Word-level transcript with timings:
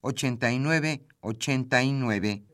89 0.00 1.06
89. 1.20 2.44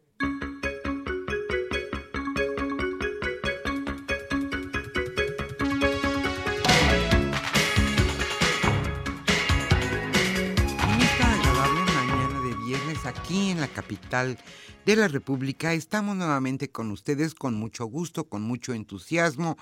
En 10.81 11.01
esta 11.01 11.35
agradable 11.35 11.85
mañana 11.93 12.41
de 12.41 12.55
viernes 12.65 13.05
aquí 13.05 13.51
en 13.51 13.61
la 13.61 13.69
capital 13.69 14.39
de 14.87 14.97
la 14.97 15.09
República 15.09 15.75
estamos 15.75 16.17
nuevamente 16.17 16.71
con 16.71 16.91
ustedes 16.91 17.35
con 17.35 17.55
mucho 17.55 17.85
gusto, 17.85 18.29
con 18.29 18.41
mucho 18.43 18.73
entusiasmo 18.73 19.59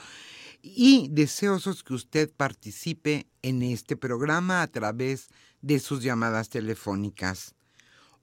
y 0.62 1.08
deseosos 1.10 1.82
que 1.82 1.94
usted 1.94 2.30
participe 2.32 3.26
en 3.42 3.62
este 3.62 3.96
programa 3.96 4.62
a 4.62 4.68
través 4.68 5.28
de 5.60 5.80
sus 5.80 6.04
llamadas 6.04 6.48
telefónicas. 6.48 7.56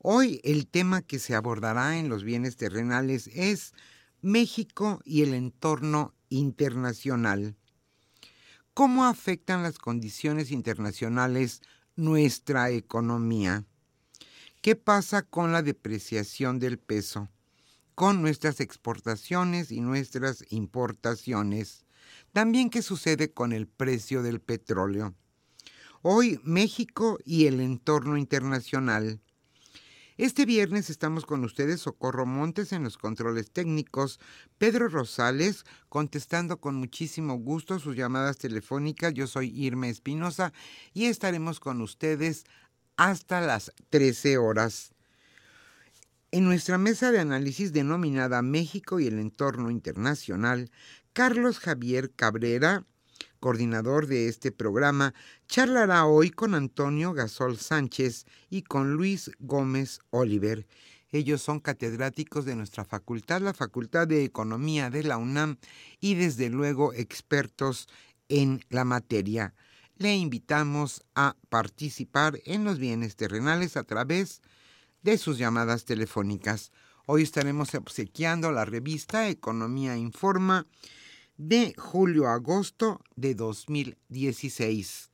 Hoy 0.02 0.40
el 0.46 0.66
tema 0.66 1.02
que 1.02 1.20
se 1.20 1.36
abordará 1.36 1.98
en 1.98 2.08
los 2.08 2.24
bienes 2.24 2.56
terrenales 2.56 3.28
es 3.34 3.74
México 4.22 5.02
y 5.04 5.24
el 5.24 5.34
entorno 5.34 6.16
internacional. 6.30 7.58
¿Cómo 8.74 9.04
afectan 9.04 9.62
las 9.62 9.78
condiciones 9.78 10.52
internacionales 10.52 11.62
nuestra 11.98 12.70
economía? 12.70 13.66
¿Qué 14.62 14.78
pasa 14.78 15.24
con 15.24 15.52
la 15.52 15.64
depreciación 15.64 16.60
del 16.60 16.80
peso? 16.80 17.28
Con 17.94 18.22
nuestras 18.22 18.62
exportaciones 18.62 19.70
y 19.70 19.82
nuestras 19.82 20.46
importaciones. 20.50 21.86
También 22.32 22.70
qué 22.70 22.82
sucede 22.82 23.34
con 23.34 23.52
el 23.52 23.68
precio 23.68 24.24
del 24.24 24.40
petróleo. 24.40 25.14
Hoy 26.02 26.40
México 26.46 27.20
y 27.26 27.48
el 27.48 27.60
entorno 27.60 28.16
internacional. 28.16 29.20
Este 30.20 30.46
viernes 30.46 30.90
estamos 30.90 31.26
con 31.26 31.46
ustedes 31.46 31.80
Socorro 31.80 32.26
Montes 32.26 32.74
en 32.74 32.84
los 32.84 32.98
controles 32.98 33.52
técnicos, 33.52 34.20
Pedro 34.58 34.90
Rosales 34.90 35.64
contestando 35.88 36.60
con 36.60 36.76
muchísimo 36.76 37.36
gusto 37.36 37.80
sus 37.80 37.96
llamadas 37.96 38.38
telefónicas. 38.38 39.14
Yo 39.14 39.28
soy 39.28 39.48
Irma 39.58 39.88
Espinosa 39.88 40.52
y 40.94 41.06
estaremos 41.06 41.62
con 41.62 41.80
ustedes 41.80 42.44
hasta 42.98 43.40
las 43.40 43.72
13 43.92 44.38
horas. 44.40 44.92
En 46.32 46.44
nuestra 46.44 46.78
mesa 46.78 47.14
de 47.14 47.22
análisis 47.22 47.72
denominada 47.72 48.42
México 48.42 49.00
y 49.00 49.08
el 49.08 49.20
entorno 49.20 49.72
internacional, 49.72 50.70
Carlos 51.14 51.60
Javier 51.60 52.12
Cabrera 52.12 52.86
coordinador 53.40 54.08
de 54.08 54.28
este 54.28 54.52
programa, 54.52 55.14
charlará 55.48 56.06
hoy 56.06 56.30
con 56.30 56.54
Antonio 56.54 57.14
Gasol 57.14 57.58
Sánchez 57.58 58.26
y 58.50 58.64
con 58.64 58.94
Luis 58.94 59.32
Gómez 59.40 60.00
Oliver. 60.10 60.68
Ellos 61.12 61.42
son 61.42 61.60
catedráticos 61.60 62.46
de 62.46 62.56
nuestra 62.56 62.86
facultad, 62.86 63.42
la 63.42 63.54
Facultad 63.54 64.08
de 64.08 64.24
Economía 64.24 64.90
de 64.90 65.04
la 65.04 65.18
UNAM, 65.18 65.58
y 66.00 66.14
desde 66.14 66.50
luego 66.50 66.94
expertos 66.94 67.88
en 68.28 68.64
la 68.70 68.86
materia. 68.86 69.56
Le 69.98 70.16
invitamos 70.16 71.04
a 71.16 71.36
participar 71.50 72.40
en 72.46 72.64
los 72.64 72.78
bienes 72.78 73.16
terrenales 73.16 73.76
a 73.76 73.84
través 73.84 74.42
de 75.02 75.18
sus 75.18 75.38
llamadas 75.38 75.86
telefónicas. 75.86 76.72
Hoy 77.06 77.24
estaremos 77.24 77.74
obsequiando 77.74 78.52
la 78.52 78.66
revista 78.66 79.30
Economía 79.30 79.98
Informa 79.98 80.68
de 81.40 81.74
julio-agosto 81.78 83.00
de 83.16 83.34
2016. 83.34 85.10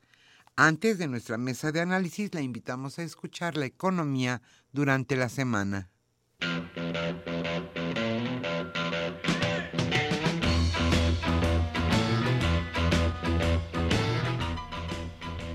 Antes 0.56 0.98
de 0.98 1.08
nuestra 1.08 1.38
mesa 1.38 1.72
de 1.72 1.82
análisis, 1.82 2.34
la 2.34 2.42
invitamos 2.42 2.98
a 2.98 3.04
escuchar 3.04 3.56
la 3.56 3.68
economía 3.68 4.42
durante 4.72 5.16
la 5.16 5.30
semana. 5.30 5.92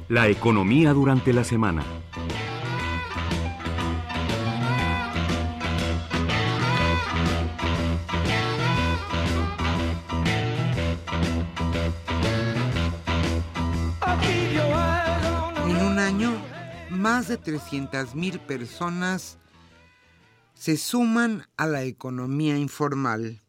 La 0.08 0.28
economía 0.28 0.92
durante 0.92 1.32
la 1.32 1.42
semana. 1.42 2.00
De 17.31 17.41
300.000 17.41 18.41
personas 18.41 19.39
se 20.53 20.77
suman 20.77 21.47
a 21.57 21.69
la 21.69 21.85
economía 21.85 22.59
informal. 22.59 23.41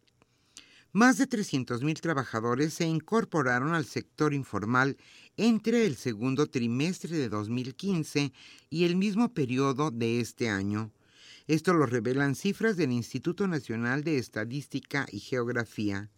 Más 0.91 1.17
de 1.17 1.27
300.000 1.27 1.99
trabajadores 1.99 2.75
se 2.75 2.85
incorporaron 2.85 3.73
al 3.73 3.85
sector 3.85 4.35
informal 4.35 4.97
entre 5.35 5.87
el 5.87 5.95
segundo 5.95 6.45
trimestre 6.45 7.17
de 7.17 7.27
2015 7.27 8.31
y 8.69 8.83
el 8.83 8.95
mismo 8.97 9.33
periodo 9.33 9.89
de 9.89 10.19
este 10.19 10.47
año. 10.47 10.91
Esto 11.47 11.73
lo 11.73 11.87
revelan 11.87 12.35
cifras 12.35 12.77
del 12.77 12.91
Instituto 12.91 13.47
Nacional 13.47 14.03
de 14.03 14.19
Estadística 14.19 15.07
y 15.11 15.21
Geografía. 15.21 16.11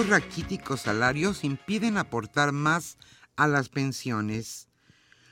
Los 0.00 0.08
raquíticos 0.08 0.80
salarios 0.80 1.44
impiden 1.44 1.98
aportar 1.98 2.52
más 2.52 2.96
a 3.36 3.46
las 3.46 3.68
pensiones. 3.68 4.66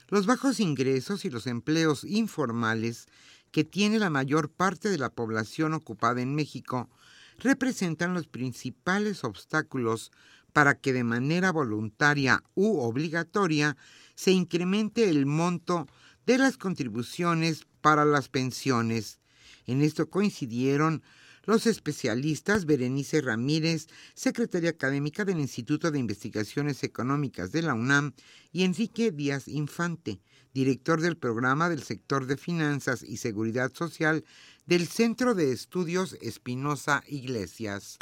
Los 0.08 0.26
bajos 0.26 0.60
ingresos 0.60 1.24
y 1.24 1.30
los 1.30 1.46
empleos 1.46 2.04
informales 2.04 3.06
que 3.50 3.64
tiene 3.64 3.98
la 3.98 4.10
mayor 4.10 4.50
parte 4.50 4.90
de 4.90 4.98
la 4.98 5.08
población 5.08 5.72
ocupada 5.72 6.20
en 6.20 6.34
México 6.34 6.90
representan 7.38 8.12
los 8.12 8.26
principales 8.26 9.24
obstáculos 9.24 10.12
para 10.52 10.74
que 10.74 10.92
de 10.92 11.02
manera 11.02 11.50
voluntaria 11.50 12.44
u 12.54 12.80
obligatoria 12.80 13.74
se 14.16 14.32
incremente 14.32 15.08
el 15.08 15.24
monto 15.24 15.86
de 16.26 16.36
las 16.36 16.58
contribuciones 16.58 17.66
para 17.80 18.04
las 18.04 18.28
pensiones. 18.28 19.18
En 19.66 19.80
esto 19.80 20.10
coincidieron 20.10 21.02
los 21.48 21.66
especialistas 21.66 22.66
Berenice 22.66 23.22
Ramírez, 23.22 23.86
secretaria 24.12 24.68
académica 24.68 25.24
del 25.24 25.40
Instituto 25.40 25.90
de 25.90 25.98
Investigaciones 25.98 26.84
Económicas 26.84 27.52
de 27.52 27.62
la 27.62 27.72
UNAM, 27.72 28.12
y 28.52 28.64
Enrique 28.64 29.12
Díaz 29.12 29.48
Infante, 29.48 30.20
director 30.52 31.00
del 31.00 31.16
programa 31.16 31.70
del 31.70 31.82
sector 31.82 32.26
de 32.26 32.36
finanzas 32.36 33.02
y 33.02 33.16
seguridad 33.16 33.72
social 33.72 34.26
del 34.66 34.86
Centro 34.86 35.34
de 35.34 35.50
Estudios 35.52 36.18
Espinosa 36.20 37.02
Iglesias. 37.08 37.96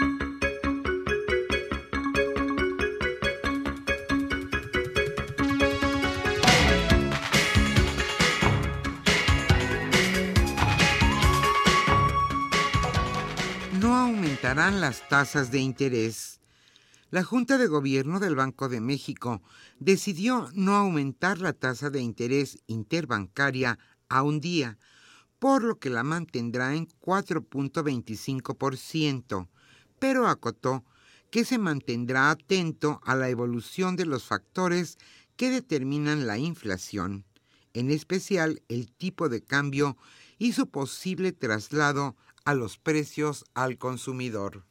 Las 14.56 15.06
tasas 15.10 15.50
de 15.50 15.58
interés. 15.58 16.40
La 17.10 17.22
Junta 17.22 17.58
de 17.58 17.66
Gobierno 17.66 18.20
del 18.20 18.36
Banco 18.36 18.70
de 18.70 18.80
México 18.80 19.42
decidió 19.80 20.48
no 20.54 20.76
aumentar 20.76 21.40
la 21.40 21.52
tasa 21.52 21.90
de 21.90 22.00
interés 22.00 22.56
interbancaria 22.66 23.78
a 24.08 24.22
un 24.22 24.40
día, 24.40 24.78
por 25.38 25.62
lo 25.62 25.78
que 25.78 25.90
la 25.90 26.04
mantendrá 26.04 26.74
en 26.74 26.88
4.25%, 26.88 29.46
pero 29.98 30.26
acotó 30.26 30.86
que 31.30 31.44
se 31.44 31.58
mantendrá 31.58 32.30
atento 32.30 33.02
a 33.04 33.14
la 33.14 33.28
evolución 33.28 33.94
de 33.94 34.06
los 34.06 34.24
factores 34.24 34.96
que 35.36 35.50
determinan 35.50 36.26
la 36.26 36.38
inflación, 36.38 37.26
en 37.74 37.90
especial 37.90 38.62
el 38.68 38.90
tipo 38.90 39.28
de 39.28 39.42
cambio 39.42 39.98
y 40.38 40.54
su 40.54 40.70
posible 40.70 41.32
traslado 41.32 42.16
a 42.46 42.54
los 42.54 42.78
precios 42.78 43.44
al 43.54 43.76
consumidor. 43.76 44.64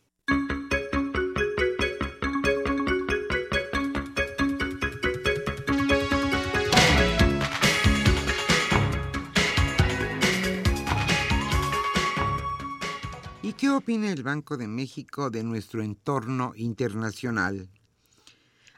¿Y 13.42 13.54
qué 13.54 13.70
opina 13.70 14.10
el 14.10 14.24
Banco 14.24 14.56
de 14.56 14.70
México 14.70 15.30
de 15.30 15.44
nuestro 15.44 15.84
entorno 15.84 16.54
internacional? 16.56 17.70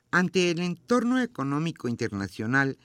Ante 0.09 0.49
el 0.49 0.59
entorno 0.59 1.21
económico 1.21 1.87
internacional, 1.87 2.79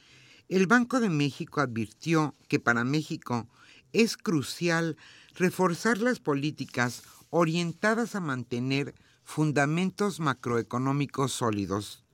el 0.51 0.67
Banco 0.67 1.01
de 1.01 1.09
México 1.09 1.63
advirtió 1.63 2.35
que 2.49 2.61
para 2.61 2.85
México 2.85 3.49
es 3.95 4.19
crucial 4.19 4.99
reforzar 5.35 5.99
las 5.99 6.21
políticas 6.21 7.03
orientadas 7.31 8.15
a 8.15 8.21
mantener 8.21 8.95
fundamentos 9.25 10.21
macroeconómicos 10.21 11.33
sólidos, 11.33 12.05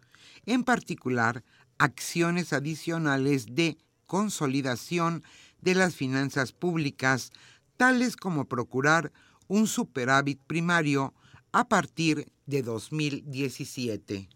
en 0.46 0.64
particular 0.64 1.44
acciones 1.78 2.52
adicionales 2.52 3.54
de 3.54 3.78
consolidación 4.06 5.22
de 5.60 5.74
las 5.74 5.94
finanzas 5.94 6.52
públicas, 6.52 7.32
tales 7.76 8.16
como 8.16 8.46
procurar 8.46 9.12
un 9.48 9.66
superávit 9.66 10.40
primario 10.46 11.14
a 11.52 11.68
partir 11.68 12.30
de 12.46 12.62
2017. 12.62 14.28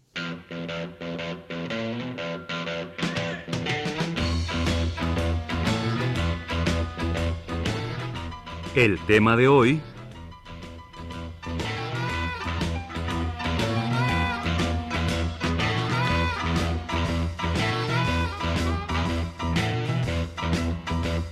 El 8.75 8.99
tema 9.05 9.37
de 9.37 9.47
hoy... 9.47 9.79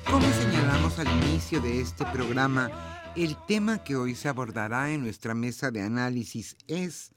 Como 0.05 0.31
señalamos 0.33 0.99
al 0.99 1.07
inicio 1.23 1.59
de 1.61 1.81
este 1.81 2.05
programa, 2.13 2.69
el 3.15 3.35
tema 3.47 3.83
que 3.83 3.95
hoy 3.95 4.13
se 4.13 4.29
abordará 4.29 4.91
en 4.91 5.01
nuestra 5.01 5.33
mesa 5.33 5.71
de 5.71 5.81
análisis 5.81 6.55
es 6.67 7.11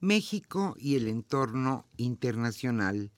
México 0.00 0.74
y 0.76 0.96
el 0.96 1.06
entorno 1.06 1.86
internacional. 1.96 3.12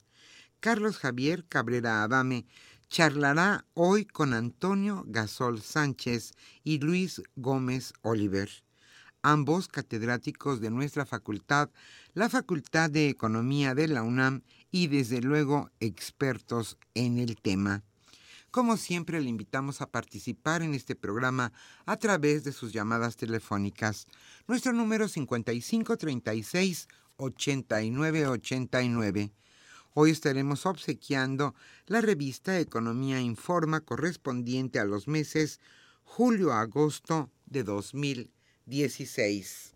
Carlos 0.59 0.99
Javier 0.99 1.43
Cabrera 1.47 2.03
Adame 2.03 2.45
charlará 2.91 3.65
hoy 3.73 4.03
con 4.03 4.33
Antonio 4.33 5.05
Gasol 5.07 5.61
Sánchez 5.61 6.33
y 6.65 6.79
Luis 6.79 7.21
Gómez 7.37 7.93
Oliver, 8.01 8.49
ambos 9.21 9.69
catedráticos 9.69 10.59
de 10.59 10.71
nuestra 10.71 11.05
facultad, 11.05 11.69
la 12.13 12.27
Facultad 12.27 12.89
de 12.89 13.07
Economía 13.07 13.73
de 13.75 13.87
la 13.87 14.03
UNAM 14.03 14.41
y 14.71 14.87
desde 14.87 15.21
luego 15.21 15.71
expertos 15.79 16.77
en 16.93 17.17
el 17.17 17.37
tema. 17.37 17.81
Como 18.51 18.75
siempre, 18.75 19.21
le 19.21 19.29
invitamos 19.29 19.79
a 19.79 19.89
participar 19.89 20.61
en 20.61 20.73
este 20.73 20.93
programa 20.93 21.53
a 21.85 21.95
través 21.95 22.43
de 22.43 22.51
sus 22.51 22.73
llamadas 22.73 23.15
telefónicas. 23.15 24.05
Nuestro 24.47 24.73
número 24.73 25.07
5536 25.07 26.89
8989. 27.15 29.31
Hoy 29.93 30.11
estaremos 30.11 30.65
obsequiando 30.65 31.53
la 31.85 31.99
revista 31.99 32.57
Economía 32.59 33.19
Informa 33.19 33.81
correspondiente 33.81 34.79
a 34.79 34.85
los 34.85 35.09
meses 35.09 35.59
julio-agosto 36.03 37.29
de 37.45 37.63
2016. 37.63 39.75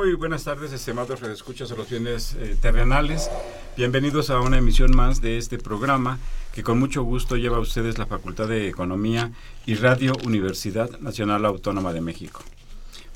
Muy 0.00 0.14
buenas 0.14 0.44
tardes, 0.44 0.72
estimados 0.72 1.20
redescuchas 1.20 1.70
a 1.72 1.76
los 1.76 1.90
bienes 1.90 2.34
eh, 2.40 2.56
terrenales. 2.58 3.30
Bienvenidos 3.76 4.30
a 4.30 4.40
una 4.40 4.56
emisión 4.56 4.96
más 4.96 5.20
de 5.20 5.36
este 5.36 5.58
programa 5.58 6.18
que 6.54 6.62
con 6.62 6.78
mucho 6.78 7.02
gusto 7.02 7.36
lleva 7.36 7.58
a 7.58 7.60
ustedes 7.60 7.98
la 7.98 8.06
Facultad 8.06 8.48
de 8.48 8.66
Economía 8.66 9.30
y 9.66 9.74
Radio 9.74 10.14
Universidad 10.24 10.88
Nacional 11.00 11.44
Autónoma 11.44 11.92
de 11.92 12.00
México. 12.00 12.40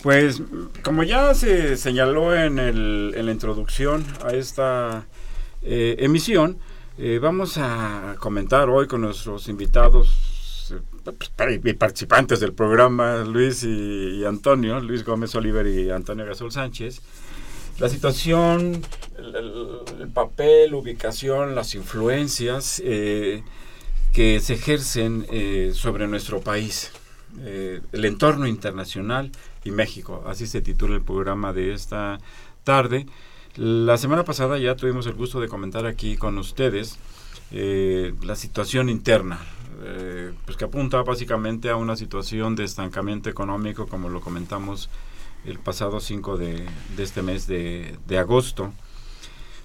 Pues 0.03 0.43
como 0.83 1.05
ya 1.05 1.33
se 1.33 1.79
señaló 1.79 2.35
en, 2.37 2.59
el, 2.59 3.13
la 3.13 3.33
introducción 3.33 4.05
a 4.23 4.35
esta 4.35 5.07
eh, 5.63 5.97
emisión, 6.01 6.59
eh, 6.99 7.19
vamos 7.19 7.57
a 7.57 8.17
comentar 8.19 8.69
hoy 8.69 8.89
con 8.89 9.01
nuestros 9.01 9.49
invitados 9.49 10.24
participantes 11.79 12.41
del 12.41 12.53
programa, 12.53 13.19
Luis 13.25 13.65
y, 13.65 14.25
Antonio, 14.25 14.81
Luis 14.81 15.05
Gómez 15.05 15.35
Oliver 15.35 15.67
y 15.67 15.91
Antonio 15.91 16.25
Gasol 16.27 16.53
Sánchez, 16.53 17.01
la 17.79 17.89
situación, 17.89 18.83
el, 19.19 20.09
papel, 20.09 20.75
ubicación, 20.75 21.55
las 21.55 21.75
influencias 21.75 22.81
que 22.81 24.41
se 24.41 24.55
ejercen 24.55 25.27
sobre 25.75 26.07
nuestro 26.07 26.41
país, 26.41 26.93
el 27.45 28.05
entorno 28.05 28.47
internacional 28.47 29.33
y 29.65 29.71
México. 29.71 30.23
Así 30.27 30.47
se 30.47 30.61
titula 30.61 30.95
el 30.95 31.03
programa 31.03 31.53
de 31.53 31.73
esta 31.73 32.19
tarde. 32.63 33.07
La 33.57 33.97
semana 33.99 34.25
pasada 34.25 34.59
ya 34.59 34.77
tuvimos 34.77 35.07
el 35.07 35.15
gusto 35.15 35.41
de 35.41 35.49
comentar 35.49 35.87
aquí 35.87 36.17
con 36.17 36.39
ustedes 36.39 36.99
eh, 37.53 38.15
la 38.23 38.37
situación 38.37 38.89
interna, 38.89 39.39
eh, 39.83 40.33
pues 40.45 40.57
que 40.57 40.65
apunta 40.65 41.03
básicamente 41.03 41.71
a 41.71 41.77
una 41.77 41.97
situación 41.97 42.57
de 42.57 42.65
estancamiento 42.65 43.31
económico, 43.31 43.87
como 43.87 44.09
lo 44.09 44.21
comentamos 44.21 44.89
el 45.45 45.59
pasado 45.59 46.01
5 46.01 46.37
de, 46.37 46.67
este 46.99 47.23
mes 47.23 47.47
de, 47.47 48.19
agosto. 48.19 48.73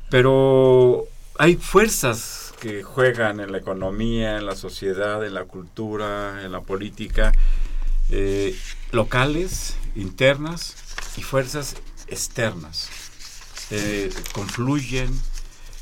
Pero 0.09 1.05
hay 1.37 1.55
fuerzas 1.55 2.53
que 2.59 2.83
juegan 2.83 3.39
en 3.39 3.51
la 3.51 3.59
economía, 3.59 4.37
en 4.37 4.45
la 4.45 4.55
sociedad, 4.55 5.25
en 5.25 5.33
la 5.33 5.45
cultura, 5.45 6.43
en 6.43 6.51
la 6.51 6.61
política, 6.61 7.31
eh, 8.09 8.57
locales, 8.91 9.77
internas 9.95 10.75
y 11.17 11.21
fuerzas 11.21 11.75
externas. 12.07 12.89
Eh, 13.71 14.09
confluyen, 14.33 15.09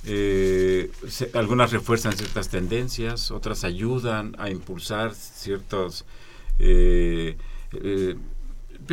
eh, 0.05 0.91
algunas 1.33 1.71
refuerzan 1.71 2.13
ciertas 2.13 2.49
tendencias, 2.49 3.31
otras 3.31 3.63
ayudan 3.63 4.35
a 4.37 4.49
impulsar 4.49 5.13
ciertos, 5.13 6.05
pues 6.57 7.35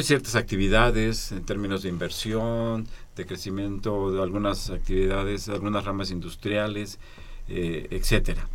ciertas 0.07 0.35
actividades 0.35 1.33
en 1.33 1.45
términos 1.45 1.83
de 1.83 1.89
inversión, 1.89 2.87
de 3.17 3.27
crecimiento 3.27 4.11
de 4.13 4.23
algunas 4.23 4.71
actividades, 4.71 5.49
algunas 5.49 5.85
ramas 5.85 6.11
industriales, 6.11 6.99
etcétera. 7.49 8.49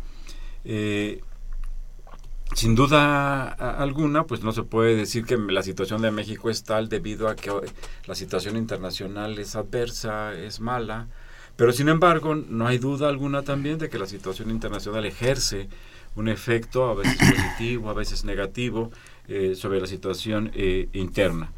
Sin 2.54 2.74
duda 2.74 3.48
alguna, 3.48 4.26
pues 4.26 4.42
no 4.42 4.50
se 4.52 4.64
puede 4.64 4.96
decir 4.96 5.24
que 5.24 5.36
la 5.36 5.62
situación 5.62 6.02
de 6.02 6.10
México 6.10 6.50
es 6.50 6.64
tal 6.64 6.88
debido 6.88 7.28
a 7.28 7.36
que 7.36 7.52
la 8.06 8.14
situación 8.16 8.56
internacional 8.56 9.38
es 9.38 9.54
adversa, 9.54 10.34
es 10.34 10.58
mala, 10.58 11.06
pero 11.60 11.74
sin 11.74 11.90
embargo 11.90 12.34
no 12.34 12.66
hay 12.66 12.78
duda 12.78 13.10
alguna 13.10 13.42
también 13.42 13.76
de 13.76 13.90
que 13.90 13.98
la 13.98 14.06
situación 14.06 14.48
internacional 14.48 15.04
ejerce 15.04 15.68
un 16.16 16.28
efecto 16.28 16.88
a 16.88 16.94
veces 16.94 17.18
positivo, 17.18 17.90
a 17.90 17.92
veces 17.92 18.24
negativo 18.24 18.90
eh, 19.28 19.54
sobre 19.54 19.78
la 19.78 19.86
situación 19.86 20.50
eh, 20.54 20.88
interna. 20.94 21.52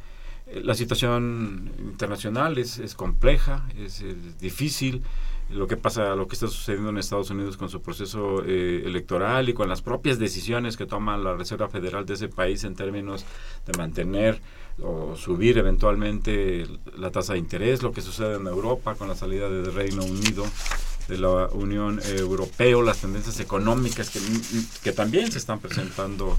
Eh, 0.49 0.61
la 0.65 0.75
situación 0.75 1.71
internacional 1.79 2.59
es, 2.59 2.81
es 2.81 2.97
compleja, 2.97 3.65
es 3.79 4.03
difícil, 4.41 5.05
lo 5.53 5.67
que 5.67 5.77
pasa, 5.77 6.15
lo 6.15 6.27
que 6.27 6.35
está 6.35 6.49
sucediendo 6.49 6.91
en 6.91 6.99
Estados 6.99 7.31
Unidos 7.31 7.57
con 7.57 7.69
su 7.69 7.83
proceso 7.83 8.43
eh, 8.45 8.83
electoral 8.85 9.49
y 9.49 9.55
con 9.55 9.69
las 9.69 9.83
propias 9.83 10.19
decisiones 10.19 10.77
que 10.77 10.87
toma 10.87 11.17
la 11.17 11.35
Reserva 11.35 11.69
Federal 11.69 12.07
de 12.07 12.15
ese 12.15 12.29
país 12.29 12.65
en 12.65 12.75
términos 12.75 13.25
de 13.67 13.79
mantener 13.79 14.41
o 14.81 15.17
subir 15.17 15.59
eventualmente 15.59 16.67
la 16.97 17.11
tasa 17.11 17.35
de 17.35 17.39
interés, 17.39 17.83
lo 17.83 17.93
que 17.93 18.01
sucede 18.01 18.37
en 18.37 18.47
Europa 18.47 18.95
con 18.95 19.09
la 19.09 19.15
salida 19.15 19.49
del 19.49 19.73
Reino 19.73 20.05
Unido 20.05 20.45
de 21.09 21.19
la 21.19 21.49
Unión 21.49 22.01
Europea, 22.17 22.77
las 22.83 23.01
tendencias 23.01 23.41
económicas 23.41 24.11
que, 24.11 24.21
que 24.83 24.93
también 24.93 25.31
se 25.31 25.39
están 25.39 25.59
presentando 25.59 26.37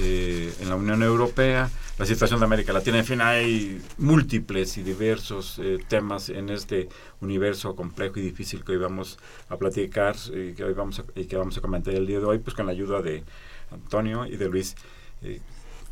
eh, 0.00 0.52
en 0.60 0.68
la 0.68 0.74
Unión 0.74 1.02
Europea, 1.02 1.70
la 1.98 2.06
situación 2.06 2.40
de 2.40 2.46
América 2.46 2.72
Latina, 2.72 2.98
en 2.98 3.04
fin, 3.04 3.20
hay 3.20 3.80
múltiples 3.98 4.76
y 4.76 4.82
diversos 4.82 5.60
eh, 5.62 5.78
temas 5.86 6.30
en 6.30 6.50
este 6.50 6.88
universo 7.20 7.76
complejo 7.76 8.18
y 8.18 8.22
difícil 8.22 8.64
que 8.64 8.72
hoy 8.72 8.78
vamos 8.78 9.18
a 9.48 9.56
platicar 9.56 10.16
y 10.32 10.54
que 10.54 10.64
hoy 10.64 10.74
vamos 10.74 10.98
a, 10.98 11.04
que 11.04 11.36
vamos 11.36 11.56
a 11.56 11.60
comentar 11.60 11.94
el 11.94 12.06
día 12.06 12.18
de 12.18 12.24
hoy, 12.24 12.38
pues 12.38 12.56
con 12.56 12.66
la 12.66 12.72
ayuda 12.72 13.02
de 13.02 13.22
Antonio 13.70 14.26
y 14.26 14.36
de 14.36 14.48
Luis. 14.48 14.74
Eh, 15.22 15.40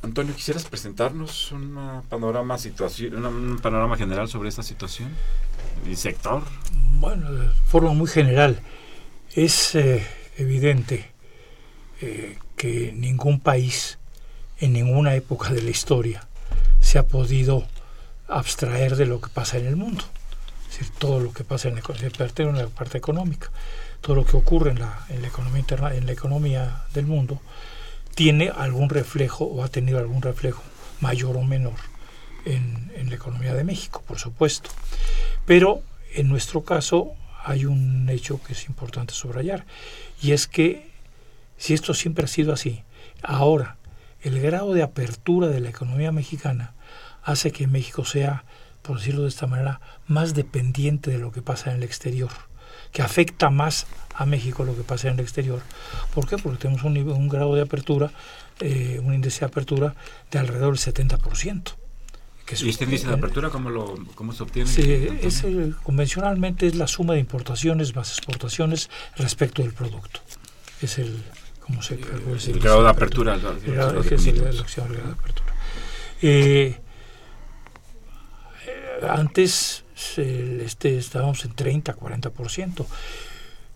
Antonio, 0.03 0.35
¿quisieras 0.35 0.65
presentarnos 0.65 1.53
un 1.53 2.03
panorama, 2.09 2.59
situación, 2.59 3.25
un 3.25 3.59
panorama 3.61 3.97
general 3.97 4.29
sobre 4.29 4.49
esta 4.49 4.65
situación 4.65 5.11
y 5.89 5.95
sector? 5.95 6.43
Bueno, 6.99 7.31
de 7.33 7.49
forma 7.67 7.93
muy 7.93 8.09
general, 8.09 8.61
es 9.35 9.77
evidente 10.37 11.09
que 12.57 12.93
ningún 12.97 13.39
país 13.39 13.99
en 14.59 14.73
ninguna 14.73 15.15
época 15.15 15.51
de 15.51 15.63
la 15.63 15.71
historia 15.71 16.27
se 16.81 16.99
ha 16.99 17.07
podido 17.07 17.65
abstraer 18.27 18.97
de 18.97 19.07
lo 19.07 19.21
que 19.21 19.29
pasa 19.29 19.59
en 19.59 19.67
el 19.67 19.77
mundo. 19.77 20.05
Es 20.69 20.79
decir, 20.79 20.93
todo 20.99 21.21
lo 21.21 21.33
que 21.33 21.45
pasa 21.45 21.69
en 21.69 21.77
la, 21.77 21.83
en 21.83 22.71
parte 22.71 22.99
económica, 22.99 23.51
todo 24.01 24.17
lo 24.17 24.25
que 24.25 24.37
ocurre 24.37 24.73
en 24.73 24.81
la 24.81 25.29
economía 25.29 25.61
interna, 25.61 25.95
en 25.95 26.07
la 26.07 26.13
economía 26.13 26.87
del 26.93 27.07
mundo, 27.07 27.41
tiene 28.15 28.51
algún 28.51 28.89
reflejo 28.89 29.45
o 29.45 29.65
ha 29.65 29.69
tenido 29.69 29.99
algún 29.99 30.23
reflejo 30.23 30.63
mayor 31.01 31.37
o 31.37 31.43
menor 31.43 31.75
en, 32.45 32.91
la 33.09 33.17
economía 33.17 33.53
de 33.53 33.65
México, 33.65 34.03
por 34.07 34.19
supuesto. 34.19 34.71
Pero 35.45 35.83
en 36.15 36.29
nuestro 36.29 36.63
caso 36.63 37.13
hay 37.45 37.67
un 37.67 38.09
hecho 38.09 38.41
que 38.43 38.53
es 38.53 38.67
importante 38.67 39.13
subrayar, 39.13 39.67
y 40.23 40.33
es 40.33 40.47
que 40.47 40.91
si 41.59 41.75
esto 41.75 41.93
siempre 41.95 42.25
ha 42.25 42.29
sido 42.29 42.53
así, 42.53 42.83
ahora 43.23 43.77
el 44.23 44.41
grado 44.41 44.73
de 44.73 44.83
apertura 44.83 45.49
de 45.49 45.61
la 45.61 45.71
economía 45.71 46.13
mexicana 46.13 46.75
hace 47.23 47.51
que 47.51 47.67
México 47.67 48.05
sea, 48.05 48.45
por 48.83 48.99
decirlo 48.99 49.23
de 49.23 49.29
esta 49.29 49.47
manera, 49.47 49.81
más 50.07 50.35
dependiente 50.35 51.11
de 51.11 51.19
lo 51.19 51.33
que 51.33 51.43
pasa 51.43 51.71
en 51.71 51.79
el 51.79 51.83
exterior, 51.83 52.31
que 52.93 53.03
afecta 53.03 53.51
más 53.51 53.87
a 54.15 54.27
México 54.27 54.65
lo 54.65 54.77
que 54.77 54.83
pasa 54.83 55.09
en 55.09 55.15
el 55.15 55.21
exterior. 55.21 55.61
¿Por 56.15 56.29
qué? 56.29 56.37
Porque 56.39 56.59
tenemos 56.59 56.85
un, 56.85 56.97
un 56.97 57.29
grado 57.29 57.55
de 57.55 57.63
apertura, 57.63 58.13
eh, 58.61 59.01
un 59.03 59.15
índice 59.15 59.41
de 59.41 59.47
apertura 59.47 59.95
de 60.31 60.39
alrededor 60.39 60.79
del 60.79 60.95
70%. 60.95 61.75
¿Y 62.61 62.69
este 62.69 62.85
índice 62.85 63.07
de 63.07 63.15
apertura 63.15 63.49
cómo, 63.49 63.71
lo, 63.71 63.95
cómo 64.15 64.33
se 64.33 64.43
obtiene? 64.43 64.69
Sí, 64.69 65.09
es 65.23 65.45
convencionalmente 65.83 66.67
es 66.67 66.75
la 66.75 66.87
suma 66.87 67.15
de 67.15 67.21
importaciones 67.21 67.95
más 67.95 68.11
exportaciones 68.11 68.91
respecto 69.17 69.63
del 69.63 69.73
producto. 69.73 70.21
Es 70.83 70.99
el, 70.99 71.23
el 71.69 72.61
grado 72.61 72.83
de 72.83 72.91
apertura. 72.91 73.39
antes 79.09 79.85
este, 80.17 80.99
estábamos 80.99 81.45
en 81.45 81.55
30, 81.55 81.97
40%. 81.97 82.87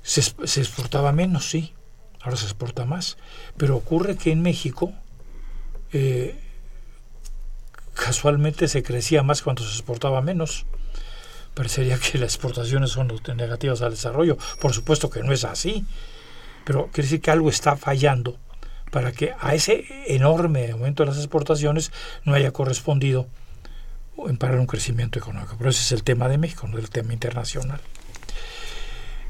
Se, 0.06 0.22
se 0.22 0.60
exportaba 0.60 1.10
menos, 1.10 1.50
sí. 1.50 1.74
Ahora 2.22 2.36
se 2.36 2.44
exporta 2.44 2.84
más. 2.84 3.16
Pero 3.56 3.76
ocurre 3.76 4.16
que 4.16 4.30
en 4.30 4.40
México 4.40 4.92
eh, 5.92 6.38
casualmente 7.94 8.68
se 8.68 8.84
crecía 8.84 9.24
más 9.24 9.42
cuando 9.42 9.64
se 9.64 9.70
exportaba 9.70 10.20
menos. 10.22 10.64
Parecería 11.54 11.98
que 11.98 12.18
las 12.18 12.34
exportaciones 12.34 12.90
son 12.90 13.12
negativas 13.36 13.82
al 13.82 13.90
desarrollo. 13.90 14.38
Por 14.60 14.72
supuesto 14.72 15.10
que 15.10 15.22
no 15.24 15.32
es 15.32 15.44
así. 15.44 15.84
Pero 16.64 16.86
quiere 16.92 17.08
decir 17.08 17.20
que 17.20 17.32
algo 17.32 17.48
está 17.48 17.76
fallando 17.76 18.38
para 18.92 19.10
que 19.10 19.34
a 19.40 19.54
ese 19.54 19.84
enorme 20.06 20.70
aumento 20.70 21.02
de 21.02 21.10
las 21.10 21.18
exportaciones 21.18 21.90
no 22.24 22.34
haya 22.34 22.52
correspondido 22.52 23.26
un 24.16 24.66
crecimiento 24.66 25.18
económico. 25.18 25.56
Pero 25.58 25.70
ese 25.70 25.80
es 25.80 25.92
el 25.92 26.02
tema 26.04 26.28
de 26.28 26.38
México, 26.38 26.68
no 26.68 26.78
el 26.78 26.90
tema 26.90 27.12
internacional. 27.12 27.80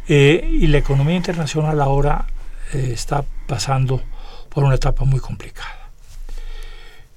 Eh, 0.08 0.48
y 0.60 0.66
la 0.68 0.78
economía 0.78 1.16
internacional 1.16 1.80
ahora 1.80 2.26
eh, 2.72 2.90
está 2.92 3.24
pasando 3.46 4.02
por 4.48 4.64
una 4.64 4.76
etapa 4.76 5.04
muy 5.04 5.20
complicada. 5.20 5.90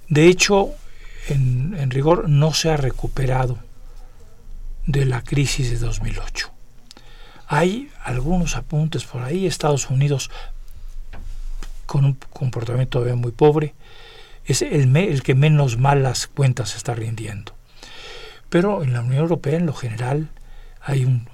De 0.08 0.27
hecho, 0.27 0.72
en, 1.27 1.75
en 1.77 1.91
rigor 1.91 2.27
no 2.29 2.53
se 2.53 2.72
ha 2.72 2.77
recuperado 2.77 3.60
de 4.88 5.05
la 5.05 5.24
crisis 5.24 5.69
de 5.69 5.77
2008. 5.77 6.51
Hay 7.48 7.89
algunos 8.03 8.55
apuntes 8.55 9.05
por 9.05 9.24
ahí, 9.24 9.46
Estados 9.46 9.89
Unidos 9.89 10.31
con 11.86 12.05
un 12.05 12.13
comportamiento 12.29 13.00
todavía 13.00 13.15
muy 13.15 13.31
pobre, 13.31 13.74
es 14.46 14.62
el, 14.62 14.96
el 14.96 15.24
que 15.24 15.34
menos 15.34 15.77
malas 15.77 16.27
cuentas 16.27 16.75
está 16.75 16.93
rindiendo. 16.93 17.53
Pero 18.50 18.84
en 18.84 18.93
la 18.93 19.01
Unión 19.01 19.22
Europea, 19.22 19.58
en 19.58 19.65
lo 19.65 19.74
general, 19.74 20.29
hay 20.81 21.05
un, 21.05 21.27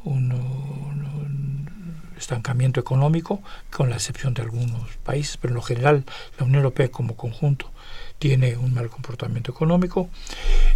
estancamiento 2.17 2.79
económico, 2.79 3.41
con 3.71 3.89
la 3.89 3.95
excepción 3.95 4.33
de 4.33 4.41
algunos 4.41 4.89
países, 5.03 5.37
pero 5.37 5.51
en 5.51 5.55
lo 5.55 5.61
general 5.61 6.03
la 6.37 6.45
Unión 6.45 6.63
Europea 6.63 6.89
como 6.89 7.15
conjunto 7.15 7.71
tiene 8.19 8.57
un 8.57 8.73
mal 8.73 8.89
comportamiento 8.89 9.51
económico. 9.51 10.09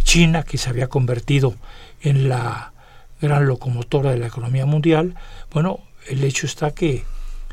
China, 0.02 0.42
que 0.42 0.58
se 0.58 0.70
había 0.70 0.88
convertido 0.88 1.54
en 2.02 2.28
la 2.28 2.72
gran 3.20 3.46
locomotora 3.46 4.10
de 4.10 4.18
la 4.18 4.26
economía 4.26 4.66
mundial, 4.66 5.14
bueno, 5.52 5.80
el 6.08 6.24
hecho 6.24 6.46
está 6.46 6.72
que 6.72 7.04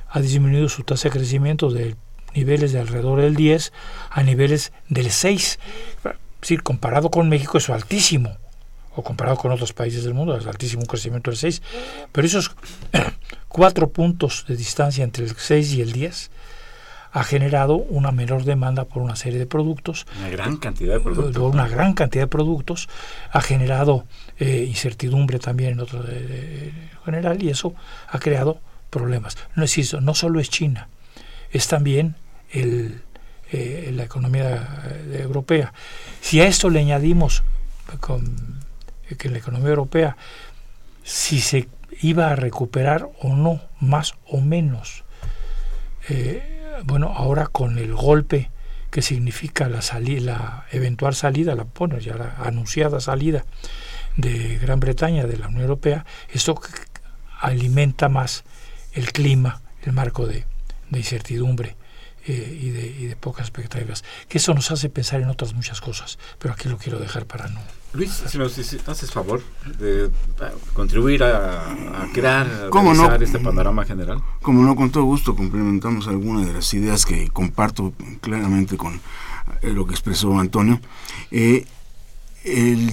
ha 0.10 0.20
disminuido 0.20 0.70
su 0.70 0.84
tasa 0.84 1.10
de 1.10 1.17
crecimiento 1.17 1.70
de 1.70 1.96
niveles 2.34 2.72
de 2.72 2.79
alrededor 2.79 3.22
del 3.22 3.36
10 3.36 3.74
a 4.10 4.24
niveles 4.24 4.72
del 4.89 5.12
6. 5.12 5.60
Es 6.06 6.41
decir, 6.41 6.63
comparado 6.63 7.10
con 7.10 7.29
México 7.29 7.58
es 7.58 7.70
altísimo, 7.70 8.38
o 8.98 9.04
comparado 9.04 9.38
con 9.38 9.51
otros 9.51 9.74
países 9.74 10.04
del 10.04 10.16
mundo 10.16 10.36
es 10.36 10.48
altísimo 10.48 10.82
un 10.82 10.88
crecimiento 10.88 11.30
del 11.30 11.38
6, 11.38 11.62
pero 12.12 12.25
esos 12.25 12.51
cuatro 13.48 13.89
puntos 13.89 14.46
de 14.48 14.58
distancia 14.58 15.04
entre 15.04 15.25
el 15.25 15.36
6 15.36 15.74
y 15.74 15.82
el 15.82 15.92
10 15.92 16.32
ha 17.12 17.24
generado 17.24 17.75
una 17.75 18.12
menor 18.12 18.44
demanda 18.44 18.86
por 18.86 19.01
una 19.04 19.16
serie 19.16 19.39
de 19.39 19.46
productos. 19.46 20.06
Una 20.20 20.30
gran 20.30 20.58
cantidad 20.58 20.96
de 20.96 21.00
productos. 21.00 21.54
Una 21.54 21.68
gran 21.68 21.94
cantidad 21.94 22.24
de 22.24 22.27
productos. 22.27 22.89
Ha 23.32 23.42
generado 23.42 24.06
eh, 24.39 24.66
incertidumbre 24.68 25.39
también 25.39 25.74
en 25.74 25.80
otro 25.80 26.04
de, 26.04 26.74
general 27.06 27.42
y 27.42 27.50
eso 27.50 27.75
ha 28.10 28.20
creado 28.20 28.60
problemas. 28.89 29.38
No 29.56 29.63
es 29.63 29.77
eso, 29.77 30.01
no 30.01 30.16
solo 30.16 30.39
es 30.39 30.50
China, 30.50 30.89
es 31.51 31.68
también 31.68 32.16
el, 32.51 33.01
eh, 33.51 33.92
la 33.94 34.04
economía 34.04 34.84
eh, 34.88 35.20
europea. 35.22 35.74
Si 36.22 36.42
a 36.42 36.48
esto 36.48 36.70
le 36.70 36.80
añadimos 36.80 37.44
con, 38.00 38.56
que 39.15 39.29
la 39.29 39.37
economía 39.37 39.69
europea, 39.69 40.17
si 41.03 41.39
se 41.39 41.69
iba 42.01 42.29
a 42.29 42.35
recuperar 42.35 43.09
o 43.21 43.35
no, 43.35 43.61
más 43.79 44.15
o 44.25 44.41
menos, 44.41 45.03
bueno, 46.85 47.13
ahora 47.15 47.47
con 47.47 47.77
el 47.77 47.93
golpe 47.93 48.51
que 48.91 49.01
significa 49.01 49.67
la, 49.69 49.81
salida, 49.81 50.21
la 50.21 50.65
eventual 50.71 51.13
salida, 51.15 51.55
la, 51.55 51.65
bueno, 51.75 51.99
ya 51.99 52.15
la 52.15 52.35
anunciada 52.37 52.99
salida 52.99 53.45
de 54.15 54.57
Gran 54.57 54.79
Bretaña 54.79 55.25
de 55.25 55.37
la 55.37 55.47
Unión 55.47 55.63
Europea, 55.63 56.05
esto 56.29 56.59
alimenta 57.39 58.09
más 58.09 58.43
el 58.93 59.11
clima, 59.11 59.61
el 59.83 59.93
marco 59.93 60.25
de, 60.25 60.46
incertidumbre 60.91 61.75
eh, 62.27 62.59
y, 62.61 62.70
de, 62.70 62.87
y, 62.87 63.05
de, 63.05 63.16
pocas 63.16 63.48
expectativas. 63.48 64.03
Que 64.27 64.37
eso 64.37 64.53
nos 64.53 64.72
hace 64.72 64.90
pensar 64.90 65.22
en 65.22 65.29
otras 65.29 65.53
muchas 65.53 65.81
cosas, 65.81 66.20
pero 66.40 66.53
aquí 66.53 66.70
lo 66.70 66.77
quiero 66.77 67.00
dejar 67.00 67.25
para 67.25 67.48
no 67.48 67.61
Luis, 67.94 68.11
si 68.27 68.37
nos 68.37 68.57
haces 68.87 69.11
favor 69.11 69.42
de 69.79 70.09
contribuir 70.74 71.24
a, 71.24 72.07
crear, 72.13 72.46
a 72.72 73.16
este 73.16 73.40
panorama 73.40 73.85
general. 73.85 74.22
Como 74.42 74.61
no, 74.63 74.75
con 74.75 74.92
todo 74.92 75.03
gusto 75.05 75.35
complementamos 75.35 76.07
algunas 76.07 76.46
de 76.46 76.53
las 76.53 76.74
ideas 76.74 77.05
que 77.05 77.29
comparto 77.29 77.94
claramente 78.22 78.77
con 78.77 79.00
eh, 79.61 79.72
lo 79.72 79.87
que 79.87 79.94
expresó 79.94 80.37
Antonio. 80.37 80.81
Eh, 81.31 81.66
el 82.44 82.92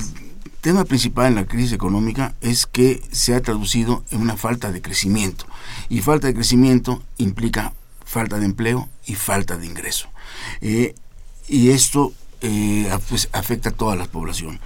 tema 0.61 0.85
principal 0.85 1.27
en 1.27 1.35
la 1.35 1.45
crisis 1.45 1.73
económica 1.73 2.35
es 2.41 2.67
que 2.67 3.03
se 3.11 3.35
ha 3.35 3.43
traducido 3.43 4.05
en 4.11 4.21
una 4.21 4.37
falta 4.37 4.71
de 4.71 4.81
crecimiento. 4.81 5.45
Y 5.89 6.01
falta 6.01 6.29
de 6.29 6.35
crecimiento 6.35 7.03
implica 7.19 7.73
falta 8.15 8.39
de 8.39 8.47
empleo 8.47 8.89
y 9.07 9.15
falta 9.17 9.57
de 9.57 9.67
ingreso. 9.67 10.09
Eh, 10.61 10.95
y 11.49 11.71
esto 11.71 12.13
pues, 13.09 13.29
afecta 13.33 13.71
a 13.71 13.73
toda 13.73 13.97
la 13.97 14.07
población. 14.07 14.61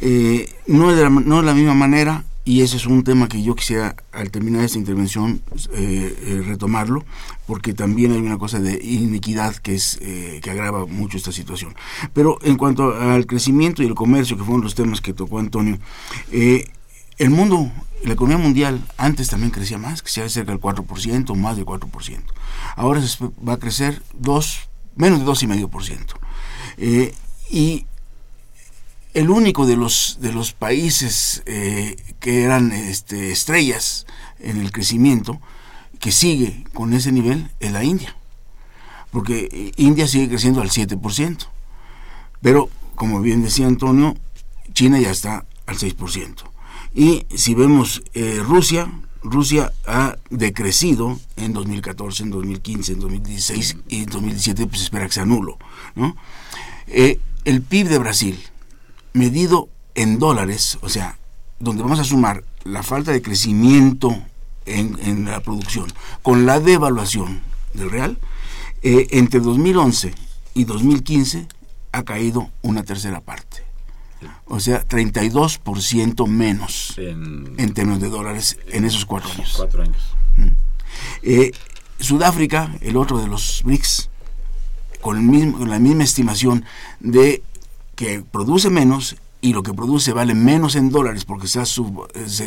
Eh, 0.00 0.52
no, 0.66 0.90
es 0.90 0.96
de 0.96 1.04
la, 1.04 1.10
no 1.10 1.42
la 1.42 1.54
misma 1.54 1.74
manera, 1.74 2.24
y 2.44 2.62
ese 2.62 2.78
es 2.78 2.86
un 2.86 3.04
tema 3.04 3.28
que 3.28 3.42
yo 3.42 3.54
quisiera, 3.54 3.94
al 4.12 4.30
terminar 4.30 4.64
esta 4.64 4.78
intervención, 4.78 5.42
eh, 5.72 6.16
eh, 6.26 6.42
retomarlo, 6.44 7.04
porque 7.46 7.74
también 7.74 8.12
hay 8.12 8.18
una 8.18 8.38
cosa 8.38 8.58
de 8.58 8.82
inequidad 8.82 9.54
que, 9.56 9.74
es, 9.74 9.98
que 9.98 10.50
agrava 10.50 10.86
mucho 10.86 11.16
esta 11.16 11.32
situación. 11.32 11.74
Pero 12.12 12.38
en 12.42 12.56
cuanto 12.56 12.94
al 12.94 13.26
crecimiento 13.26 13.82
y 13.82 13.86
el 13.86 13.94
comercio, 13.94 14.36
que 14.36 14.44
fueron 14.44 14.62
los 14.62 14.74
temas 14.74 15.00
que 15.00 15.12
tocó 15.12 15.38
Antonio, 15.38 15.78
el 16.30 17.30
mundo, 17.30 17.70
la 18.02 18.14
economía 18.14 18.42
mundial 18.42 18.82
antes 18.96 19.28
también 19.28 19.50
crecía 19.50 19.76
más, 19.76 20.00
crecía 20.00 20.26
cerca 20.28 20.52
del 20.52 20.60
4%, 20.60 21.36
más 21.36 21.56
del 21.56 21.66
4%. 21.66 22.20
Ahora 22.80 23.02
va 23.46 23.52
a 23.52 23.58
crecer 23.58 24.02
dos, 24.14 24.70
menos 24.96 25.18
de 25.18 25.26
2,5%. 25.26 26.14
Eh, 26.78 27.14
y 27.50 27.84
el 29.12 29.28
único 29.28 29.66
de 29.66 29.76
los, 29.76 30.16
de 30.22 30.32
los 30.32 30.54
países 30.54 31.42
eh, 31.44 31.96
que 32.20 32.42
eran 32.42 32.72
este, 32.72 33.32
estrellas 33.32 34.06
en 34.38 34.62
el 34.62 34.72
crecimiento 34.72 35.42
que 35.98 36.10
sigue 36.10 36.64
con 36.72 36.94
ese 36.94 37.12
nivel 37.12 37.50
es 37.60 37.70
la 37.70 37.84
India. 37.84 38.16
Porque 39.10 39.50
eh, 39.52 39.72
India 39.76 40.06
sigue 40.06 40.30
creciendo 40.30 40.62
al 40.62 40.70
7%. 40.70 41.48
Pero, 42.40 42.70
como 42.94 43.20
bien 43.20 43.42
decía 43.42 43.66
Antonio, 43.66 44.16
China 44.72 44.98
ya 44.98 45.10
está 45.10 45.44
al 45.66 45.76
6%. 45.76 46.34
Y 46.94 47.26
si 47.36 47.54
vemos 47.54 48.02
eh, 48.14 48.40
Rusia, 48.42 48.90
Rusia 49.22 49.72
ha 49.86 50.16
decrecido 50.30 51.18
en 51.36 51.52
2014, 51.52 52.22
en 52.24 52.30
2015, 52.30 52.92
en 52.92 53.00
2016 53.00 53.76
y 53.88 54.02
en 54.04 54.06
2017 54.06 54.66
pues 54.66 54.82
espera 54.82 55.06
que 55.06 55.12
sea 55.12 55.24
nulo. 55.24 55.58
¿no? 55.94 56.16
el 56.86 57.62
PIB 57.62 57.88
de 57.88 57.98
Brasil, 57.98 58.38
medido 59.12 59.68
en 59.94 60.18
dólares, 60.18 60.78
o 60.82 60.88
sea, 60.88 61.18
donde 61.58 61.82
vamos 61.82 62.00
a 62.00 62.04
sumar 62.04 62.44
la 62.64 62.82
falta 62.82 63.12
de 63.12 63.22
crecimiento 63.22 64.16
en, 64.66 65.24
la 65.24 65.40
producción 65.40 65.86
con 66.22 66.46
la 66.46 66.60
devaluación 66.60 67.42
del 67.74 67.90
real, 67.90 68.18
eh, 68.82 69.08
entre 69.10 69.40
2011 69.40 70.14
y 70.54 70.64
2015 70.64 71.46
ha 71.92 72.02
caído 72.04 72.50
una 72.62 72.82
tercera 72.82 73.20
parte. 73.20 73.69
O 74.46 74.60
sea, 74.60 74.86
32% 74.86 76.26
menos 76.26 76.94
en, 76.98 77.74
términos 77.74 78.00
de 78.00 78.08
dólares 78.08 78.58
en 78.68 78.84
esos 78.84 79.06
cuatro 79.06 79.30
años. 79.32 79.54
Cuatro 79.56 79.82
años. 79.82 80.02
Mm. 80.36 80.48
Eh, 81.22 81.52
Sudáfrica, 81.98 82.74
el 82.80 82.96
otro 82.96 83.18
de 83.18 83.28
los 83.28 83.62
BRICS, 83.64 84.10
con, 85.00 85.16
el 85.16 85.22
mismo, 85.22 85.58
con 85.58 85.70
la 85.70 85.78
misma 85.78 86.04
estimación 86.04 86.64
de 86.98 87.42
que 87.94 88.22
produce 88.22 88.70
menos 88.70 89.16
y 89.40 89.52
lo 89.52 89.62
que 89.62 89.74
produce 89.74 90.12
vale 90.12 90.34
menos 90.34 90.76
en 90.76 90.90
dólares 90.90 91.24
porque 91.24 91.48
se 91.48 91.60
ha 91.60 91.64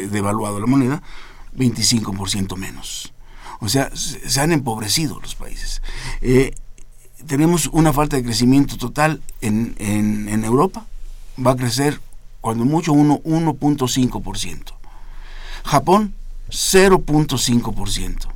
devaluado 0.09 0.59
la 0.59 0.65
moneda, 0.65 1.01
25% 1.55 2.55
menos. 2.57 3.13
O 3.59 3.69
sea, 3.69 3.91
se 3.95 4.41
han 4.41 4.51
empobrecido 4.51 5.19
los 5.19 5.35
países. 5.35 5.81
Eh, 6.21 6.53
tenemos 7.27 7.67
una 7.71 7.93
falta 7.93 8.17
de 8.17 8.23
crecimiento 8.23 8.77
total 8.77 9.21
en, 9.41 9.75
en, 9.79 10.43
Europa. 10.43 10.85
Va 11.37 11.51
a 11.51 11.55
crecer 11.55 11.99
cuando 12.41 12.65
mucho 12.65 12.93
1.5%. 12.93 14.73
Japón, 15.63 16.13
0.5%. 16.49 18.27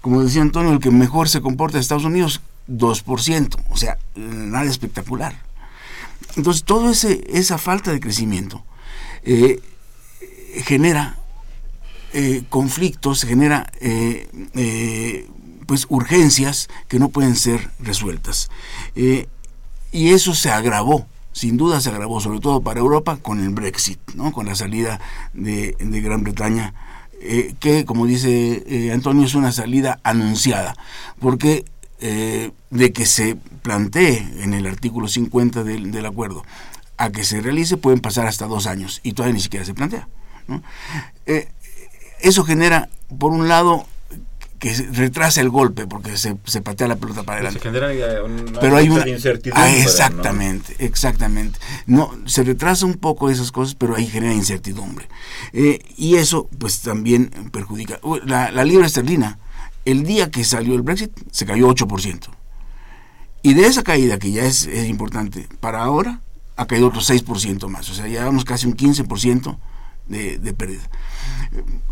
Como 0.00 0.22
decía 0.22 0.42
Antonio, 0.42 0.72
el 0.72 0.80
que 0.80 0.90
mejor 0.90 1.28
se 1.28 1.40
comporta 1.40 1.76
en 1.76 1.82
Estados 1.82 2.04
Unidos, 2.04 2.40
2%. 2.68 3.56
O 3.70 3.76
sea, 3.76 3.98
nada 4.14 4.64
espectacular. 4.64 5.34
Entonces, 6.36 6.64
toda 6.64 6.92
esa 6.92 7.58
falta 7.58 7.90
de 7.90 8.00
crecimiento 8.00 8.64
eh, 9.24 9.60
genera 10.64 11.18
eh, 12.12 12.44
conflictos, 12.48 13.24
genera 13.24 13.70
eh, 13.80 15.28
pues 15.66 15.86
urgencias 15.88 16.68
que 16.88 16.98
no 16.98 17.10
pueden 17.10 17.36
ser 17.36 17.70
resueltas. 17.78 18.50
y 18.94 20.08
eso 20.08 20.34
se 20.34 20.50
agravó, 20.50 21.06
sin 21.32 21.56
duda 21.56 21.80
se 21.80 21.90
agravó, 21.90 22.20
sobre 22.20 22.40
todo 22.40 22.60
para 22.60 22.80
Europa, 22.80 23.18
con 23.20 23.40
el 23.40 23.50
Brexit, 23.50 23.98
¿no? 24.14 24.32
con 24.32 24.46
la 24.46 24.54
salida 24.54 25.00
de, 25.32 25.76
de 25.78 26.00
Gran 26.00 26.22
Bretaña, 26.22 26.74
que, 27.60 27.84
como 27.84 28.06
dice 28.06 28.90
Antonio, 28.94 29.26
es 29.26 29.34
una 29.34 29.52
salida 29.52 30.00
anunciada, 30.04 30.74
porque 31.18 31.66
eh, 32.02 32.50
de 32.70 32.94
que 32.94 33.04
se 33.04 33.36
plantee 33.60 34.26
en 34.42 34.54
el 34.54 34.66
artículo 34.66 35.06
50 35.06 35.64
del, 35.64 36.06
acuerdo 36.06 36.44
a 36.96 37.10
que 37.10 37.24
se 37.24 37.42
realice 37.42 37.76
pueden 37.76 38.00
pasar 38.00 38.26
hasta 38.26 38.46
dos 38.46 38.66
años 38.66 39.00
y 39.02 39.12
todavía 39.12 39.34
ni 39.34 39.40
siquiera 39.40 39.66
se 39.66 39.74
plantea. 39.74 40.08
Eh, 41.26 41.48
eso 42.20 42.42
genera, 42.44 42.88
por 43.18 43.32
un 43.32 43.48
lado, 43.48 43.86
que 44.60 44.74
retrasa 44.92 45.40
el 45.40 45.48
golpe 45.48 45.86
porque 45.86 46.18
se, 46.18 46.36
se 46.44 46.60
patea 46.60 46.86
la 46.86 46.96
pelota 46.96 47.22
para 47.22 47.38
adelante. 47.38 47.60
Se 47.60 47.64
genera 47.64 48.22
una 48.22 48.60
Pero 48.60 48.76
hay 48.76 48.90
una 48.90 49.08
incertidumbre. 49.08 49.64
Ah, 49.64 49.74
exactamente, 49.74 50.76
exactamente. 50.78 51.58
No, 51.86 52.12
se 52.26 52.44
retrasa 52.44 52.84
un 52.84 52.94
poco 52.94 53.30
esas 53.30 53.52
cosas, 53.52 53.74
pero 53.74 53.96
ahí 53.96 54.06
genera 54.06 54.34
incertidumbre. 54.34 55.08
Eh, 55.54 55.80
y 55.96 56.16
eso, 56.16 56.46
pues, 56.58 56.82
también 56.82 57.30
perjudica. 57.50 58.00
La, 58.26 58.52
la 58.52 58.64
libra 58.64 58.86
esterlina, 58.86 59.38
el 59.86 60.04
día 60.04 60.30
que 60.30 60.44
salió 60.44 60.74
el 60.74 60.82
Brexit, 60.82 61.10
se 61.32 61.46
cayó 61.46 61.66
8%. 61.68 62.28
Y 63.42 63.54
de 63.54 63.66
esa 63.66 63.82
caída, 63.82 64.18
que 64.18 64.30
ya 64.30 64.44
es, 64.44 64.66
es 64.66 64.90
importante, 64.90 65.48
para 65.60 65.82
ahora 65.82 66.20
ha 66.56 66.66
caído 66.66 66.88
otro 66.88 67.00
6% 67.00 67.66
más. 67.68 67.88
O 67.88 67.94
sea, 67.94 68.06
ya 68.08 68.26
vamos 68.26 68.44
casi 68.44 68.66
un 68.66 68.76
15% 68.76 69.56
de, 70.10 70.54
pérdida. 70.54 70.82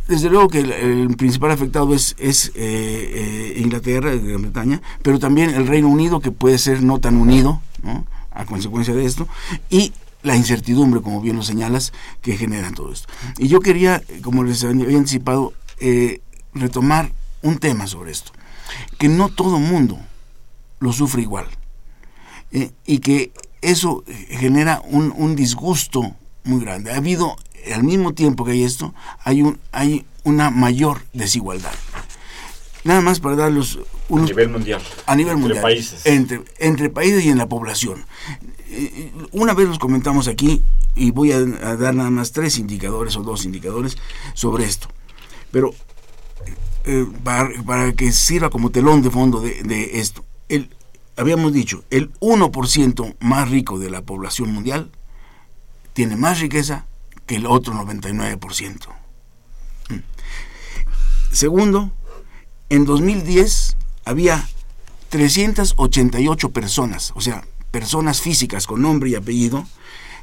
Desde 0.07 0.29
luego 0.29 0.49
que 0.49 0.61
el, 0.61 1.17
principal 1.17 1.51
afectado 1.51 1.95
es, 1.95 2.15
eh, 2.19 2.53
eh, 2.55 3.55
Inglaterra, 3.59 4.15
Gran 4.15 4.43
Bretaña, 4.43 4.83
pero 5.03 5.19
también 5.19 5.51
el 5.51 5.67
Reino 5.67 5.89
Unido, 5.89 6.21
que 6.21 6.31
puede 6.31 6.59
ser 6.59 6.83
no 6.83 6.99
tan 6.99 7.17
unido 7.17 7.61
¿no? 7.83 8.07
a 8.31 8.45
consecuencia 8.45 8.95
de 8.95 9.05
esto, 9.05 9.29
y 9.71 9.93
la 10.23 10.37
incertidumbre, 10.37 11.01
como 11.01 11.21
bien 11.21 11.37
lo 11.37 11.43
señalas, 11.43 11.93
que 12.23 12.37
generan 12.37 12.75
todo 12.75 12.93
esto. 12.93 13.09
Y 13.39 13.49
yo 13.49 13.61
quería, 13.61 14.03
como 14.23 14.43
les 14.43 14.65
había 14.65 14.99
anticipado, 14.99 15.53
eh, 15.81 16.21
retomar 16.55 17.13
un 17.43 17.59
tema 17.59 17.87
sobre 17.87 18.11
esto, 18.11 18.33
que 18.99 19.09
no 19.09 19.29
todo 19.29 19.59
mundo 19.59 19.99
lo 20.81 20.93
sufre 20.93 21.23
igual, 21.23 21.47
y 22.87 22.99
que 23.01 23.31
eso 23.61 24.05
genera 24.31 24.81
un 24.85 25.37
disgusto 25.37 26.15
muy 26.49 26.61
grande. 26.61 26.91
Ha 26.91 26.97
habido 26.97 27.37
al 27.75 27.83
mismo 27.85 28.15
tiempo 28.15 28.45
que 28.45 28.53
hay 28.53 28.65
esto, 28.65 28.95
hay, 29.25 29.43
un, 29.43 29.59
hay 29.73 30.07
una 30.25 30.51
mayor 30.51 31.03
desigualdad. 31.13 31.73
Nada 32.85 33.01
más 33.01 33.21
para 33.21 33.37
darlos 33.37 33.79
unos... 34.09 34.31
A 34.31 34.33
nivel 34.33 34.49
mundial. 34.49 34.83
A 35.07 35.17
nivel 35.17 35.33
entre 35.33 35.43
mundial. 35.43 35.63
Países. 35.63 36.07
Entre, 36.07 36.43
entre 36.59 36.91
países 36.91 37.25
y 37.25 37.31
en 37.31 37.39
la 37.39 37.49
población. 37.49 38.05
Una 39.33 39.55
vez 39.55 39.69
los 39.69 39.79
comentamos 39.79 40.29
aquí 40.29 40.63
y 40.95 41.11
voy 41.11 41.33
a, 41.33 41.37
a 41.37 41.77
dar 41.77 41.95
nada 41.95 42.11
más 42.11 42.33
tres 42.33 42.59
indicadores 42.59 43.17
o 43.17 43.23
dos 43.23 43.45
indicadores 43.45 43.97
sobre 44.35 44.65
esto. 44.65 44.89
Pero 45.51 45.75
eh, 46.85 47.07
para, 47.23 47.51
para, 47.65 47.93
que 47.93 48.13
sirva 48.13 48.51
como 48.51 48.71
telón 48.71 49.03
de 49.03 49.11
fondo 49.11 49.41
de, 49.41 49.63
de 49.63 50.01
esto, 50.01 50.25
el, 50.49 50.71
habíamos 51.17 51.53
dicho, 51.53 51.85
el 51.91 52.13
1% 52.21 53.17
más 53.21 53.51
rico 53.51 53.79
de 53.79 53.91
la 53.91 54.03
población 54.03 54.53
mundial 54.53 54.91
tiene 55.93 56.17
más 56.17 56.41
riqueza 56.41 56.87
que 57.29 57.37
el 57.37 57.47
otro 57.47 57.75
99%. 57.75 58.89
Mm. 59.91 59.95
Segundo, 61.31 61.93
en 62.71 62.85
2010 62.85 63.77
había 64.05 64.49
388 65.11 66.51
personas, 66.51 67.13
o 67.15 67.21
sea, 67.21 67.45
personas 67.71 68.21
físicas 68.23 68.67
con 68.67 68.83
nombre 68.83 69.11
y 69.11 69.15
apellido, 69.15 69.67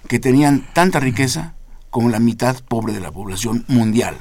que 0.10 0.20
tenían 0.20 0.68
tanta 0.74 1.00
riqueza 1.00 1.56
como 1.90 2.10
la 2.10 2.20
mitad 2.20 2.62
pobre 2.64 2.92
de 2.92 3.00
la 3.00 3.12
población 3.12 3.64
mundial. 3.68 4.18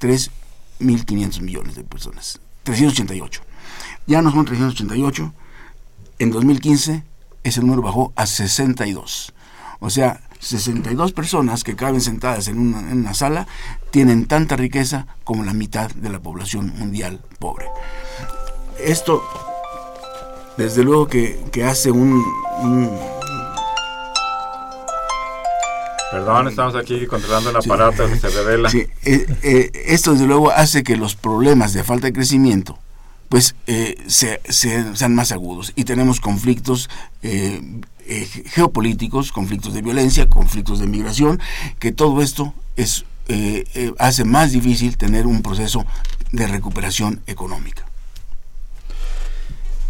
3.500 0.00 1.40
millones 1.40 1.76
de 1.76 1.84
personas. 1.84 2.40
388. 2.64 3.40
Ya 4.06 4.20
no 4.20 4.32
son 4.32 4.44
388. 4.44 5.32
En 6.18 6.30
2015 6.30 7.04
ese 7.44 7.60
número 7.60 7.82
bajó 7.82 8.12
a 8.16 8.26
62. 8.26 9.32
O 9.78 9.90
sea, 9.90 10.20
62 10.46 11.12
personas 11.12 11.64
que 11.64 11.74
caben 11.74 12.00
sentadas 12.00 12.46
en 12.46 12.58
una, 12.58 12.78
en 12.78 12.98
una, 12.98 13.14
sala 13.14 13.48
tienen 13.90 14.26
tanta 14.26 14.54
riqueza 14.54 15.06
como 15.24 15.42
la 15.42 15.52
mitad 15.52 15.90
de 15.90 16.08
la 16.08 16.20
población 16.20 16.72
mundial 16.76 17.20
pobre. 17.40 17.66
Esto, 18.78 19.24
desde 20.56 20.84
luego 20.84 21.08
que, 21.08 21.44
que 21.50 21.64
hace 21.64 21.90
un, 21.90 22.22
un, 22.60 22.96
Perdón, 26.12 26.46
estamos 26.46 26.76
aquí 26.76 27.06
controlando 27.06 27.50
el 27.50 27.56
aparato 27.56 28.06
sí, 28.06 28.14
que 28.14 28.20
se 28.20 28.30
revela. 28.30 28.70
Sí, 28.70 28.86
eh, 29.04 29.26
eh, 29.42 29.70
esto 29.86 30.12
desde 30.12 30.26
luego 30.26 30.52
hace 30.52 30.84
que 30.84 30.96
los 30.96 31.16
problemas 31.16 31.72
de 31.72 31.82
falta 31.82 32.06
de 32.06 32.12
crecimiento 32.12 32.78
pues 33.28 33.56
eh, 33.66 33.96
se, 34.06 34.40
se, 34.48 34.94
sean 34.94 35.16
más 35.16 35.32
agudos 35.32 35.72
y 35.74 35.82
tenemos 35.82 36.20
conflictos 36.20 36.88
eh, 38.08 38.28
eh, 38.34 38.42
geopolíticos, 38.46 39.32
conflictos 39.32 39.74
de 39.74 39.82
violencia, 39.82 40.28
conflictos 40.28 40.78
de 40.78 40.86
migración, 40.86 41.40
que 41.78 41.92
todo 41.92 42.22
esto 42.22 42.54
es, 42.76 43.04
hace 43.98 44.24
más 44.24 44.52
difícil 44.52 44.96
tener 44.96 45.26
un 45.26 45.42
proceso 45.42 45.84
de 46.30 46.46
recuperación 46.46 47.22
económica. 47.26 47.84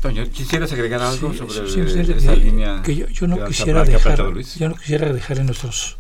Toño, 0.01 0.29
¿quisieras 0.31 0.73
agregar 0.73 1.03
algo 1.03 1.33
sí, 1.33 1.39
sobre 1.39 1.71
sí, 1.71 1.81
el, 1.81 2.07
sí, 2.07 2.13
esa 2.13 2.35
sí, 2.35 2.41
línea? 2.41 2.83
Que 2.83 2.95
yo, 2.95 3.09
yo 3.09 3.27
no 3.27 3.45
quisiera 3.47 3.85
dejar, 3.85 4.19
yo 4.59 4.69
no 4.69 4.75
quisiera 4.77 5.13
dejar 5.13 5.39
en 5.39 5.47
nuestros 5.47 5.99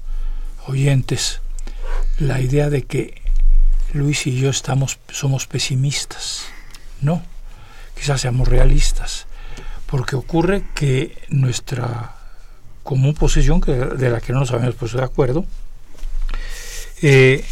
oyentes 0.66 1.40
la 2.18 2.40
idea 2.40 2.70
de 2.70 2.82
que 2.82 3.22
Luis 3.92 4.26
y 4.26 4.38
yo 4.38 4.50
estamos, 4.50 4.98
somos 5.10 5.46
pesimistas. 5.46 6.46
No, 7.00 7.22
quizás 7.98 8.20
seamos 8.20 8.48
realistas, 8.48 9.26
porque 9.96 10.14
ocurre 10.14 10.62
que 10.74 11.16
nuestra 11.30 12.14
común 12.82 13.14
posesión, 13.14 13.62
que, 13.62 13.72
de 13.72 14.10
la 14.10 14.20
que 14.20 14.30
no 14.34 14.40
nos 14.40 14.50
habíamos 14.50 14.74
puesto 14.74 14.98
de 14.98 15.04
acuerdo, 15.04 15.46
eh, 17.00 17.42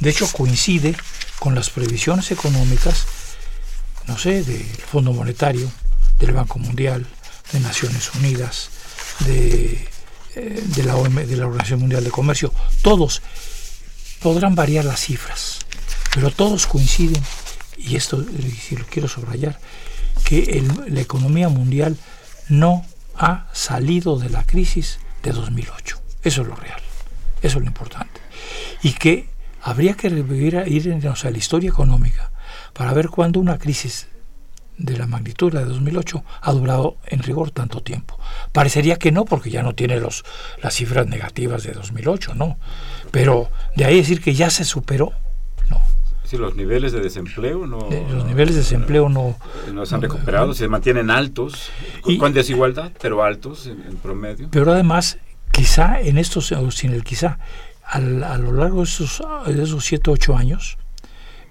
de 0.00 0.10
hecho 0.10 0.30
coincide 0.30 0.94
con 1.38 1.54
las 1.54 1.70
previsiones 1.70 2.30
económicas, 2.30 3.06
no 4.06 4.18
sé, 4.18 4.44
del 4.44 4.66
Fondo 4.66 5.14
Monetario, 5.14 5.66
del 6.18 6.32
Banco 6.32 6.58
Mundial, 6.58 7.06
de 7.52 7.60
Naciones 7.60 8.14
Unidas, 8.16 8.68
de, 9.20 9.88
eh, 10.34 10.62
la 10.84 10.96
de 10.96 11.36
la 11.38 11.46
Organización 11.46 11.80
Mundial 11.80 12.04
de 12.04 12.10
Comercio, 12.10 12.52
todos 12.82 13.22
podrán 14.20 14.54
variar 14.54 14.84
las 14.84 15.00
cifras, 15.00 15.60
pero 16.12 16.30
todos 16.30 16.66
coinciden 16.66 17.22
y 17.78 17.96
esto 17.96 18.22
si 18.68 18.76
lo 18.76 18.84
quiero 18.84 19.08
subrayar, 19.08 19.58
que 20.24 20.58
el, 20.58 20.94
la 20.94 21.00
economía 21.00 21.48
mundial 21.48 21.96
no 22.48 22.84
ha 23.16 23.48
salido 23.52 24.18
de 24.18 24.30
la 24.30 24.44
crisis 24.44 24.98
de 25.22 25.32
2008. 25.32 26.00
Eso 26.22 26.42
es 26.42 26.48
lo 26.48 26.56
real, 26.56 26.80
eso 27.42 27.58
es 27.58 27.62
lo 27.62 27.66
importante. 27.66 28.20
Y 28.82 28.92
que 28.92 29.28
habría 29.62 29.94
que 29.94 30.08
ir 30.08 30.56
a, 30.56 30.68
irnos 30.68 31.24
a 31.24 31.30
la 31.30 31.38
historia 31.38 31.70
económica 31.70 32.30
para 32.72 32.92
ver 32.92 33.08
cuándo 33.08 33.40
una 33.40 33.58
crisis 33.58 34.08
de 34.76 34.96
la 34.96 35.06
magnitud 35.06 35.52
de 35.52 35.60
la 35.60 35.64
de 35.64 35.72
2008 35.72 36.24
ha 36.40 36.52
durado 36.52 36.96
en 37.06 37.22
rigor 37.22 37.50
tanto 37.50 37.82
tiempo. 37.82 38.18
Parecería 38.52 38.96
que 38.96 39.12
no, 39.12 39.24
porque 39.24 39.50
ya 39.50 39.62
no 39.62 39.74
tiene 39.74 40.00
los, 40.00 40.24
las 40.62 40.74
cifras 40.74 41.06
negativas 41.06 41.62
de 41.62 41.72
2008, 41.72 42.34
¿no? 42.34 42.58
Pero 43.10 43.50
de 43.76 43.84
ahí 43.84 43.96
decir 43.96 44.20
que 44.20 44.34
ya 44.34 44.50
se 44.50 44.64
superó. 44.64 45.12
Sí, 46.34 46.40
los 46.40 46.56
niveles 46.56 46.92
de 46.92 47.00
desempleo 47.00 47.66
no... 47.66 47.88
Eh, 47.90 48.04
los 48.10 48.24
niveles 48.24 48.54
de 48.54 48.62
desempleo 48.62 49.08
no... 49.08 49.36
No 49.72 49.86
se 49.86 49.94
han 49.94 50.02
recuperado, 50.02 50.48
no, 50.48 50.54
se 50.54 50.66
mantienen 50.68 51.10
altos, 51.10 51.70
y, 52.06 52.18
con 52.18 52.32
desigualdad, 52.32 52.90
pero 53.00 53.22
altos 53.22 53.66
en, 53.66 53.82
en, 53.82 53.96
promedio. 53.96 54.48
Pero 54.50 54.72
además, 54.72 55.18
quizá 55.52 56.00
en 56.00 56.18
estos, 56.18 56.52
sin 56.70 56.92
el 56.92 57.04
quizá, 57.04 57.38
al, 57.84 58.24
a 58.24 58.36
lo 58.38 58.52
largo 58.52 58.78
de 58.78 58.84
esos, 58.84 59.22
de 59.46 59.62
esos 59.62 59.84
siete, 59.84 60.10
ocho 60.10 60.36
años, 60.36 60.76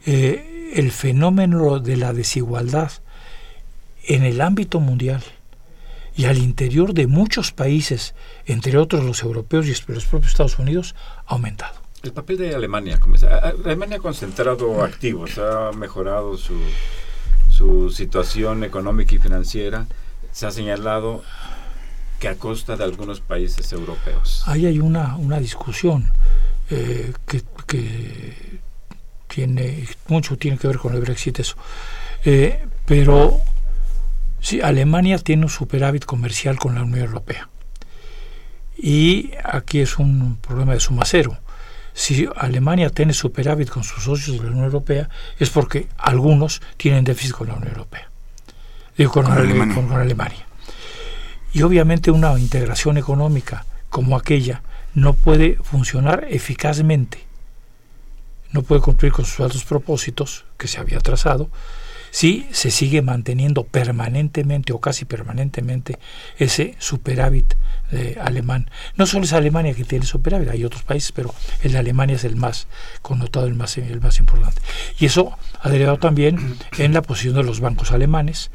eh, 0.06 0.72
el 0.76 0.92
fenómeno 0.92 1.80
de 1.80 1.96
la 1.96 2.12
desigualdad 2.12 2.92
en 4.06 4.24
el 4.24 4.42
ámbito 4.42 4.82
mundial 4.82 5.24
y 6.16 6.26
al 6.26 6.38
interior 6.38 6.94
de 6.94 7.08
muchos 7.08 7.54
países, 7.54 8.16
entre 8.46 8.78
otros 8.78 9.06
los 9.06 9.24
europeos 9.24 9.66
y 9.66 9.70
los 9.70 10.06
propios 10.06 10.32
Estados 10.32 10.60
Unidos, 10.60 10.94
ha 11.26 11.34
aumentado. 11.34 11.83
El 12.04 12.12
papel 12.12 12.38
de 12.38 12.54
Alemania, 12.54 13.00
Alemania 13.66 13.98
ha 13.98 14.00
concentrado 14.00 14.84
activos, 14.84 15.38
ha 15.38 15.72
mejorado 15.72 16.38
su, 16.38 16.60
su 17.50 17.90
situación 17.90 18.64
económica 18.64 19.16
y 19.16 19.20
financiera, 19.20 19.88
se 20.32 20.46
ha 20.46 20.52
señalado 20.52 21.24
que 22.20 22.28
a 22.28 22.36
costa 22.36 22.76
de 22.76 22.84
algunos 22.84 23.22
países 23.22 23.72
europeos. 23.72 24.44
Ahí 24.46 24.66
hay 24.66 24.80
una, 24.80 25.18
discusión 25.40 26.12
eh, 26.70 27.14
que, 27.26 27.42
que, 27.66 28.60
tiene 29.28 29.88
mucho 30.08 30.38
tiene 30.38 30.58
que 30.58 30.68
ver 30.68 30.78
con 30.78 30.94
el 30.94 31.02
Brexit 31.02 31.40
eso, 31.40 31.56
eh, 32.26 32.68
pero 32.86 33.42
Sí, 34.44 34.60
Alemania 34.60 35.18
tiene 35.20 35.44
un 35.44 35.50
superávit 35.50 36.04
comercial 36.04 36.60
con 36.60 36.76
la 36.76 36.84
Unión 36.84 37.00
Europea. 37.00 37.48
Y 38.78 39.32
aquí 39.42 39.80
es 39.80 39.98
un 39.98 40.36
problema 40.36 40.74
de 40.74 40.82
suma 40.82 41.04
cero. 41.06 41.38
Si 41.94 42.28
Alemania 42.36 42.90
tiene 42.90 43.14
superávit 43.14 43.70
con 43.70 43.84
sus 43.84 44.04
socios 44.04 44.38
de 44.38 44.44
la 44.44 44.50
Unión 44.50 44.66
Europea, 44.66 45.10
es 45.40 45.50
porque 45.50 45.88
algunos 45.98 46.62
tienen 46.78 47.04
déficit 47.04 47.34
con 47.34 47.48
la 47.48 47.54
Unión 47.54 47.70
Europea. 47.70 48.10
Digo, 48.98 49.12
con, 49.12 49.26
con, 49.26 49.34
Alemania. 49.34 49.76
Con, 49.76 49.88
con 49.88 50.00
Alemania. 50.00 50.46
Y 51.54 51.62
obviamente 51.62 52.12
una 52.12 52.38
integración 52.40 52.98
económica 52.98 53.66
como 53.90 54.18
aquella 54.18 54.64
no 54.96 55.14
puede 55.14 55.56
funcionar 55.64 56.28
eficazmente. 56.30 57.26
no 58.52 58.62
puede 58.62 58.82
cumplir 58.82 59.12
con 59.12 59.26
sus 59.26 59.40
altos 59.40 59.64
propósitos 59.64 60.46
que 60.58 60.68
se 60.68 60.80
había 60.80 61.00
trazado 61.00 61.50
si 62.14 62.46
se 62.52 62.70
sigue 62.70 63.02
manteniendo 63.02 63.64
permanentemente 63.64 64.72
o 64.72 64.80
casi 64.80 65.04
permanentemente 65.04 65.98
ese 66.38 66.76
superávit 66.78 67.56
eh, 67.92 68.18
alemán. 68.22 68.70
No 68.98 69.08
solo 69.08 69.26
es 69.26 69.34
Alemania 69.34 69.74
que 69.74 69.84
tiene 69.84 70.06
superávit, 70.06 70.50
hay 70.50 70.64
otros 70.64 70.84
países, 70.84 71.12
pero 71.12 71.34
el 71.64 71.72
de 71.72 71.80
Alemania 71.80 72.16
es 72.16 72.24
el 72.24 72.36
más 72.36 72.68
connotado, 73.02 73.48
el 73.48 73.56
más, 73.56 73.78
el 73.80 74.00
más 74.00 74.20
importante. 74.20 74.62
Y 75.00 75.08
eso 75.08 75.36
ha 75.60 75.70
derivado 75.70 75.98
también 75.98 76.56
en 76.78 76.94
la 76.94 77.02
posición 77.02 77.34
de 77.36 77.44
los 77.44 77.60
bancos 77.62 77.92
alemanes, 77.92 78.52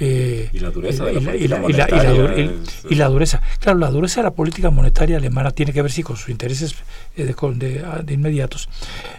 y 0.00 0.58
la 0.58 0.70
dureza 0.70 1.04
de 1.04 1.12
la 1.20 1.36
y 1.36 1.48
la, 1.48 1.60
política 1.60 1.86
y 1.86 1.92
la- 1.92 2.00
y 2.00 2.02
la- 2.02 2.12
monetaria 2.14 2.42
y- 2.42 2.44
es- 2.64 2.86
y 2.90 2.94
la 2.94 3.08
dureza. 3.08 3.42
Claro, 3.60 3.78
la 3.78 3.90
dureza 3.90 4.20
de 4.20 4.24
la 4.24 4.30
política 4.34 4.70
monetaria 4.70 5.18
alemana 5.18 5.50
tiene 5.50 5.72
que 5.74 5.82
ver 5.82 5.92
sí 5.92 6.02
con 6.02 6.16
sus 6.16 6.30
intereses 6.30 6.74
eh, 7.16 7.24
de- 7.54 7.84
ah, 7.86 8.00
de 8.02 8.14
inmediatos, 8.14 8.68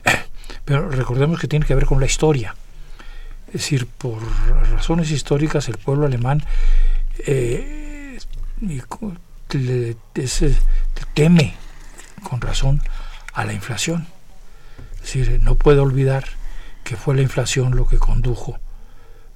pero 0.66 0.90
recordemos 0.90 1.40
que 1.40 1.48
tiene 1.48 1.66
que 1.66 1.76
ver 1.76 1.86
con 1.86 2.00
la 2.00 2.08
historia. 2.08 2.56
Es 3.54 3.62
decir, 3.62 3.86
por 3.86 4.20
razones 4.72 5.12
históricas 5.12 5.70
el 5.70 5.78
pueblo 5.78 6.08
alemán 6.08 6.44
eh, 7.28 8.18
teme 11.14 11.54
con 12.24 12.42
razón 12.42 12.82
a 13.34 13.46
la 13.46 13.54
inflación. 13.54 14.08
Es 14.96 15.02
decir, 15.02 15.40
no 15.44 15.54
puede 15.54 15.82
olvidar 15.82 16.26
que 16.84 16.96
fue 16.96 17.14
la 17.14 17.22
inflación 17.22 17.76
lo 17.76 17.88
que 17.88 18.00
condujo 18.00 18.58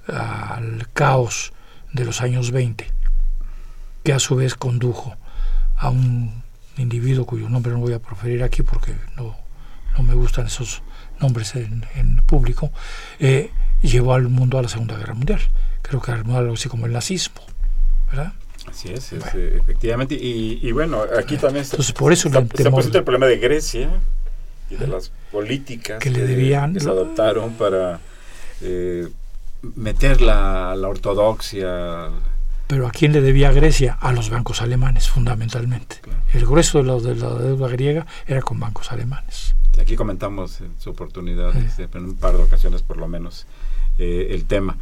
al 0.08 0.88
caos 0.92 1.52
de 1.92 2.04
los 2.04 2.20
años 2.20 2.50
20, 2.50 2.90
que 4.02 4.12
a 4.12 4.18
su 4.18 4.34
vez 4.34 4.56
condujo 4.56 5.16
a 5.76 5.90
un 5.90 6.42
individuo 6.76 7.24
cuyo 7.24 7.48
nombre 7.48 7.72
no 7.72 7.78
voy 7.78 7.92
a 7.92 8.00
proferir 8.00 8.42
aquí 8.42 8.62
porque 8.62 8.96
no, 9.16 9.36
no 9.96 10.02
me 10.02 10.14
gustan 10.14 10.46
esos 10.46 10.82
nombres 11.20 11.54
en, 11.54 11.86
en 11.94 12.16
público, 12.26 12.72
eh, 13.20 13.50
llevó 13.82 14.14
al 14.14 14.28
mundo 14.28 14.58
a 14.58 14.62
la 14.62 14.68
Segunda 14.68 14.96
Guerra 14.96 15.14
Mundial. 15.14 15.40
Creo 15.82 16.00
que 16.00 16.10
armó 16.10 16.38
algo 16.38 16.54
así 16.54 16.68
como 16.68 16.86
el 16.86 16.92
nazismo, 16.92 17.40
¿verdad? 18.10 18.32
Así 18.68 18.88
es, 18.92 19.12
es, 19.12 19.24
eh, 19.34 19.58
efectivamente. 19.60 20.14
Y, 20.14 20.58
y 20.62 20.72
bueno, 20.72 21.02
aquí 21.18 21.36
también 21.38 21.64
se, 21.64 21.72
Entonces, 21.76 21.94
por 21.94 22.12
eso 22.12 22.28
se, 22.28 22.34
se 22.34 22.70
presenta 22.70 22.98
el 22.98 23.04
problema 23.04 23.26
de 23.26 23.38
Grecia 23.38 23.88
y 24.70 24.76
de 24.76 24.86
las 24.86 25.10
políticas 25.32 25.98
Que 26.00 26.10
le 26.10 26.26
debían- 26.26 26.74
que 26.74 26.80
se 26.80 26.88
adoptaron 26.90 27.52
para 27.54 28.00
eh, 28.60 29.08
meter 29.74 30.20
la, 30.20 30.74
la 30.76 30.88
ortodoxia. 30.88 32.10
Pero 32.66 32.86
¿a 32.86 32.90
quién 32.90 33.12
le 33.14 33.22
debía 33.22 33.50
Grecia? 33.52 33.96
A 33.98 34.12
los 34.12 34.28
bancos 34.28 34.60
alemanes, 34.60 35.08
fundamentalmente. 35.08 36.00
Claro. 36.02 36.18
El 36.34 36.44
grueso 36.44 36.78
de 36.78 36.84
la, 36.84 36.96
de 36.96 37.14
la 37.14 37.34
deuda 37.36 37.68
griega 37.68 38.06
era 38.26 38.42
con 38.42 38.60
bancos 38.60 38.92
alemanes. 38.92 39.54
Aquí 39.80 39.96
comentamos 39.96 40.60
en 40.60 40.72
su 40.78 40.90
oportunidad, 40.90 41.56
este, 41.56 41.88
en 41.94 42.04
un 42.04 42.16
par 42.16 42.36
de 42.36 42.42
ocasiones 42.42 42.82
por 42.82 42.96
lo 42.98 43.06
menos, 43.08 43.46
eh, 43.98 44.28
el 44.30 44.44
tema. 44.44 44.76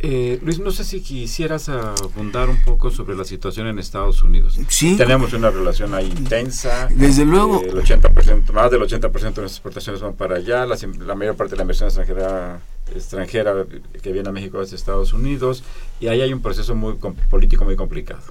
Eh, 0.00 0.38
Luis, 0.44 0.60
no 0.60 0.70
sé 0.70 0.84
si 0.84 1.00
quisieras 1.00 1.68
abundar 1.68 2.48
un 2.48 2.62
poco 2.62 2.90
sobre 2.90 3.16
la 3.16 3.24
situación 3.24 3.66
en 3.66 3.80
Estados 3.80 4.22
Unidos. 4.22 4.56
Sí. 4.68 4.96
Tenemos 4.96 5.32
una 5.32 5.50
relación 5.50 5.92
ahí 5.92 6.06
intensa. 6.06 6.88
Desde 6.94 7.24
luego. 7.24 7.60
Eh, 7.62 7.70
el 7.70 7.82
80%, 7.82 8.52
más 8.52 8.70
del 8.70 8.80
80% 8.80 9.10
de 9.10 9.20
nuestras 9.20 9.52
exportaciones 9.52 10.00
van 10.00 10.14
para 10.14 10.36
allá. 10.36 10.66
La, 10.66 10.76
la 11.04 11.14
mayor 11.16 11.34
parte 11.34 11.52
de 11.52 11.56
la 11.56 11.62
inversión 11.62 11.88
extranjera 11.88 12.60
extranjera 12.94 13.66
que 14.00 14.12
viene 14.12 14.28
a 14.28 14.32
México 14.32 14.62
es 14.62 14.70
de 14.70 14.76
Estados 14.76 15.12
Unidos. 15.12 15.64
Y 16.00 16.06
ahí 16.06 16.20
hay 16.20 16.32
un 16.32 16.42
proceso 16.42 16.76
muy 16.76 16.94
político 17.28 17.64
muy 17.64 17.74
complicado. 17.74 18.22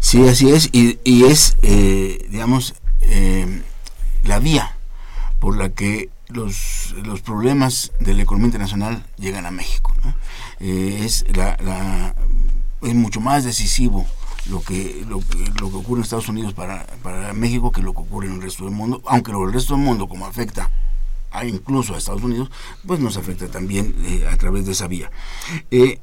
Sí, 0.00 0.26
así 0.28 0.50
es, 0.50 0.68
y, 0.72 0.98
y 1.04 1.24
es, 1.24 1.56
eh, 1.62 2.26
digamos, 2.30 2.74
la 4.24 4.38
vía 4.38 4.76
por 5.38 5.56
la 5.56 5.70
que 5.70 6.10
los, 6.28 6.94
los 7.04 7.20
problemas 7.20 7.92
de 8.00 8.14
la 8.14 8.22
economía 8.22 8.46
internacional 8.46 9.04
llegan 9.18 9.46
a 9.46 9.50
México. 9.50 9.92
Eh, 10.60 11.00
es, 11.04 11.24
la, 11.34 11.56
la- 11.62 12.14
es 12.82 12.94
mucho 12.94 13.20
más 13.20 13.44
decisivo 13.44 14.06
lo 14.46 14.62
que, 14.62 15.04
lo, 15.08 15.20
lo 15.60 15.70
que 15.70 15.76
ocurre 15.76 16.00
en 16.00 16.04
Estados 16.04 16.28
Unidos 16.28 16.52
para, 16.52 16.86
para 17.02 17.32
México 17.32 17.72
que 17.72 17.80
lo 17.82 17.92
que 17.94 18.00
ocurre 18.00 18.26
en 18.26 18.34
el 18.34 18.42
resto 18.42 18.64
del 18.64 18.74
mundo, 18.74 19.02
aunque 19.06 19.32
el 19.32 19.52
resto 19.52 19.74
del 19.74 19.82
mundo, 19.82 20.06
como 20.08 20.26
afecta 20.26 20.70
a 21.30 21.44
incluso 21.46 21.94
a 21.94 21.98
Estados 21.98 22.22
Unidos, 22.22 22.50
pues 22.86 23.00
nos 23.00 23.16
afecta 23.16 23.48
también 23.48 23.94
eh, 24.04 24.28
a 24.30 24.36
través 24.36 24.66
de 24.66 24.72
esa 24.72 24.86
vía. 24.86 25.10
Eh, 25.70 25.98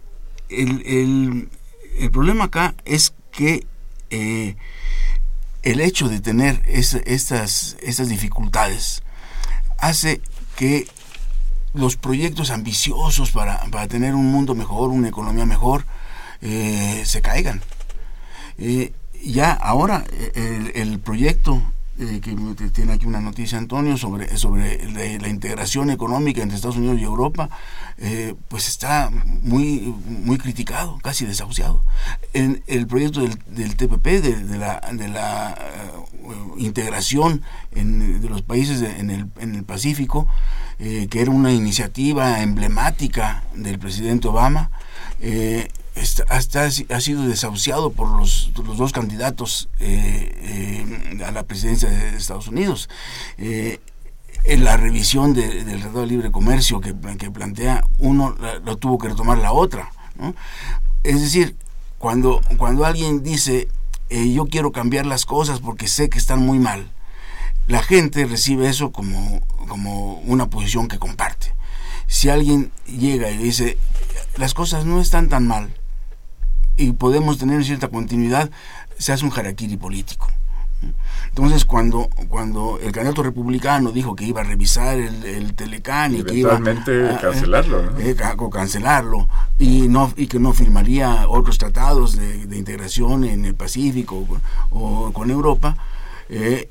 el, 0.50 0.82
el- 0.86 1.50
el 1.98 2.12
problema 2.12 2.46
acá 2.46 2.74
es 2.86 3.14
que 3.32 3.66
el 4.10 5.80
hecho 5.82 6.10
de 6.10 6.20
tener 6.20 6.62
es- 6.68 6.96
estas, 7.06 7.78
estas 7.82 8.10
dificultades 8.10 9.04
hace 9.82 10.22
que 10.56 10.88
los 11.74 11.98
proyectos 11.98 12.52
ambiciosos 12.52 13.32
para, 13.32 13.60
para 13.72 13.88
tener 13.88 14.16
un 14.16 14.32
mundo 14.32 14.56
mejor, 14.56 14.90
una 14.90 15.10
economía 15.10 15.46
mejor, 15.46 15.86
eh, 16.42 17.04
se 17.06 17.22
caigan. 17.22 17.62
Eh, 18.58 18.94
ya 19.24 19.52
ahora 19.52 20.04
eh, 20.12 20.72
el, 20.76 21.00
proyecto 21.00 21.62
que 21.98 22.70
tiene 22.74 22.94
aquí 22.94 23.06
una 23.06 23.22
noticia 23.22 23.60
Antonio 23.60 23.96
sobre, 23.96 24.36
sobre 24.38 24.92
la, 25.20 25.28
integración 25.28 25.92
económica 25.92 26.42
entre 26.42 26.56
Estados 26.56 26.78
Unidos 26.78 27.00
y 27.00 27.04
Europa, 27.04 27.50
pues 28.48 28.68
está 28.68 29.12
muy, 29.12 29.94
muy 30.08 30.40
criticado, 30.40 30.98
casi 31.04 31.26
desahuciado. 31.28 31.84
En 32.34 32.64
el 32.66 32.88
proyecto 32.88 33.22
del, 33.22 33.38
del 33.46 33.76
TPP, 33.76 34.06
de, 34.06 34.58
la, 34.58 35.60
integración 36.58 37.42
en- 37.74 38.22
de 38.22 38.30
los 38.30 38.42
países 38.42 38.82
en, 38.82 39.10
el, 39.10 39.28
en 39.40 39.56
el 39.56 39.64
Pacífico, 39.64 40.28
eh, 40.80 41.08
que 41.10 41.22
era 41.22 41.32
una 41.32 41.52
iniciativa 41.52 42.42
emblemática 42.42 43.44
del 43.56 43.80
presidente 43.80 44.28
Obama, 44.28 44.72
eh, 45.22 45.68
hasta 46.30 46.64
ha 46.66 47.02
sido 47.02 47.24
desahuciado 47.28 47.92
por 47.92 48.10
los, 48.18 48.52
los 48.66 48.78
dos 48.78 48.92
candidatos 48.94 49.68
eh, 49.80 50.32
eh, 51.20 51.24
a 51.26 51.32
la 51.32 51.44
presidencia 51.44 51.90
de 51.90 52.16
Estados 52.18 52.48
Unidos. 52.48 52.90
Eh, 53.38 53.80
en 54.46 54.64
la 54.64 54.76
revisión 54.78 55.34
de- 55.36 55.64
del 55.66 55.82
Tratado 55.82 56.02
de 56.02 56.08
Libre 56.08 56.32
Comercio 56.32 56.82
que, 56.82 56.96
que 57.20 57.30
plantea 57.30 57.84
uno, 58.00 58.36
lo 58.66 58.78
tuvo 58.78 58.98
que 58.98 59.10
retomar 59.10 59.38
la 59.38 59.52
otra. 59.52 59.92
Es 61.04 61.22
decir, 61.22 61.56
cuando, 62.00 62.42
cuando 62.58 62.86
alguien 62.86 63.22
dice, 63.22 63.68
eh, 64.12 64.30
yo 64.34 64.46
quiero 64.46 64.74
cambiar 64.74 65.06
las 65.06 65.26
cosas 65.26 65.62
porque 65.62 65.88
sé 65.88 66.10
que 66.10 66.18
están 66.18 66.46
muy 66.46 66.60
mal, 66.60 66.92
la 67.68 67.82
gente 67.82 68.26
recibe 68.26 68.68
eso 68.68 68.92
como, 68.92 69.40
como 69.70 70.16
una 70.20 70.50
posición 70.50 70.90
que 70.90 71.00
comparte. 71.00 71.54
Si 72.08 72.30
alguien 72.30 72.74
llega 72.86 73.32
y 73.32 73.38
dice, 73.38 73.78
las 74.36 74.54
cosas 74.54 74.86
no 74.86 75.00
están 75.00 75.30
tan 75.30 75.48
mal 75.48 75.74
y 76.76 76.92
podemos 76.92 77.38
tener 77.38 77.64
cierta 77.64 77.88
continuidad, 77.88 78.52
se 78.98 79.14
hace 79.14 79.24
un 79.24 79.32
harakiri 79.34 79.78
político. 79.78 80.28
Entonces, 81.30 81.64
cuando, 81.66 82.10
cuando 82.28 82.78
el 82.82 82.92
candidato 82.92 83.24
republicano 83.24 83.92
dijo 83.92 84.16
que 84.16 84.26
iba 84.26 84.42
a 84.42 84.44
revisar 84.44 84.98
el, 84.98 85.24
el 85.24 85.54
Telecán 85.54 86.14
y, 86.14 86.24
que 86.24 86.36
iba 86.36 86.56
a- 86.56 86.60
cancelarlo, 87.22 87.82
¿no? 87.84 88.00
eh, 88.00 88.16
cancelarlo 88.52 89.30
y 89.60 89.88
no 89.88 90.12
y 90.18 90.28
que 90.28 90.40
no 90.40 90.54
firmaría 90.54 91.28
otros 91.30 91.58
tratados 91.58 92.18
de, 92.18 92.46
de 92.48 92.58
integración 92.58 93.24
en 93.24 93.46
el 93.46 93.56
Pacífico 93.56 94.16
o, 94.18 94.26
con- 94.28 94.42
o 94.72 95.14
con 95.14 95.32
Europa 95.32 95.78
eh, 96.30 96.70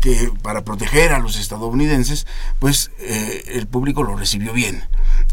que 0.00 0.30
para 0.42 0.64
proteger 0.64 1.12
a 1.12 1.18
los 1.18 1.38
estadounidenses 1.38 2.26
pues 2.58 2.90
eh, 2.98 3.42
el 3.54 3.66
público 3.66 4.02
lo 4.02 4.16
recibió 4.16 4.52
bien 4.52 4.84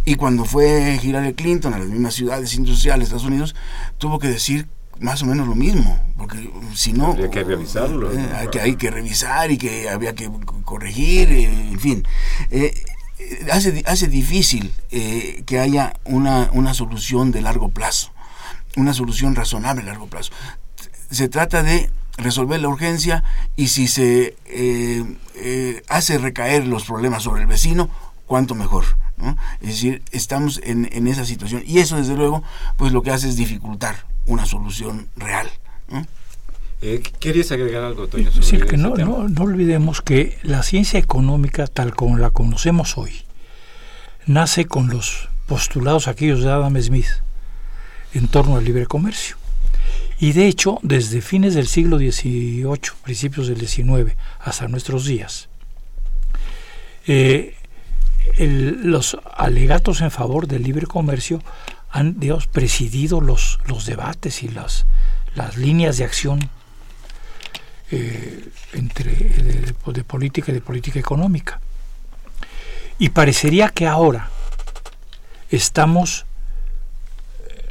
y 0.06 0.16
cuando 0.16 0.46
fue 0.46 0.98
Hillary 1.02 1.34
Clinton 1.34 1.74
a 1.74 1.80
las 1.80 1.88
mismas 1.90 2.14
ciudades 2.14 2.54
industriales 2.56 3.10
de 3.10 3.16
Estados 3.16 3.26
Unidos 3.28 3.56
tuvo 3.98 4.18
que 4.20 4.28
decir 4.30 4.68
más 5.00 5.22
o 5.24 5.26
menos 5.26 5.48
lo 5.48 5.56
mismo 5.56 6.00
porque 6.18 6.50
si 6.74 6.94
no 6.94 7.08
Habría 7.08 7.30
que 7.30 7.44
revisarlo, 7.44 8.12
eh, 8.12 8.30
hay 8.34 8.48
que 8.48 8.62
hay 8.62 8.76
que 8.76 8.92
revisar 8.92 9.52
y 9.52 9.58
que 9.58 9.90
había 9.90 10.16
que 10.16 10.30
corregir 10.64 11.32
eh, 11.32 11.46
en 11.46 11.80
fin 11.80 12.08
Eh, 12.50 12.74
eh, 13.20 13.48
hace, 13.52 13.84
hace 13.86 14.08
difícil 14.08 14.74
eh, 14.92 15.44
que 15.46 15.60
haya 15.60 15.94
una, 16.04 16.50
una 16.52 16.74
solución 16.74 17.32
de 17.32 17.42
largo 17.42 17.70
plazo, 17.70 18.12
una 18.76 18.94
solución 18.94 19.36
razonable 19.36 19.84
a 19.84 19.86
largo 19.86 20.08
plazo. 20.08 20.32
Se 21.10 21.30
trata 21.30 21.64
de 21.64 21.90
resolver 22.18 22.60
la 22.60 22.68
urgencia 22.68 23.24
y 23.56 23.70
si 23.70 23.88
se 23.88 24.36
hace 25.88 26.18
recaer 26.18 26.66
los 26.68 26.86
problemas 26.86 27.24
sobre 27.24 27.42
el 27.42 27.48
vecino, 27.48 27.90
cuanto 28.26 28.56
mejor. 28.56 28.86
¿no? 29.18 29.38
Es 29.62 29.68
decir, 29.68 30.02
estamos 30.12 30.60
en, 30.64 30.90
en 30.92 31.08
esa 31.08 31.26
situación 31.26 31.64
y 31.66 31.80
eso 31.80 31.96
desde 31.96 32.16
luego 32.16 32.44
pues 32.78 32.92
lo 32.92 33.02
que 33.02 33.12
hace 33.12 33.30
es 33.30 33.38
dificultar 33.38 34.06
una 34.26 34.46
solución 34.46 35.08
real. 35.16 35.50
¿no? 35.90 36.06
Eh, 36.82 37.02
¿Querías 37.20 37.52
agregar 37.52 37.84
algo, 37.84 38.08
Toño? 38.08 38.28
Es 38.28 38.36
sobre 38.36 38.46
decir, 38.46 38.66
que 38.66 38.78
no, 38.78 38.96
no, 38.96 39.28
no 39.28 39.42
olvidemos 39.44 40.02
que 40.02 40.38
la 40.44 40.64
ciencia 40.64 41.00
económica, 41.00 41.68
tal 41.68 41.96
como 41.96 42.18
la 42.18 42.30
conocemos 42.30 42.98
hoy, 42.98 43.24
nace 44.26 44.66
con 44.66 44.90
los 44.90 45.30
postulados 45.46 46.08
aquellos 46.08 46.44
de 46.44 46.52
Adam 46.52 46.80
Smith 46.82 47.08
en 48.14 48.28
torno 48.28 48.58
al 48.58 48.66
libre 48.66 48.86
comercio. 48.86 49.38
Y 50.20 50.32
de 50.32 50.48
hecho, 50.48 50.80
desde 50.82 51.22
fines 51.22 51.56
del 51.56 51.68
siglo 51.68 51.98
XVIII, 51.98 52.80
principios 53.04 53.48
del 53.48 53.68
XIX, 53.68 54.16
hasta 54.40 54.68
nuestros 54.68 55.06
días, 55.06 55.50
eh, 57.08 57.56
los 58.38 59.18
alegatos 59.36 60.02
en 60.02 60.12
favor 60.12 60.48
del 60.48 60.64
libre 60.64 60.88
comercio 60.88 61.42
han 61.96 62.20
digamos, 62.20 62.48
presidido 62.48 63.22
los, 63.22 63.58
los 63.68 63.86
debates 63.86 64.44
y 64.44 64.50
las, 64.50 64.86
las 65.34 65.56
líneas 65.56 65.98
de 65.98 66.04
acción 66.04 66.50
eh, 67.90 68.50
entre 68.74 69.14
de, 69.14 70.04
política 70.04 70.52
y 70.52 70.56
de 70.56 70.60
política 70.60 71.00
económica. 71.00 71.62
Y 73.00 73.10
parecería 73.10 73.70
que 73.70 73.88
ahora 73.88 74.30
estamos 75.50 76.26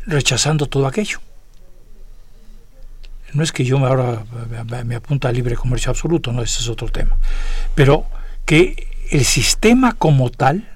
rechazando 0.07 0.69
todo 0.69 0.87
aquello. 0.87 1.21
No 3.35 3.43
es 3.43 3.53
que 3.53 3.67
yo 3.67 3.77
ahora 3.77 4.25
me 4.87 4.95
apunta 4.95 5.29
al 5.29 5.35
libre 5.35 5.55
comercio 5.55 5.91
absoluto, 5.91 6.33
no, 6.33 6.41
ese 6.41 6.61
es 6.61 6.69
otro 6.71 6.89
tema. 6.89 7.19
Pero 7.75 8.07
que 8.47 8.89
el 9.11 9.27
sistema 9.27 9.93
como 9.93 10.31
tal 10.31 10.74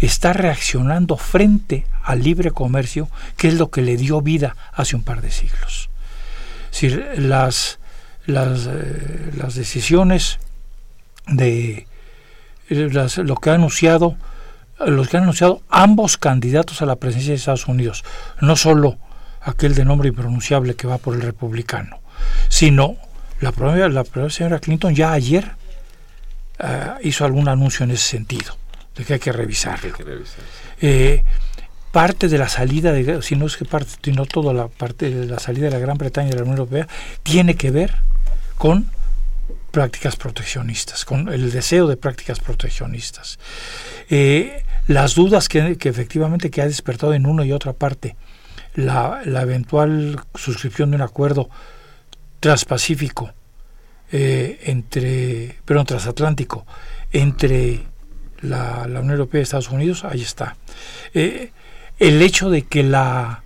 está 0.00 0.32
reaccionando 0.32 1.16
frente 1.16 1.86
al 2.02 2.22
libre 2.22 2.50
comercio, 2.50 3.08
que 3.36 3.48
es 3.48 3.54
lo 3.54 3.70
que 3.70 3.82
le 3.82 3.96
dio 3.96 4.20
vida 4.20 4.56
hace 4.72 4.96
un 4.96 5.02
par 5.02 5.22
de 5.22 5.30
siglos. 5.30 5.88
Si 6.70 6.90
las, 6.90 7.78
las, 8.26 8.66
eh, 8.66 9.30
las 9.36 9.54
decisiones 9.54 10.38
de 11.26 11.86
eh, 12.68 13.08
lo 13.24 13.36
que 13.36 13.50
ha 13.50 13.54
anunciado 13.54 14.16
los 14.84 15.08
que 15.08 15.16
han 15.16 15.22
anunciado 15.22 15.62
ambos 15.70 16.18
candidatos 16.18 16.82
a 16.82 16.86
la 16.86 16.96
presidencia 16.96 17.32
de 17.32 17.36
Estados 17.36 17.66
Unidos, 17.66 18.04
no 18.40 18.56
solo 18.56 18.98
aquel 19.40 19.74
de 19.74 19.84
nombre 19.84 20.08
impronunciable 20.08 20.74
que 20.74 20.86
va 20.86 20.98
por 20.98 21.14
el 21.14 21.22
republicano, 21.22 22.00
sino 22.48 22.96
la 23.40 23.52
propia, 23.52 23.88
la 23.88 24.04
señora 24.28 24.58
Clinton 24.58 24.94
ya 24.94 25.12
ayer 25.12 25.52
eh, 26.58 26.90
hizo 27.02 27.24
algún 27.24 27.48
anuncio 27.48 27.84
en 27.84 27.92
ese 27.92 28.06
sentido, 28.06 28.56
de 28.96 29.04
que 29.04 29.14
hay 29.14 29.18
que 29.18 29.32
revisarlo. 29.32 29.94
Eh, 30.80 31.22
parte 31.92 32.28
de 32.28 32.38
la 32.38 32.48
salida, 32.48 32.92
de, 32.92 33.22
si 33.22 33.36
no 33.36 33.46
es 33.46 33.56
que 33.56 33.64
parte, 33.64 33.92
sino 34.02 34.26
toda 34.26 34.52
la 34.52 34.68
parte 34.68 35.10
de 35.10 35.26
la 35.26 35.38
salida 35.38 35.66
de 35.66 35.72
la 35.72 35.78
Gran 35.78 35.98
Bretaña 35.98 36.30
de 36.30 36.36
la 36.36 36.42
Unión 36.42 36.58
Europea, 36.58 36.88
tiene 37.22 37.56
que 37.56 37.70
ver 37.70 37.96
con 38.56 38.90
prácticas 39.70 40.16
proteccionistas, 40.16 41.04
con 41.04 41.28
el 41.28 41.52
deseo 41.52 41.86
de 41.86 41.96
prácticas 41.96 42.40
proteccionistas. 42.40 43.38
Eh, 44.08 44.62
las 44.88 45.14
dudas 45.14 45.48
que, 45.48 45.76
efectivamente 45.78 46.50
que 46.50 46.62
ha 46.62 46.66
despertado 46.66 47.12
en 47.12 47.26
una 47.26 47.44
y 47.44 47.52
otra 47.52 47.72
parte 47.72 48.16
la, 48.74 49.20
eventual 49.24 50.20
suscripción 50.34 50.90
de 50.90 50.96
un 50.96 51.02
acuerdo 51.02 51.50
transpacífico 52.40 53.30
eh, 54.12 54.60
entre, 54.64 55.56
perdón, 55.64 55.86
transatlántico 55.86 56.64
entre 57.10 57.84
la, 58.42 58.82
Unión 58.86 59.10
Europea 59.10 59.40
y 59.40 59.42
Estados 59.42 59.70
Unidos, 59.70 60.04
ahí 60.04 60.22
está. 60.22 60.56
Eh, 61.14 61.52
el 61.98 62.20
hecho 62.22 62.50
de 62.50 62.62
que 62.62 62.82
la, 62.82 63.42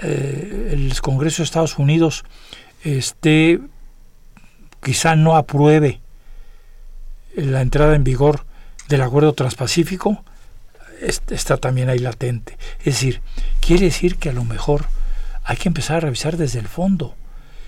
el 0.00 0.92
Congreso 1.00 1.42
de 1.42 1.44
Estados 1.44 1.78
Unidos 1.78 2.24
esté 2.82 3.60
quizá 4.82 5.14
no 5.14 5.36
apruebe 5.36 6.00
la 7.36 7.60
entrada 7.60 7.94
en 7.94 8.04
vigor 8.04 8.44
del 8.88 9.02
acuerdo 9.02 9.32
transpacífico, 9.32 10.24
está 11.00 11.56
también 11.56 11.88
ahí 11.88 11.98
latente. 11.98 12.58
Es 12.80 12.94
decir, 12.94 13.20
quiere 13.60 13.86
decir 13.86 14.16
que 14.16 14.30
a 14.30 14.32
lo 14.32 14.44
mejor 14.44 14.86
hay 15.44 15.56
que 15.56 15.68
empezar 15.68 15.96
a 15.96 16.00
revisar 16.00 16.36
desde 16.36 16.58
el 16.58 16.68
fondo 16.68 17.14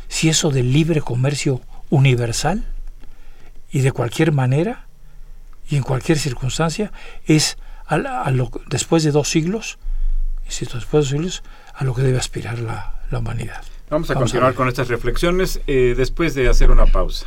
si 0.08 0.28
eso 0.28 0.50
del 0.50 0.72
libre 0.72 1.00
comercio 1.00 1.60
universal 1.90 2.64
y 3.72 3.80
de 3.80 3.92
cualquier 3.92 4.32
manera 4.32 4.86
y 5.68 5.76
en 5.76 5.82
cualquier 5.82 6.18
circunstancia 6.18 6.92
es 7.26 7.58
a, 7.86 7.98
lo, 8.30 8.50
después 8.68 9.02
de 9.04 9.10
dos 9.10 9.28
siglos, 9.28 9.78
insisto, 10.44 10.76
después 10.76 10.92
de 10.92 10.98
dos 10.98 11.08
siglos, 11.08 11.42
a 11.74 11.84
lo 11.84 11.94
que 11.94 12.02
debe 12.02 12.18
aspirar 12.18 12.58
la 12.58 13.18
humanidad. 13.18 13.64
Vamos 13.90 14.10
a 14.10 14.14
continuar 14.14 14.54
con 14.54 14.66
estas 14.68 14.88
reflexiones 14.88 15.60
eh, 15.66 15.94
después 15.96 16.34
de 16.34 16.48
hacer 16.48 16.70
una 16.70 16.86
pausa. 16.86 17.26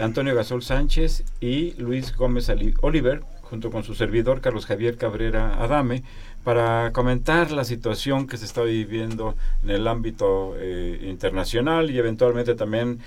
Antonio 0.00 0.34
Gasol 0.34 0.62
Sánchez 0.62 1.24
y 1.40 1.72
Luis 1.74 2.16
Gómez 2.16 2.50
Oliver, 2.80 3.22
junto 3.42 3.70
con 3.70 3.84
su 3.84 3.94
servidor 3.94 4.40
Carlos 4.40 4.66
Javier 4.66 4.96
Cabrera 4.96 5.62
Adame, 5.62 6.02
para 6.44 6.90
comentar 6.92 7.50
la 7.50 7.64
situación 7.64 8.26
que 8.26 8.36
se 8.36 8.46
está 8.46 8.62
viviendo 8.62 9.34
en 9.62 9.70
el 9.70 9.86
ámbito 9.86 10.54
eh, 10.56 11.06
internacional 11.08 11.90
y 11.90 11.98
eventualmente 11.98 12.54
también 12.54 13.00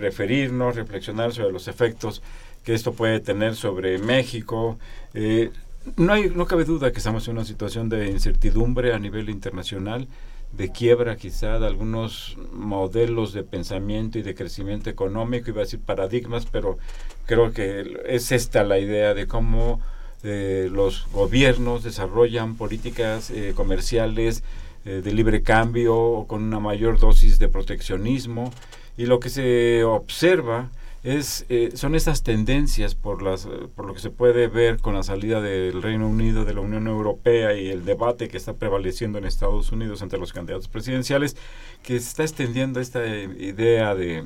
referirnos, 0.00 0.76
reflexionar 0.76 1.32
sobre 1.32 1.52
los 1.52 1.68
efectos 1.68 2.22
que 2.64 2.74
esto 2.74 2.92
puede 2.92 3.20
tener 3.20 3.54
sobre 3.54 3.98
México. 3.98 4.78
Eh, 5.14 5.50
no, 5.96 6.12
hay, 6.12 6.30
no 6.30 6.46
cabe 6.46 6.64
duda 6.64 6.92
que 6.92 6.98
estamos 6.98 7.26
en 7.28 7.34
una 7.34 7.44
situación 7.44 7.88
de 7.88 8.08
incertidumbre 8.10 8.94
a 8.94 8.98
nivel 8.98 9.28
internacional 9.28 10.08
de 10.52 10.72
quiebra 10.72 11.16
quizá 11.16 11.58
de 11.58 11.66
algunos 11.66 12.36
modelos 12.52 13.32
de 13.32 13.44
pensamiento 13.44 14.18
y 14.18 14.22
de 14.22 14.34
crecimiento 14.34 14.90
económico, 14.90 15.50
iba 15.50 15.60
a 15.60 15.64
decir 15.64 15.80
paradigmas, 15.80 16.46
pero 16.46 16.78
creo 17.26 17.52
que 17.52 18.00
es 18.06 18.32
esta 18.32 18.64
la 18.64 18.78
idea 18.78 19.14
de 19.14 19.26
cómo 19.26 19.80
los 20.22 21.06
gobiernos 21.12 21.84
desarrollan 21.84 22.56
políticas 22.56 23.30
eh, 23.30 23.52
comerciales 23.54 24.42
eh, 24.84 25.00
de 25.02 25.12
libre 25.12 25.42
cambio 25.42 26.24
con 26.26 26.42
una 26.42 26.60
mayor 26.60 26.98
dosis 26.98 27.38
de 27.38 27.48
proteccionismo 27.48 28.52
y 28.96 29.06
lo 29.06 29.20
que 29.20 29.28
se 29.28 29.84
observa 29.84 30.70
es 31.02 31.46
eh, 31.48 31.70
son 31.74 31.94
estas 31.94 32.22
tendencias 32.22 32.94
por 32.94 33.22
las 33.22 33.48
por 33.76 33.86
lo 33.86 33.94
que 33.94 34.00
se 34.00 34.10
puede 34.10 34.48
ver 34.48 34.78
con 34.80 34.94
la 34.94 35.02
salida 35.02 35.40
del 35.40 35.80
Reino 35.82 36.08
Unido 36.08 36.44
de 36.44 36.54
la 36.54 36.60
Unión 36.60 36.86
Europea 36.86 37.54
y 37.54 37.68
el 37.68 37.84
debate 37.84 38.28
que 38.28 38.36
está 38.36 38.54
prevaleciendo 38.54 39.18
en 39.18 39.24
Estados 39.24 39.70
Unidos 39.70 40.02
entre 40.02 40.18
los 40.18 40.32
candidatos 40.32 40.68
presidenciales 40.68 41.36
que 41.82 42.00
se 42.00 42.08
está 42.08 42.22
extendiendo 42.24 42.80
esta 42.80 43.06
idea 43.06 43.94
de 43.94 44.24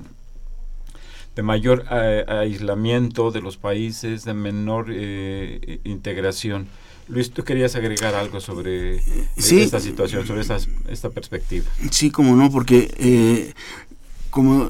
de 1.35 1.43
mayor 1.43 1.87
eh, 1.91 2.25
aislamiento 2.29 3.31
de 3.31 3.41
los 3.41 3.57
países, 3.57 4.25
de 4.25 4.35
menor 4.35 4.87
eh, 4.91 5.81
integración. 5.85 6.69
Luis, 7.09 7.31
¿tú 7.31 7.43
querías 7.43 7.75
agregar 7.75 8.15
algo 8.15 8.41
sobre 8.41 9.03
esta 9.37 9.81
situación, 9.81 10.27
sobre 10.27 10.43
esta, 10.43 10.59
esta 10.89 11.11
perspectiva? 11.11 11.67
Sí, 11.91 12.11
como 12.11 12.37
no, 12.37 12.51
porque 12.51 12.91
eh, 12.97 13.55
como 14.33 14.69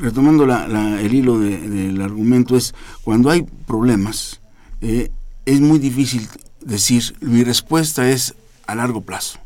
retomando 0.00 0.44
el 0.44 1.14
hilo 1.14 1.38
del 1.38 2.02
argumento 2.02 2.56
es 2.56 2.74
cuando 3.02 3.30
hay 3.30 3.46
problemas 3.66 4.40
es 4.80 5.60
muy 5.60 5.78
difícil 5.78 6.28
decir 6.60 7.16
mi 7.20 7.42
respuesta 7.44 8.10
es 8.10 8.34
a 8.66 8.74
largo 8.74 9.00
plazo. 9.00 9.38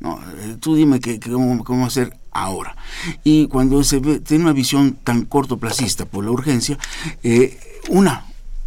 No, 0.00 0.20
tú 0.60 0.74
dime 0.74 0.98
que, 0.98 1.20
cómo, 1.20 1.62
cómo 1.62 1.86
hacer 1.86 2.16
ahora. 2.32 2.76
Y 3.22 3.46
cuando 3.46 3.84
se 3.84 4.00
ve, 4.00 4.18
tiene 4.18 4.44
una 4.44 4.52
visión 4.52 4.98
tan 5.04 5.24
cortoplacista 5.24 6.06
por 6.06 6.24
la 6.24 6.32
urgencia, 6.32 6.76
eh, 7.22 7.58
una, 7.88 8.26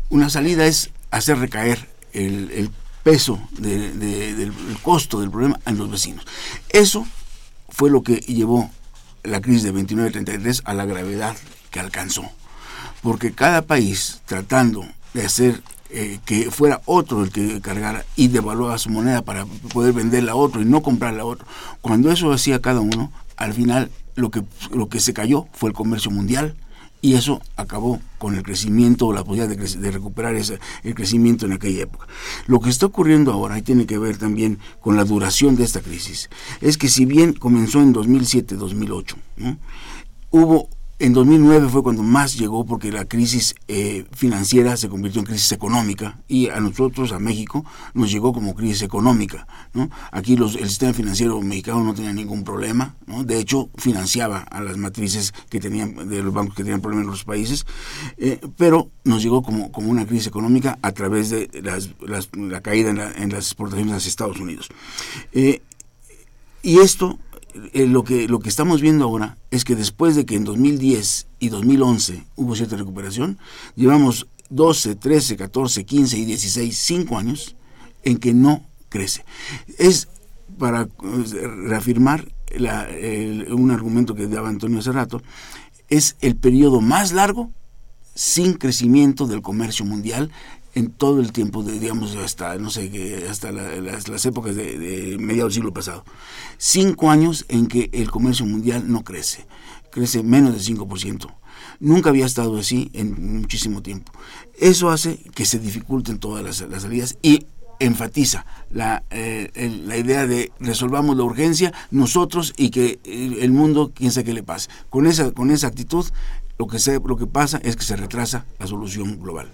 una 0.09 0.30
salida 0.30 0.66
es 0.66 0.91
hacer 1.11 1.38
recaer 1.38 1.89
el, 2.13 2.72
peso 3.03 3.39
del 3.59 4.51
costo 4.82 5.20
del 5.20 5.30
problema 5.30 5.59
en 5.68 5.78
los 5.78 5.91
vecinos. 5.91 6.26
Eso 6.70 7.05
fue 7.70 7.91
lo 7.91 8.01
que 8.01 8.16
llevó 8.16 8.72
la 9.26 9.41
crisis 9.41 9.63
de 9.63 9.73
29-33 9.73 10.61
a 10.65 10.73
la 10.73 10.86
gravedad 10.86 11.36
que 11.71 11.80
alcanzó. 11.80 12.23
Porque 13.01 13.32
cada 13.32 13.63
país 13.63 14.21
tratando 14.26 14.86
de 15.13 15.26
hacer 15.26 15.61
eh, 15.89 16.19
que 16.26 16.49
fuera 16.51 16.82
otro 16.86 17.23
el 17.23 17.32
que 17.32 17.61
cargara 17.61 18.05
y 18.15 18.28
devaluaba 18.28 18.78
su 18.78 18.89
moneda 18.89 19.21
para 19.21 19.45
poder 19.45 19.93
venderla 19.93 20.34
a 20.34 20.36
otro 20.36 20.61
y 20.61 20.65
no 20.65 20.82
comprarla 20.82 21.23
a 21.23 21.26
otro. 21.26 21.45
Cuando 21.82 22.11
eso 22.11 22.32
hacía 22.32 22.61
cada 22.61 22.80
uno, 22.80 23.11
al 23.38 23.53
final 23.53 23.91
lo 24.15 24.32
que, 24.32 24.43
lo 24.71 24.89
que 24.89 24.99
se 24.99 25.13
cayó 25.13 25.47
fue 25.53 25.69
el 25.69 25.76
comercio 25.76 26.11
mundial 26.11 26.55
y 27.06 27.14
eso 27.14 27.39
acabó 27.56 28.01
con 28.18 28.34
el 28.34 28.41
crecimiento 28.41 29.06
o 29.06 29.14
la 29.14 29.24
posibilidad 29.24 29.56
de, 29.56 29.91
recuperar 29.91 30.34
ese, 30.34 30.58
el 30.82 30.95
crecimiento 30.95 31.45
en 31.45 31.53
aquella 31.53 31.84
época. 31.84 32.08
Lo 32.47 32.60
que 32.60 32.72
está 32.72 32.88
ocurriendo 32.88 33.32
ahora, 33.32 33.60
y 33.60 33.62
tiene 33.62 33.86
que 33.86 33.99
ver 33.99 34.18
también 34.18 34.58
con 34.80 34.97
la 34.97 35.03
duración 35.03 35.56
de 35.56 35.66
esta 35.66 35.82
crisis, 35.82 36.32
es 36.62 36.80
que 36.80 36.89
si 36.89 37.06
bien 37.06 37.34
comenzó 37.34 37.80
en 37.80 37.93
2007-2008, 37.93 39.18
hubo 40.32 40.68
en 40.97 41.11
2009 41.11 41.67
fue 41.67 41.83
cuando 41.83 42.03
más 42.03 42.37
llegó 42.37 42.65
porque 42.65 42.89
la 42.89 43.03
crisis 43.03 43.53
eh, 43.67 44.05
financiera 44.13 44.77
se 44.77 44.87
convirtió 44.87 45.19
en 45.19 45.25
crisis 45.25 45.51
económica 45.51 46.19
y 46.29 46.47
a 46.47 46.61
nosotros, 46.61 47.11
a 47.11 47.19
México, 47.19 47.65
nos 47.93 48.11
llegó 48.11 48.31
como 48.31 48.55
crisis 48.55 48.83
económica. 48.83 49.45
Aquí 50.11 50.37
los, 50.37 50.55
el 50.55 50.69
sistema 50.69 50.93
financiero 50.93 51.41
mexicano 51.41 51.83
no 51.83 51.93
tenía 51.93 52.13
ningún 52.13 52.45
problema, 52.45 52.95
¿no? 53.07 53.25
de 53.25 53.39
hecho 53.39 53.69
financiaba 53.75 54.39
a 54.39 54.61
las 54.61 54.77
matrices 54.77 55.33
que 55.49 55.59
tenían, 55.59 56.07
de 56.07 56.23
los 56.23 56.33
bancos 56.33 56.55
que 56.55 56.63
tenían 56.63 56.79
problemas 56.79 57.05
en 57.05 57.11
los 57.11 57.25
países, 57.25 57.65
eh, 58.17 58.39
pero 58.55 58.89
nos 59.03 59.21
llegó 59.21 59.43
como, 59.43 59.73
como 59.73 59.89
una 59.89 60.05
crisis 60.05 60.27
económica 60.27 60.79
a 60.81 60.93
través 60.93 61.29
de 61.29 61.49
las, 61.61 61.89
la 62.33 62.61
caída 62.61 62.91
en, 62.91 62.99
en, 62.99 63.29
las 63.31 63.47
exportaciones 63.47 63.95
hacia 63.95 64.09
Estados 64.09 64.39
Unidos. 64.39 64.69
Eh, 65.33 65.61
y 66.63 66.79
esto 66.79 67.19
eh, 67.74 67.86
lo, 67.88 68.03
que, 68.03 68.28
lo 68.28 68.39
que 68.39 68.49
estamos 68.49 68.82
viendo 68.82 69.06
ahora 69.06 69.38
es 69.51 69.64
que 69.64 69.76
después 69.76 70.16
de 70.16 70.26
que 70.26 70.36
en 70.36 70.43
2010 70.43 71.28
y 71.39 71.49
2011 71.49 72.24
hubo 72.36 72.56
cierta 72.56 72.76
recuperación, 72.76 73.38
llevamos 73.76 74.28
12, 74.49 74.95
13, 74.95 75.38
14, 75.38 75.86
15 75.86 76.18
y 76.18 76.26
16, 76.26 76.78
5 76.78 77.18
años 77.18 77.56
en 78.03 78.18
que 78.18 78.34
no 78.34 78.64
crece. 78.89 79.26
Es 79.78 80.10
para 80.58 80.86
pues, 80.86 81.32
reafirmar 81.32 82.28
un 83.51 83.72
argumento 83.72 84.16
que 84.16 84.28
daba 84.28 84.49
Antonio 84.49 84.80
hace 84.80 84.91
rato, 84.91 85.22
es 85.89 86.16
el 86.22 86.36
periodo 86.36 86.82
más 86.82 87.12
largo 87.12 87.51
sin 88.14 88.53
crecimiento 88.53 89.28
del 89.28 89.41
comercio 89.41 89.86
mundial 89.86 90.32
en 90.76 90.91
todo 90.91 91.21
el 91.21 91.32
tiempo, 91.32 91.63
de, 91.63 91.80
digamos, 91.80 92.15
hasta, 92.17 92.57
no 92.57 92.69
sé, 92.69 93.26
hasta 93.30 93.51
las, 93.51 94.26
épocas 94.26 94.55
de, 94.55 94.78
de 94.78 95.17
mediados 95.17 95.53
del 95.53 95.61
siglo 95.61 95.73
pasado. 95.73 96.03
Cinco 96.57 97.09
años 97.09 97.45
en 97.47 97.67
que 97.67 97.89
el 97.93 98.11
comercio 98.11 98.45
mundial 98.45 98.91
no 98.91 99.03
crece, 99.03 99.47
crece 99.89 100.21
menos 100.21 100.53
del 100.53 100.78
5%. 100.78 101.28
Nunca 101.80 102.09
había 102.09 102.26
estado 102.26 102.57
así 102.57 102.89
en 102.93 103.39
muchísimo 103.39 103.82
tiempo. 103.82 104.11
Eso 104.59 104.89
hace 104.89 105.17
que 105.34 105.45
se 105.45 105.59
dificulten 105.59 106.19
todas 106.19 106.43
las, 106.43 106.82
salidas 106.82 107.17
y 107.21 107.45
enfatiza 107.80 108.45
la, 108.69 109.03
eh, 109.09 109.82
la 109.86 109.97
idea 109.97 110.26
de 110.28 110.51
resolvamos 110.59 111.17
la 111.17 111.23
urgencia 111.23 111.73
nosotros 111.91 112.53
y 112.55 112.69
que 112.69 112.99
el 113.05 113.51
mundo, 113.51 113.91
quién 113.93 114.11
sabe 114.11 114.26
qué 114.26 114.34
le 114.34 114.43
pase. 114.43 114.69
Con 114.89 115.07
esa, 115.07 115.32
con 115.32 115.51
esa 115.51 115.67
actitud, 115.67 116.05
lo 116.57 116.67
que, 116.67 116.80
se, 116.80 116.99
lo 116.99 117.17
que 117.17 117.28
pasa 117.28 117.59
es 117.63 117.76
que 117.76 117.84
se 117.84 117.95
retrasa 117.95 118.45
la 118.59 118.67
solución 118.67 119.19
global. 119.21 119.49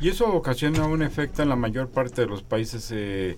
Y 0.00 0.08
eso 0.10 0.32
ocasiona 0.32 0.84
un 0.84 1.02
efecto 1.02 1.42
en 1.42 1.48
la 1.48 1.56
mayor 1.56 1.88
parte 1.88 2.20
de 2.20 2.26
los 2.26 2.42
países 2.42 2.90
eh, 2.92 3.36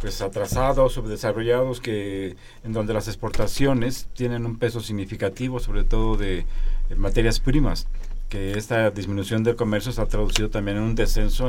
pues 0.00 0.20
atrasados, 0.20 0.92
subdesarrollados, 0.92 1.80
que 1.80 2.36
en 2.62 2.72
donde 2.72 2.92
las 2.92 3.08
exportaciones 3.08 4.08
tienen 4.14 4.44
un 4.44 4.58
peso 4.58 4.80
significativo, 4.80 5.60
sobre 5.60 5.84
todo 5.84 6.16
de 6.16 6.44
materias 6.96 7.40
primas 7.40 7.86
que 8.28 8.58
esta 8.58 8.90
disminución 8.90 9.42
del 9.44 9.56
comercio 9.56 9.92
se 9.92 10.00
ha 10.00 10.06
traducido 10.06 10.50
también 10.50 10.78
en 10.78 10.82
un 10.82 10.94
descenso 10.94 11.48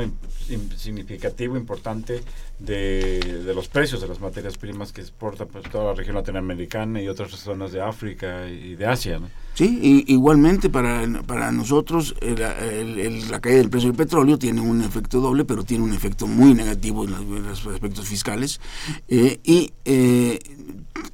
significativo, 0.76 1.56
importante 1.56 2.22
de, 2.58 3.52
los 3.54 3.68
precios 3.68 4.00
de 4.00 4.08
las 4.08 4.20
materias 4.20 4.56
primas 4.56 4.92
que 4.92 5.00
exporta 5.00 5.46
pues, 5.46 5.68
toda 5.70 5.86
la 5.86 5.94
región 5.94 6.14
latinoamericana 6.14 7.02
y 7.02 7.08
otras 7.08 7.30
zonas 7.32 7.72
de 7.72 7.80
África 7.80 8.48
y 8.48 8.76
de 8.76 8.86
Asia. 8.86 9.18
¿no? 9.18 9.28
Sí, 9.54 10.04
igualmente 10.06 10.68
para, 10.68 11.06
para 11.26 11.50
nosotros 11.50 12.14
la 12.20 13.40
caída 13.40 13.58
del 13.58 13.70
precio 13.70 13.88
del 13.88 13.96
petróleo 13.96 14.38
tiene 14.38 14.60
un 14.60 14.82
efecto 14.82 15.20
doble, 15.20 15.44
pero 15.44 15.64
tiene 15.64 15.82
un 15.84 15.92
efecto 15.92 16.26
muy 16.26 16.54
negativo 16.54 17.04
en 17.04 17.42
los, 17.46 17.66
aspectos 17.66 18.06
fiscales. 18.06 18.60
Eh, 19.08 19.40
y 19.44 19.72
eh, 19.84 20.38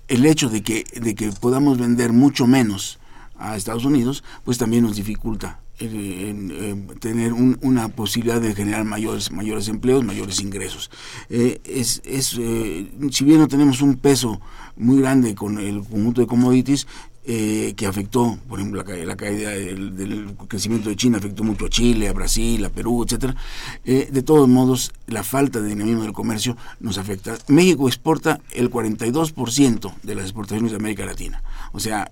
el 0.09 0.27
hecho 0.27 0.49
de 0.49 0.63
que, 0.63 0.85
de 1.01 1.15
que 1.15 1.31
podamos 1.33 1.79
vender 1.79 2.13
mucho 2.13 2.47
menos 2.47 2.99
a 3.43 3.57
Estados 3.57 3.85
Unidos, 3.85 4.23
pues 4.45 4.57
también 4.57 4.85
nos 4.85 4.97
dificulta 4.97 5.61
en, 5.79 6.87
tener 7.01 7.33
una 7.33 7.89
posibilidad 7.89 8.41
de 8.41 8.55
generar 8.55 8.85
mayores 8.85 9.33
mayores 9.33 9.69
empleos, 9.69 10.05
mayores 10.05 10.41
ingresos. 10.41 10.91
Eh, 11.29 11.61
es, 11.65 12.03
es 12.05 12.37
eh, 12.39 12.91
si 13.11 13.25
bien 13.25 13.41
no 13.41 13.49
tenemos 13.49 13.83
un 13.83 13.97
peso 13.97 14.41
muy 14.77 15.01
grande 15.01 15.35
con 15.35 15.59
el 15.59 15.83
conjunto 15.83 16.21
de 16.21 16.27
commodities, 16.27 16.87
eh, 17.25 17.75
que 17.77 17.87
afectó, 17.87 18.37
por 18.49 18.59
ejemplo, 18.59 18.83
la, 18.83 19.05
la 19.05 19.17
caída 19.17 19.51
del, 19.51 20.35
crecimiento 20.49 20.89
de 20.89 20.97
China 20.97 21.19
afectó 21.19 21.45
mucho 21.45 21.67
a 21.67 21.69
Chile, 21.69 22.09
a 22.09 22.13
Brasil, 22.13 22.65
a 22.65 22.69
Perú, 22.69 23.05
etcétera. 23.05 23.37
de 23.85 24.23
todos 24.23 24.49
modos, 24.49 24.93
la 25.07 25.23
falta 25.23 25.61
de 25.61 25.69
dinamismo 25.69 26.03
del 26.03 26.13
comercio 26.13 26.57
nos 26.81 26.99
afecta. 26.99 27.39
México 27.47 27.87
exporta 27.87 28.41
el 28.53 28.71
42% 28.71 29.95
de 30.03 30.15
las 30.15 30.25
exportaciones 30.25 30.73
de 30.73 30.79
América 30.79 31.07
Latina. 31.07 31.45
O 31.73 31.79
sea, 31.79 32.11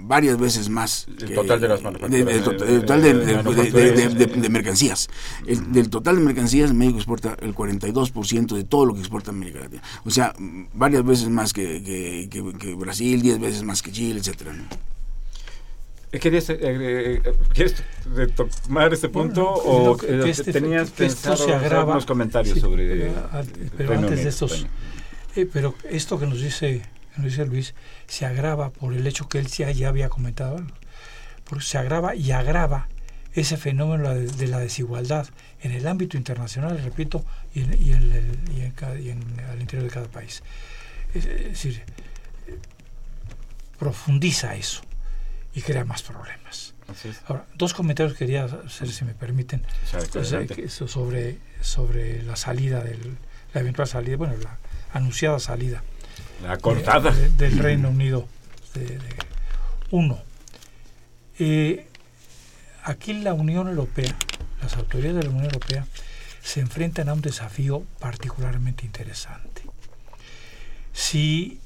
varias 0.00 0.38
veces 0.38 0.68
más. 0.68 1.06
El 1.20 1.34
total 1.34 1.60
de 1.60 1.68
las 1.68 1.82
manufacturas. 1.82 2.34
el 2.34 2.44
total 2.44 3.02
de, 3.02 4.48
mercancías. 4.48 5.08
del 5.46 5.90
total 5.90 6.16
de 6.16 6.22
mercancías, 6.22 6.72
México 6.72 6.98
exporta 6.98 7.36
el 7.40 7.54
42% 7.54 8.54
de 8.54 8.64
todo 8.64 8.86
lo 8.86 8.94
que 8.94 9.00
exporta 9.00 9.30
América 9.30 9.60
Latina. 9.60 9.82
O 10.04 10.10
sea, 10.10 10.34
varias 10.74 11.04
veces 11.04 11.28
más 11.28 11.52
que, 11.52 12.28
Brasil, 12.78 13.22
10 13.22 13.40
veces 13.40 13.62
más 13.62 13.82
que 13.82 13.92
Chile, 13.92 14.20
etcétera. 14.20 14.54
Eh, 16.10 16.18
¿Querías, 16.20 16.48
eh, 16.48 16.58
eh, 16.62 17.22
¿Quieres 17.52 17.82
retomar 18.14 18.94
este 18.94 19.10
punto 19.10 19.46
o 19.46 20.02
este, 20.02 20.54
tenías 20.54 20.90
pensado 20.90 21.36
se 21.36 21.52
agrava, 21.52 21.92
unos 21.92 22.06
comentarios 22.06 22.58
sobre 22.60 23.12
pero 23.76 23.92
antes 23.92 24.22
de 24.24 24.30
estos 24.30 24.66
pero 25.52 25.74
esto 25.90 26.18
que 26.18 26.26
nos 26.26 26.40
dice 26.40 26.82
dice 27.24 27.44
Luis, 27.46 27.74
se 28.06 28.26
agrava 28.26 28.70
por 28.70 28.94
el 28.94 29.06
hecho 29.06 29.28
que 29.28 29.38
él 29.38 29.46
ya, 29.48 29.88
había 29.88 30.08
comentado, 30.08 30.64
porque 31.44 31.64
se 31.64 31.78
agrava 31.78 32.14
y 32.14 32.32
agrava 32.32 32.88
ese 33.34 33.56
fenómeno 33.56 34.14
de, 34.14 34.46
la 34.46 34.58
desigualdad 34.58 35.28
en 35.62 35.72
el 35.72 35.86
ámbito 35.86 36.16
internacional, 36.16 36.80
repito, 36.82 37.24
y, 37.54 37.60
en, 37.60 37.74
y, 37.82 39.10
en, 39.10 39.24
al 39.50 39.60
interior 39.60 39.84
de 39.84 39.90
cada 39.90 40.08
país. 40.08 40.42
Es, 41.14 41.24
decir, 41.26 41.82
profundiza 43.78 44.56
eso 44.56 44.82
y 45.54 45.62
crea 45.62 45.84
más 45.84 46.02
problemas. 46.02 46.74
Ahora, 47.26 47.44
dos 47.54 47.74
comentarios 47.74 48.16
quería 48.16 48.44
hacer, 48.44 48.88
si 48.88 49.04
me 49.04 49.12
permiten, 49.12 49.62
sobre, 50.68 51.38
sobre 51.60 52.22
la 52.22 52.34
salida, 52.34 52.82
del, 52.82 53.18
la 53.52 53.60
eventual 53.60 53.86
salida, 53.86 54.16
bueno, 54.16 54.34
la 54.36 54.58
anunciada 54.92 55.38
salida. 55.38 55.82
La 56.42 56.56
cortada. 56.58 57.10
del 57.12 57.58
Reino 57.58 57.90
Unido. 57.90 58.26
Uno, 59.90 60.18
eh, 61.38 61.86
aquí 62.84 63.12
la 63.14 63.34
Unión 63.34 63.68
Europea, 63.68 64.14
las 64.62 64.76
autoridades 64.76 65.16
de 65.16 65.22
la 65.24 65.30
Unión 65.30 65.46
Europea, 65.46 65.86
se 66.42 66.60
enfrentan 66.60 67.08
a 67.08 67.14
un 67.14 67.20
desafío 67.20 67.84
particularmente 67.98 68.84
interesante. 68.84 69.62
Si 70.92 71.60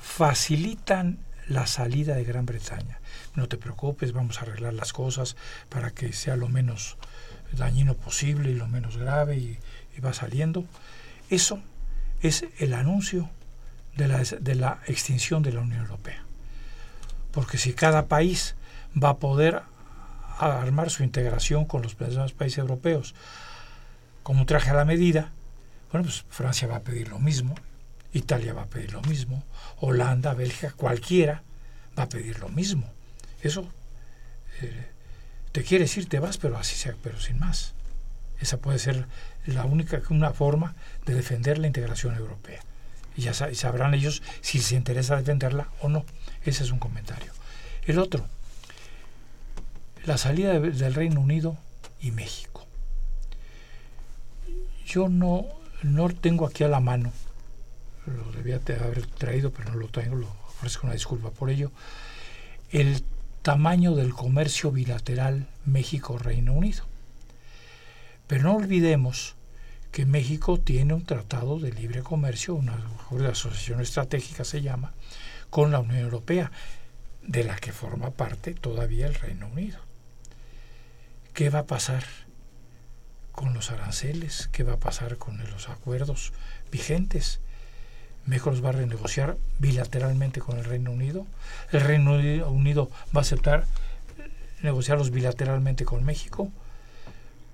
facilitan 0.00 1.18
la 1.48 1.66
salida 1.66 2.14
de 2.14 2.24
Gran 2.24 2.44
Bretaña, 2.44 3.00
no 3.34 3.48
te 3.48 3.56
preocupes, 3.56 4.12
vamos 4.12 4.38
a 4.38 4.42
arreglar 4.42 4.74
las 4.74 4.92
cosas 4.92 5.36
para 5.68 5.90
que 5.90 6.12
sea 6.12 6.36
lo 6.36 6.48
menos 6.48 6.96
dañino 7.52 7.94
posible 7.94 8.50
y 8.50 8.54
lo 8.54 8.66
menos 8.68 8.96
grave 8.96 9.36
y, 9.36 9.58
va 10.04 10.12
saliendo. 10.12 10.64
Eso 11.28 11.60
es 12.22 12.44
el 12.58 12.72
anuncio 12.72 13.28
de 13.98 14.06
la, 14.06 14.22
de 14.22 14.54
la 14.54 14.78
extinción 14.86 15.42
de 15.42 15.52
la 15.52 15.60
Unión 15.60 15.80
Europea. 15.80 16.22
Porque 17.32 17.58
si 17.58 17.74
cada 17.74 18.06
país 18.06 18.54
va 18.96 19.10
a 19.10 19.16
poder 19.18 19.62
armar 20.38 20.88
su 20.90 21.02
integración 21.02 21.64
con 21.64 21.82
los 21.82 21.98
demás 21.98 22.32
países 22.32 22.58
europeos 22.58 23.14
como 24.22 24.46
traje 24.46 24.70
a 24.70 24.74
la 24.74 24.84
medida, 24.84 25.32
bueno, 25.90 26.04
pues 26.04 26.24
Francia 26.30 26.68
va 26.68 26.76
a 26.76 26.82
pedir 26.82 27.08
lo 27.08 27.18
mismo, 27.18 27.56
Italia 28.12 28.54
va 28.54 28.62
a 28.62 28.66
pedir 28.66 28.92
lo 28.92 29.02
mismo, 29.02 29.42
Holanda, 29.80 30.32
Bélgica, 30.34 30.72
cualquiera 30.76 31.42
va 31.98 32.04
a 32.04 32.08
pedir 32.08 32.38
lo 32.38 32.48
mismo. 32.48 32.88
Eso 33.42 33.68
eh, 34.62 34.86
te 35.50 35.64
quiere 35.64 35.84
decir 35.84 36.08
te 36.08 36.20
vas, 36.20 36.38
pero 36.38 36.56
así 36.56 36.76
sea, 36.76 36.94
pero 37.02 37.18
sin 37.18 37.40
más. 37.40 37.74
Esa 38.40 38.58
puede 38.58 38.78
ser 38.78 39.06
la 39.46 39.64
única 39.64 40.00
una 40.10 40.30
forma 40.30 40.76
de 41.04 41.14
defender 41.14 41.58
la 41.58 41.66
integración 41.66 42.14
europea. 42.14 42.60
Y 43.18 43.22
ya 43.22 43.34
sabrán 43.34 43.94
ellos 43.94 44.22
si 44.42 44.58
les 44.58 44.70
interesa 44.70 45.16
defenderla 45.16 45.66
o 45.82 45.88
no. 45.88 46.04
Ese 46.44 46.62
es 46.62 46.70
un 46.70 46.78
comentario. 46.78 47.32
El 47.84 47.98
otro, 47.98 48.24
la 50.04 50.16
salida 50.16 50.60
del 50.60 50.94
Reino 50.94 51.20
Unido 51.20 51.58
y 52.00 52.12
México. 52.12 52.64
Yo 54.86 55.08
no, 55.08 55.46
no 55.82 56.08
tengo 56.10 56.46
aquí 56.46 56.62
a 56.62 56.68
la 56.68 56.78
mano, 56.78 57.12
lo 58.06 58.30
debía 58.30 58.60
haber 58.80 59.04
traído, 59.06 59.50
pero 59.50 59.72
no 59.72 59.80
lo 59.80 59.88
tengo, 59.88 60.14
lo 60.14 60.28
ofrezco 60.46 60.86
una 60.86 60.94
disculpa 60.94 61.30
por 61.30 61.50
ello, 61.50 61.72
el 62.70 63.02
tamaño 63.42 63.96
del 63.96 64.14
comercio 64.14 64.70
bilateral 64.70 65.48
México-Reino 65.66 66.52
Unido. 66.52 66.84
Pero 68.28 68.44
no 68.44 68.54
olvidemos 68.54 69.34
que 69.92 70.06
México 70.06 70.58
tiene 70.58 70.94
un 70.94 71.04
tratado 71.04 71.58
de 71.58 71.72
libre 71.72 72.02
comercio, 72.02 72.54
una, 72.54 72.78
asociación 73.30 73.80
estratégica 73.80 74.44
se 74.44 74.62
llama, 74.62 74.92
con 75.50 75.70
la 75.70 75.80
Unión 75.80 75.98
Europea, 75.98 76.52
de 77.22 77.44
la 77.44 77.56
que 77.56 77.72
forma 77.72 78.10
parte 78.10 78.54
todavía 78.54 79.06
el 79.06 79.14
Reino 79.14 79.48
Unido. 79.48 79.78
¿Qué 81.34 81.50
va 81.50 81.60
a 81.60 81.66
pasar? 81.66 82.04
con 83.38 83.54
los 83.54 83.70
aranceles, 83.70 84.48
qué 84.50 84.64
va 84.64 84.72
a 84.72 84.78
pasar 84.78 85.16
con 85.16 85.38
los 85.38 85.68
acuerdos 85.68 86.32
vigentes. 86.72 87.38
México 88.26 88.50
los 88.50 88.64
va 88.64 88.70
a 88.70 88.72
renegociar 88.72 89.36
bilateralmente 89.60 90.40
con 90.40 90.58
el 90.58 90.64
Reino 90.64 90.90
Unido. 90.90 91.24
El 91.70 91.82
Reino 91.82 92.14
Unido 92.48 92.90
va 93.14 93.20
a 93.20 93.22
aceptar 93.22 93.64
negociarlos 94.60 95.12
bilateralmente 95.12 95.84
con 95.84 96.02
México. 96.02 96.50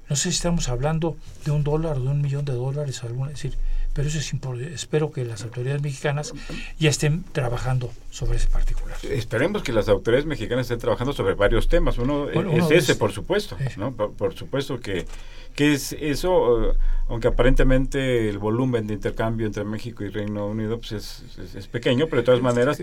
No 0.09 0.17
sé 0.17 0.25
si 0.25 0.37
estamos 0.37 0.69
hablando 0.69 1.17
de 1.45 1.51
un 1.51 1.65
dólar 1.65 1.97
o 1.97 2.01
de 2.01 2.09
un 2.09 2.21
millón 2.21 2.45
de 2.45 2.53
dólares, 2.53 3.03
es 3.05 3.29
decir, 3.29 3.57
pero 3.95 4.09
eso 4.09 4.19
es 4.19 4.33
importante. 4.33 4.75
Espero 4.75 5.13
que 5.13 5.25
las 5.25 5.43
autoridades 5.45 5.81
mexicanas 5.81 6.33
ya 6.79 6.91
estén 6.91 7.23
trabajando 7.33 7.91
sobre 8.11 8.37
ese 8.37 8.49
particular. 8.49 8.99
Esperemos 9.05 9.63
que 9.63 9.73
las 9.73 9.89
autoridades 9.89 10.27
mexicanas 10.27 10.65
estén 10.65 10.81
trabajando 10.81 11.13
sobre 11.13 11.35
varios 11.35 11.69
temas. 11.69 11.97
Uno, 11.99 12.29
es 12.29 12.71
ese, 12.71 12.97
por 12.97 13.13
supuesto. 13.13 13.57
¿no? 13.77 13.93
Por, 13.93 14.35
supuesto 14.35 14.81
que, 14.81 15.07
que 15.55 15.73
es 15.73 15.93
eso, 15.93 16.71
eh, 16.71 16.75
aunque 17.09 17.29
aparentemente 17.29 18.29
el 18.29 18.39
volumen 18.39 18.87
de 18.87 18.95
intercambio 18.95 19.47
entre 19.47 19.65
México 19.65 20.05
y 20.05 20.09
Reino 20.09 20.47
Unido 20.47 20.79
pues 20.79 20.93
es, 20.93 21.55
es, 21.55 21.67
pequeño, 21.69 22.07
pero 22.07 22.23
de 22.23 22.27
todas 22.27 22.43
maneras 22.43 22.81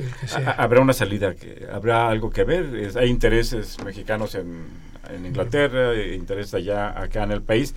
habrá 0.58 0.82
una 0.82 0.94
salida, 0.94 1.36
que 1.36 1.68
habrá 1.72 2.10
algo 2.10 2.30
que 2.30 2.44
ver. 2.44 2.92
hay 2.96 3.10
intereses 3.10 3.78
mexicanos 3.84 4.36
en, 4.36 4.66
en 5.14 5.26
Inglaterra, 5.26 5.96
intereses 6.02 6.54
allá 6.54 7.00
acá 7.00 7.24
en 7.24 7.32
el 7.32 7.42
país 7.42 7.76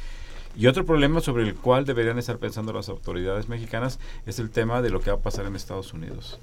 y 0.56 0.68
otro 0.68 0.84
problema 0.84 1.20
sobre 1.20 1.42
el 1.42 1.54
cual 1.54 1.84
deberían 1.84 2.18
estar 2.18 2.38
pensando 2.38 2.72
las 2.72 2.88
autoridades 2.88 3.48
mexicanas 3.48 3.98
es 4.24 4.38
el 4.38 4.50
tema 4.50 4.82
de 4.82 4.90
lo 4.90 5.00
que 5.00 5.10
va 5.10 5.16
a 5.16 5.20
pasar 5.20 5.46
en 5.46 5.56
Estados 5.56 5.92
Unidos. 5.92 6.38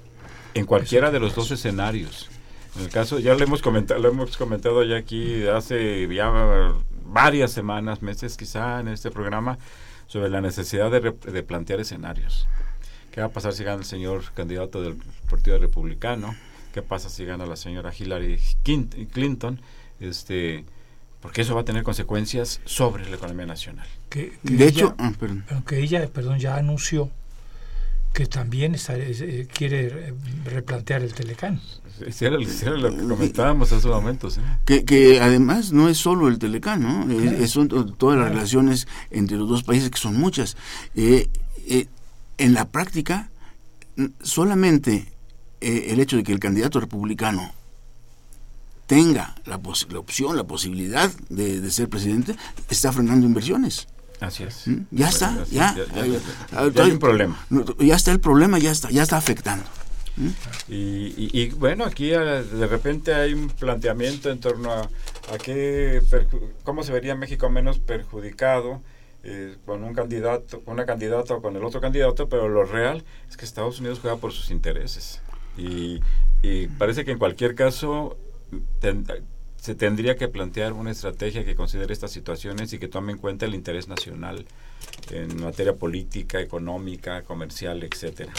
En 0.54 0.66
cualquiera 0.66 1.10
de 1.10 1.18
los 1.18 1.34
dos 1.34 1.50
escenarios. 1.50 2.28
En 2.76 2.82
el 2.82 2.88
caso, 2.88 3.18
ya 3.18 3.34
lo 3.34 3.44
hemos 3.44 3.60
comentado, 3.60 4.00
lo 4.00 4.08
hemos 4.08 4.36
comentado 4.36 4.82
ya 4.84 4.96
aquí 4.96 5.46
hace 5.46 6.08
ya 6.14 6.72
varias 7.06 7.52
semanas, 7.52 8.02
meses 8.02 8.36
quizá 8.36 8.80
en 8.80 8.88
este 8.88 9.10
programa, 9.10 9.58
sobre 10.06 10.30
la 10.30 10.40
necesidad 10.40 10.90
de, 10.90 11.00
de 11.00 11.42
plantear 11.42 11.80
escenarios. 11.80 12.46
¿Qué 13.10 13.20
va 13.20 13.26
a 13.26 13.30
pasar 13.30 13.52
si 13.52 13.62
gana 13.62 13.78
el 13.78 13.84
señor 13.84 14.24
candidato 14.34 14.82
del 14.82 14.96
Partido 15.28 15.58
Republicano? 15.58 16.34
¿Qué 16.72 16.80
pasa 16.80 17.10
si 17.10 17.26
gana 17.26 17.44
la 17.44 17.56
señora 17.56 17.92
Hillary 17.96 18.40
Clinton? 19.12 19.60
Este, 20.00 20.64
porque 21.20 21.42
eso 21.42 21.54
va 21.54 21.60
a 21.60 21.64
tener 21.64 21.82
consecuencias 21.82 22.60
sobre 22.64 23.08
la 23.08 23.16
economía 23.16 23.44
nacional. 23.44 23.86
Que, 24.08 24.32
de 24.42 24.66
hecho, 24.66 24.94
ah, 24.98 25.12
aunque 25.50 25.80
ella, 25.80 26.08
perdón, 26.08 26.38
ya 26.38 26.56
anunció 26.56 27.10
que 28.12 28.26
también 28.26 28.76
eh, 28.88 29.46
quiere 29.52 30.14
replantear 30.44 31.02
el 31.02 31.14
Telecán. 31.14 31.60
Sí, 32.10 32.24
era, 32.24 32.36
lo 32.36 32.90
que 32.90 33.06
comentábamos 33.06 33.72
hace 33.72 33.88
momentos. 33.88 34.38
¿eh? 34.38 34.42
Que, 34.64 34.84
que, 34.84 35.20
además 35.20 35.72
no 35.72 35.88
es 35.88 35.98
solo 35.98 36.28
el 36.28 36.38
Telecán, 36.38 36.82
¿no? 36.82 37.10
Es, 37.12 37.50
son 37.50 37.68
todas 37.96 38.18
las 38.18 38.30
relaciones 38.30 38.88
entre 39.10 39.36
los 39.36 39.48
dos 39.48 39.62
países, 39.62 39.90
que 39.90 39.98
son 39.98 40.18
muchas. 40.18 40.56
Eh, 40.94 41.28
en 42.38 42.54
la 42.54 42.68
práctica, 42.68 43.30
solamente 44.22 45.12
el 45.60 46.00
hecho 46.00 46.16
de 46.16 46.24
que 46.24 46.32
el 46.32 46.40
candidato 46.40 46.80
republicano 46.80 47.52
tenga 48.92 49.34
la, 49.46 49.58
la 49.90 49.98
opción, 49.98 50.36
la 50.36 50.44
posibilidad 50.44 51.10
de, 51.30 51.70
ser 51.70 51.88
presidente, 51.88 52.36
está 52.68 52.92
frenando 52.92 53.26
inversiones. 53.26 53.88
Así 54.22 54.44
es. 54.44 54.68
¿Mm? 54.68 54.86
Ya 54.92 55.08
está, 55.08 55.44
ya, 55.50 55.74
hay 56.54 56.90
un 56.90 56.98
problema. 56.98 57.44
Ya 57.78 57.96
está 57.96 58.12
el 58.12 58.20
problema, 58.20 58.58
ya 58.58 58.70
está, 58.70 58.88
ya 58.90 59.02
está 59.02 59.16
afectando. 59.16 59.64
¿Mm? 60.16 60.28
Y, 60.68 61.48
bueno, 61.50 61.84
aquí 61.84 62.12
ah, 62.14 62.42
de 62.42 62.66
repente 62.66 63.14
hay 63.14 63.34
un 63.34 63.48
planteamiento 63.48 64.30
en 64.30 64.38
torno 64.38 64.70
a, 64.70 64.82
a 64.82 65.38
qué, 65.42 66.00
cómo 66.62 66.84
se 66.84 66.92
vería 66.92 67.16
México 67.16 67.50
menos 67.50 67.78
perjudicado 67.78 68.80
eh, 69.24 69.56
con 69.66 69.82
un 69.82 69.92
candidato, 69.94 70.62
una 70.66 70.86
candidata 70.86 71.34
o 71.34 71.42
con 71.42 71.56
el 71.56 71.64
otro 71.64 71.80
candidato, 71.80 72.28
pero 72.28 72.48
lo 72.48 72.64
real 72.64 73.02
es 73.28 73.36
que 73.36 73.44
Estados 73.44 73.80
Unidos 73.80 73.98
juega 74.00 74.18
por 74.18 74.32
sus 74.32 74.50
intereses. 74.50 75.20
Y, 75.58 76.00
y 76.42 76.68
parece 76.68 77.04
que 77.04 77.10
en 77.10 77.18
cualquier 77.18 77.56
caso 77.56 78.16
se 79.62 79.76
tendría 79.76 80.16
que 80.16 80.26
plantear 80.26 80.72
una 80.72 80.90
estrategia 80.90 81.44
que 81.44 81.54
considere 81.54 81.92
estas 81.92 82.10
situaciones 82.10 82.72
y 82.72 82.80
que 82.80 82.88
tome 82.88 83.12
en 83.12 83.18
cuenta 83.18 83.46
el 83.46 83.54
interés 83.54 83.86
nacional 83.86 84.44
en 85.12 85.40
materia 85.40 85.76
política, 85.76 86.40
económica, 86.40 87.22
comercial, 87.22 87.84
etcétera. 87.84 88.32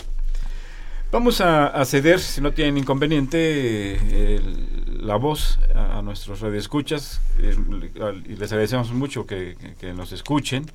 Vamos 1.13 1.39
a, 1.39 1.85
ceder, 1.85 2.19
si 2.19 2.41
no 2.41 2.51
tienen 2.51 2.77
inconveniente, 2.77 4.41
la 4.99 5.15
voz 5.15 5.59
a, 5.73 6.01
nuestros 6.01 6.41
radioescuchas 6.41 7.21
eh, 7.39 7.55
y 8.25 8.35
les 8.35 8.51
agradecemos 8.51 8.91
mucho 8.91 9.25
que, 9.25 9.55
nos 9.95 10.11
escuchen. 10.11 10.65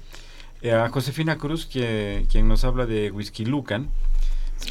Eh, 0.63 0.73
a 0.73 0.89
Josefina 0.89 1.37
Cruz, 1.37 1.67
que, 1.67 2.25
quien 2.33 2.49
nos 2.49 2.65
habla 2.65 2.87
de 2.87 3.11
Whisky 3.11 3.45
Lucan, 3.45 3.91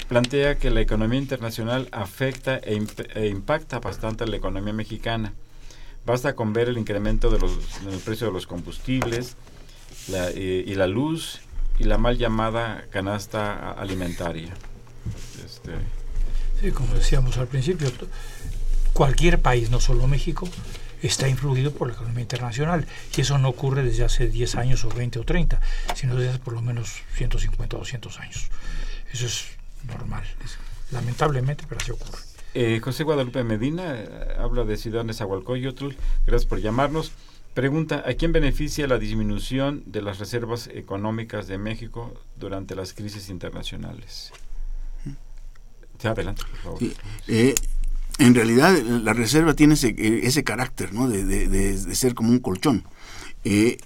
plantea 0.07 0.57
que 0.57 0.71
la 0.71 0.81
economía 0.81 1.19
internacional 1.19 1.87
afecta 1.91 2.57
e, 2.57 2.81
e, 3.13 3.27
impacta 3.27 3.77
bastante 3.77 4.23
a 4.23 4.27
la 4.27 4.37
economía 4.37 4.73
mexicana. 4.73 5.33
Basta 6.07 6.35
con 6.35 6.53
ver 6.53 6.69
el 6.69 6.77
incremento 6.77 7.29
de 7.29 7.37
los, 7.37 7.83
del 7.83 7.99
precio 7.99 8.27
de 8.27 8.33
los 8.33 8.47
combustibles 8.47 9.35
eh, 10.07 10.63
y 10.65 10.73
la 10.75 10.87
luz 10.87 11.41
y 11.79 11.83
la 11.83 11.97
mal 11.97 12.17
llamada 12.17 12.85
canasta 12.91 13.73
alimentaria. 13.73 14.53
Este. 15.45 15.73
Sí, 16.61 16.71
como 16.71 16.93
decíamos 16.93 17.37
al 17.37 17.47
principio, 17.47 17.91
cualquier 18.93 19.41
país, 19.41 19.69
no 19.69 19.81
solo 19.81 20.07
México, 20.07 20.47
está 21.01 21.27
influido 21.27 21.73
por 21.73 21.89
la 21.89 21.95
economía 21.95 22.21
internacional. 22.21 22.87
Y 23.17 23.19
eso 23.19 23.37
no 23.37 23.49
ocurre 23.49 23.83
desde 23.83 24.05
hace 24.05 24.27
10 24.27 24.55
años 24.55 24.85
o 24.85 24.89
20 24.89 25.19
o 25.19 25.23
30, 25.25 25.59
sino 25.93 26.15
desde 26.15 26.29
hace 26.29 26.39
por 26.39 26.53
lo 26.53 26.61
menos 26.61 27.01
150 27.17 27.75
o 27.75 27.79
200 27.79 28.19
años. 28.21 28.47
Eso 29.11 29.25
es 29.25 29.43
normal. 29.85 30.23
lamentablemente, 30.91 31.65
pero 31.67 31.81
así 31.81 31.91
ocurre. 31.91 32.26
Eh, 32.59 32.79
José 32.79 33.03
Guadalupe 33.03 33.43
Medina 33.43 33.95
eh, 33.95 34.09
habla 34.39 34.63
de 34.63 34.77
Ciudad 34.77 35.03
Nezahualcóyotl. 35.03 35.89
Gracias 36.25 36.47
por 36.47 36.59
llamarnos. 36.59 37.11
Pregunta, 37.53 38.03
¿a 38.05 38.13
quién 38.13 38.31
beneficia 38.31 38.87
la 38.87 38.99
disminución 38.99 39.83
de 39.85 40.01
las 40.01 40.19
reservas 40.19 40.67
económicas 40.73 41.47
de 41.47 41.57
México 41.57 42.13
durante 42.39 42.75
las 42.75 42.93
crisis 42.93 43.29
internacionales? 43.29 44.31
Sí, 45.99 46.07
adelante, 46.07 46.43
por 46.49 46.59
favor. 46.59 46.79
Eh, 47.27 47.55
en 48.19 48.35
realidad 48.35 48.77
la 48.79 49.13
reserva 49.13 49.53
tiene 49.53 49.73
ese, 49.75 49.89
eh, 49.89 50.21
ese 50.23 50.43
carácter 50.43 50.93
¿no? 50.93 51.07
de, 51.09 51.77
ser 51.95 52.13
como 52.13 52.29
un 52.29 52.39
colchón. 52.39 52.83
Eh, 53.43 53.77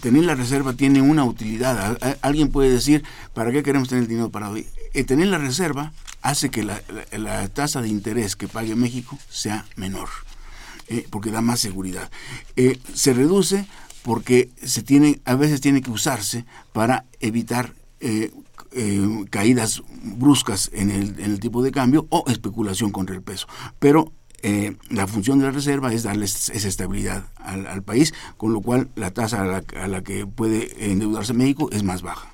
tener 0.00 0.24
la 0.24 0.34
reserva 0.34 0.72
tiene 0.72 1.00
una 1.00 1.24
utilidad. 1.24 1.98
Alguien 2.20 2.50
puede 2.50 2.70
decir, 2.70 3.04
¿para 3.34 3.52
qué 3.52 3.62
queremos 3.62 3.88
tener 3.88 4.02
el 4.02 4.08
dinero 4.08 4.30
parado? 4.30 4.56
Eh, 4.96 5.04
tener 5.04 5.28
la 5.28 5.38
reserva 5.38 5.92
hace 6.22 6.48
que 6.50 6.62
la, 6.64 6.80
la- 7.12 7.46
tasa 7.48 7.82
de 7.82 7.88
interés 7.88 8.34
que 8.34 8.48
pague 8.48 8.74
México 8.74 9.18
sea 9.28 9.66
menor, 9.76 10.08
eh, 10.88 11.06
porque 11.10 11.30
da 11.30 11.42
más 11.42 11.60
seguridad. 11.60 12.10
Eh, 12.56 12.78
se 12.94 13.12
reduce 13.12 13.66
porque 14.02 14.48
se 14.64 14.82
tiene, 14.82 15.20
a 15.24 15.34
veces 15.34 15.60
tiene 15.60 15.82
que 15.82 15.90
usarse 15.90 16.44
para 16.72 17.04
evitar 17.20 17.74
caídas 19.30 19.82
bruscas 20.02 20.70
en 20.72 20.90
el, 20.90 21.18
en 21.18 21.32
el 21.32 21.40
tipo 21.40 21.62
de 21.62 21.72
cambio 21.72 22.06
o 22.10 22.24
especulación 22.28 22.90
contra 22.92 23.14
el 23.16 23.22
peso. 23.22 23.46
Pero 23.78 24.12
la 24.90 25.06
función 25.06 25.38
de 25.40 25.46
la 25.46 25.50
reserva 25.50 25.92
es 25.92 26.04
darles 26.04 26.50
esa 26.50 26.68
estabilidad 26.68 27.24
al, 27.36 27.66
al 27.66 27.82
país, 27.82 28.14
con 28.36 28.52
lo 28.52 28.60
cual 28.60 28.88
la 28.94 29.10
tasa 29.10 29.42
a 29.42 29.44
la, 29.44 29.64
a 29.82 29.88
la 29.88 30.02
que 30.04 30.24
puede 30.26 30.90
endeudarse 30.92 31.32
México 31.34 31.68
es 31.72 31.82
más 31.82 32.02
baja. 32.02 32.32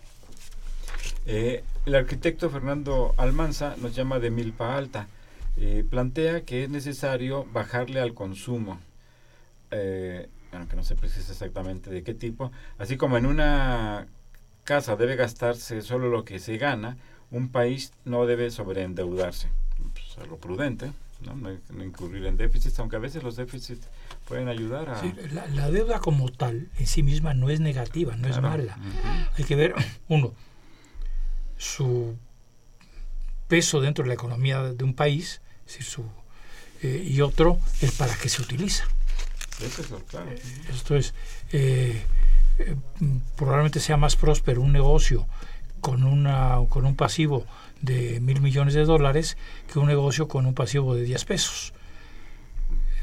Eh, 1.26 1.64
el 1.87 1.95
arquitecto 1.95 2.51
Fernando 2.51 3.14
Almanza 3.16 3.76
nos 3.80 3.95
llama 3.95 4.18
de 4.18 4.30
milpa 4.30 4.76
alta. 4.76 5.09
Eh, 5.57 5.85
plantea 5.89 6.43
que 6.43 6.64
es 6.64 6.70
necesario 6.70 7.45
bajarle 7.53 8.01
al 8.01 8.14
consumo, 8.14 8.80
eh, 9.70 10.28
aunque 10.53 10.76
no 10.76 10.83
se 10.83 10.97
precisa 10.97 11.33
exactamente 11.33 11.91
de 11.91 12.03
qué 12.03 12.14
tipo, 12.14 12.51
así 12.78 12.97
como 12.97 13.18
en 13.18 13.26
una 13.26 14.07
casa 14.64 14.97
debe 14.97 15.16
gastarse 15.16 15.83
solo 15.83 16.09
lo 16.09 16.24
que 16.24 16.39
se 16.39 16.57
gana, 16.57 16.97
un 17.30 17.49
país 17.51 17.93
no 18.05 18.24
debe 18.24 18.51
sobreendeudarse. 18.51 19.49
Pues, 19.93 20.24
a 20.24 20.26
lo 20.26 20.37
prudente, 20.39 20.93
¿no? 21.20 21.35
No, 21.35 21.51
no 21.70 21.85
incurrir 21.85 22.24
en 22.26 22.37
déficits, 22.39 22.78
aunque 22.78 22.97
a 22.97 23.01
veces 23.01 23.22
los 23.22 23.37
déficits 23.37 23.89
pueden 24.26 24.49
ayudar 24.49 24.89
a... 24.89 25.01
Sí, 25.01 25.12
la, 25.33 25.47
la 25.49 25.70
deuda 25.70 25.99
como 25.99 26.30
tal 26.30 26.68
en 26.78 26.87
sí 26.87 27.03
misma 27.03 27.35
no 27.35 27.51
es 27.51 27.61
negativa, 27.61 28.16
no 28.16 28.28
es 28.28 28.41
mala. 28.41 28.78
Hay 29.37 29.45
que 29.45 29.57
ver, 29.57 29.74
uno, 30.09 30.33
su 31.62 32.16
peso 33.46 33.80
dentro 33.80 34.02
de 34.02 34.08
la 34.08 34.14
economía 34.14 34.62
de 34.62 34.82
un 34.82 34.94
país, 34.94 35.40
es 35.60 35.72
decir, 35.78 35.84
su, 35.84 36.04
eh, 36.82 37.06
y 37.08 37.20
otro, 37.20 37.60
el 37.80 37.92
para 37.92 38.14
qué 38.16 38.28
se 38.28 38.42
utiliza. 38.42 38.84
Eso 39.64 39.82
es 39.82 39.90
lo 39.90 40.00
claro. 40.00 40.28
Esto 40.72 40.96
es, 40.96 41.14
eh, 41.52 42.02
eh, 42.58 42.76
probablemente 43.36 43.78
sea 43.78 43.96
más 43.96 44.16
próspero 44.16 44.60
un 44.60 44.72
negocio 44.72 45.28
con, 45.80 46.02
una, 46.02 46.58
con 46.68 46.84
un 46.84 46.96
pasivo 46.96 47.46
de 47.80 48.18
mil 48.18 48.40
millones 48.40 48.74
de 48.74 48.84
dólares 48.84 49.36
que 49.72 49.78
un 49.78 49.86
negocio 49.86 50.26
con 50.26 50.46
un 50.46 50.54
pasivo 50.54 50.96
de 50.96 51.04
10 51.04 51.24
pesos. 51.26 51.72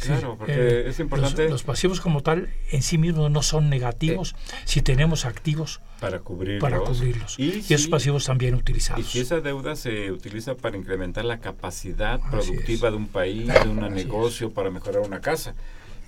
Claro, 0.05 0.35
porque 0.37 0.53
eh, 0.55 0.89
es 0.89 0.99
importante- 0.99 1.43
Los, 1.43 1.51
los 1.51 1.63
pasivos 1.63 1.99
como 2.01 2.21
tal 2.21 2.49
en 2.71 2.81
sí 2.81 2.97
mismos 2.97 3.29
no 3.31 3.41
son 3.41 3.69
negativos 3.69 4.35
si 4.65 4.81
tenemos 4.81 5.25
activos 5.25 5.81
Para 5.99 6.19
cubrirlos. 6.19 6.61
para 6.61 6.79
cubrirlos. 6.79 7.37
Y, 7.37 7.43
Y, 7.43 7.59
esos 7.73 7.83
si- 7.83 7.89
pasivos 7.89 8.25
también 8.25 8.55
Y 8.55 8.59
utilizados. 8.59 9.05
si 9.05 9.19
esa 9.19 9.39
deuda 9.41 9.75
se 9.75 10.11
utiliza 10.11 10.55
para 10.55 10.77
incrementar 10.77 11.25
la 11.25 11.39
capacidad 11.39 12.19
productiva 12.31 12.89
de 12.91 12.97
un 12.97 13.07
país, 13.07 13.47
de 13.47 13.69
un 13.69 13.79
negocio, 13.93 14.51
para 14.51 14.69
mejorar 14.71 15.01
una 15.01 15.19
casa. 15.21 15.53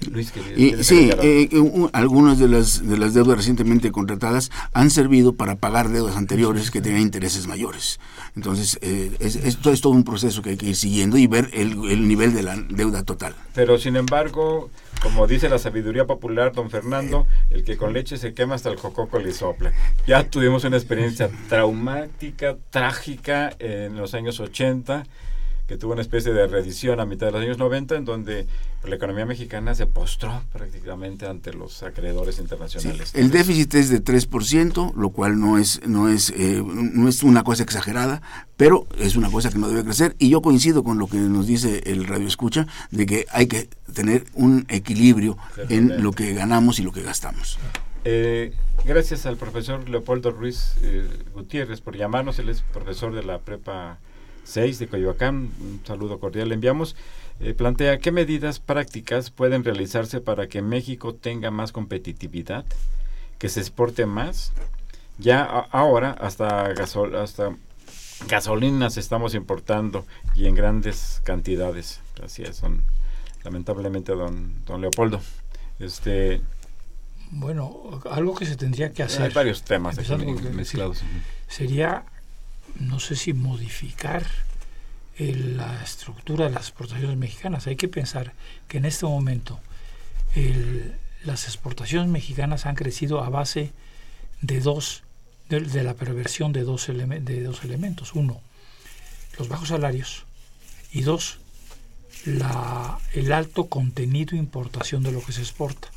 Luis, 0.09 0.31
que 0.31 0.39
Y, 0.57 0.83
sí, 0.83 1.09
eh, 1.21 1.49
u- 1.59 1.89
algunas 1.93 2.39
de 2.39 2.47
las, 2.47 2.87
de 2.87 2.97
las 2.97 3.13
deudas 3.13 3.37
recientemente 3.37 3.91
contratadas 3.91 4.49
han 4.73 4.89
servido 4.89 5.33
para 5.33 5.55
pagar 5.55 5.89
deudas 5.89 6.15
anteriores 6.15 6.71
que 6.71 6.81
tenían 6.81 7.01
intereses 7.01 7.47
mayores. 7.47 7.99
Entonces, 8.35 8.79
eh, 8.81 9.11
es, 9.19 9.35
esto 9.35 9.71
es 9.71 9.81
todo 9.81 9.93
un 9.93 10.03
proceso 10.03 10.41
que 10.41 10.51
hay 10.51 10.57
que 10.57 10.67
ir 10.67 10.75
siguiendo 10.75 11.17
y 11.17 11.27
ver 11.27 11.49
el, 11.53 11.71
el 11.91 12.07
nivel 12.07 12.33
de 12.33 12.43
la 12.43 12.55
deuda 12.55 13.03
total. 13.03 13.35
Pero 13.53 13.77
sin 13.77 13.95
embargo, 13.97 14.69
como 15.01 15.27
dice 15.27 15.49
la 15.49 15.59
sabiduría 15.59 16.05
popular, 16.05 16.53
don 16.53 16.69
Fernando, 16.69 17.27
el 17.49 17.63
que 17.63 17.75
con 17.77 17.91
leche 17.93 18.17
se 18.17 18.33
quema 18.33 18.55
hasta 18.55 18.69
el 18.69 18.77
cococo 18.77 19.19
le 19.19 19.33
sopla. 19.33 19.73
Ya 20.07 20.23
tuvimos 20.29 20.63
una 20.63 20.77
experiencia 20.77 21.29
traumática, 21.49 22.57
trágica 22.69 23.55
en 23.59 23.95
los 23.97 24.13
años 24.13 24.39
80, 24.39 25.05
que 25.71 25.77
tuvo 25.77 25.93
una 25.93 26.01
especie 26.01 26.33
de 26.33 26.47
reedición 26.47 26.99
a 26.99 27.05
mitad 27.05 27.27
de 27.27 27.31
los 27.31 27.41
años 27.43 27.57
90, 27.57 27.95
en 27.95 28.03
donde 28.03 28.45
la 28.83 28.93
economía 28.93 29.25
mexicana 29.25 29.73
se 29.73 29.87
postró 29.87 30.43
prácticamente 30.51 31.25
ante 31.27 31.53
los 31.53 31.81
acreedores 31.81 32.35
Sí, 32.35 32.41
internacionales. 32.41 33.11
el 33.15 33.31
déficit 33.31 33.73
es 33.75 33.89
de 33.89 34.03
3%, 34.03 34.93
lo 34.93 35.09
cual 35.11 35.39
no 35.39 35.57
es, 35.57 35.79
no, 35.87 36.09
es, 36.09 36.29
eh, 36.31 36.61
no 36.61 37.07
es 37.07 37.23
una 37.23 37.45
cosa 37.45 37.63
exagerada, 37.63 38.21
pero 38.57 38.85
es 38.99 39.15
una 39.15 39.31
cosa 39.31 39.49
que 39.49 39.59
no 39.59 39.69
debe 39.69 39.85
crecer. 39.85 40.13
Y 40.19 40.27
yo 40.27 40.41
coincido 40.41 40.83
con 40.83 40.97
lo 40.99 41.07
que 41.07 41.15
nos 41.15 41.47
dice 41.47 41.83
el 41.85 42.05
Radio 42.05 42.27
Escucha, 42.27 42.67
de 42.89 43.05
que 43.05 43.25
hay 43.31 43.47
que 43.47 43.69
tener 43.93 44.25
un 44.33 44.65
equilibrio 44.67 45.37
en 45.69 46.03
lo 46.03 46.11
que 46.11 46.33
ganamos 46.33 46.79
y 46.79 46.83
lo 46.83 46.91
que 46.91 47.01
gastamos. 47.01 47.59
Eh, 48.03 48.51
gracias 48.83 49.25
al 49.25 49.37
profesor 49.37 49.87
Leopoldo 49.87 50.31
Ruiz 50.31 50.73
eh, 50.81 51.07
Gutiérrez 51.33 51.79
por 51.79 51.95
llamarnos. 51.95 52.39
Él 52.39 52.49
es 52.49 52.61
profesor 52.61 53.15
de 53.15 53.23
la 53.23 53.39
Prepa 53.39 53.99
6 54.43 54.79
de 54.79 54.87
Coyoacán. 54.87 55.51
Un 55.59 55.81
saludo 55.85 56.19
cordial 56.19 56.49
le 56.49 56.55
enviamos. 56.55 56.95
Eh, 57.39 57.53
plantea 57.53 57.97
qué 57.99 58.11
medidas 58.11 58.59
prácticas 58.59 59.31
pueden 59.31 59.63
realizarse 59.63 60.21
para 60.21 60.47
que 60.47 60.61
México 60.61 61.15
tenga 61.15 61.49
más 61.51 61.71
competitividad, 61.71 62.65
que 63.39 63.49
se 63.49 63.59
exporte 63.59 64.05
más. 64.05 64.51
Ya 65.17 65.41
a- 65.43 65.67
ahora 65.71 66.11
hasta 66.11 66.69
gasol 66.73 67.15
hasta 67.15 67.51
gasolinas 68.27 68.97
estamos 68.97 69.33
importando 69.33 70.05
y 70.35 70.45
en 70.45 70.55
grandes 70.55 71.21
cantidades. 71.23 71.99
Así 72.23 72.43
es, 72.43 72.61
don, 72.61 72.83
lamentablemente 73.43 74.11
don, 74.13 74.53
don 74.65 74.81
Leopoldo. 74.81 75.19
Este, 75.79 76.41
Bueno, 77.31 78.01
algo 78.11 78.35
que 78.35 78.45
se 78.45 78.55
tendría 78.55 78.91
que 78.91 79.01
hacer 79.03 79.23
hay 79.23 79.33
varios 79.33 79.63
temas 79.63 79.97
aquí 79.97 80.13
mezclados. 80.53 81.01
sería, 81.47 82.03
no 82.79 82.99
sé 82.99 83.15
si 83.15 83.33
modificar 83.33 84.25
el- 85.17 85.57
la 85.57 85.83
estructura 85.83 86.45
de 86.45 86.51
las 86.51 86.63
exportaciones 86.67 87.17
mexicanas. 87.17 87.67
Hay 87.67 87.75
que 87.75 87.87
pensar 87.87 88.33
que 88.67 88.77
en 88.77 88.85
este 88.85 89.05
momento 89.05 89.59
las 91.25 91.45
exportaciones 91.45 92.09
mexicanas 92.09 92.65
han 92.65 92.75
crecido 92.75 93.23
a 93.23 93.29
base 93.29 93.71
de 94.41 94.59
dos, 94.59 95.03
de, 95.49 95.83
la 95.83 95.93
perversión 95.93 96.53
de 96.53 96.63
dos, 96.63 96.87
de 96.87 97.43
dos 97.43 97.63
elementos. 97.63 98.15
Uno, 98.15 98.39
los 99.37 99.49
bajos 99.49 99.69
salarios 99.69 100.23
y 100.91 101.01
dos, 101.01 101.37
la, 102.25 102.97
el 103.13 103.33
alto 103.33 103.67
contenido 103.67 104.31
de 104.31 104.37
importación 104.37 105.03
de 105.03 105.11
lo 105.11 105.21
que 105.21 105.33
se 105.33 105.41
exporta. 105.41 105.89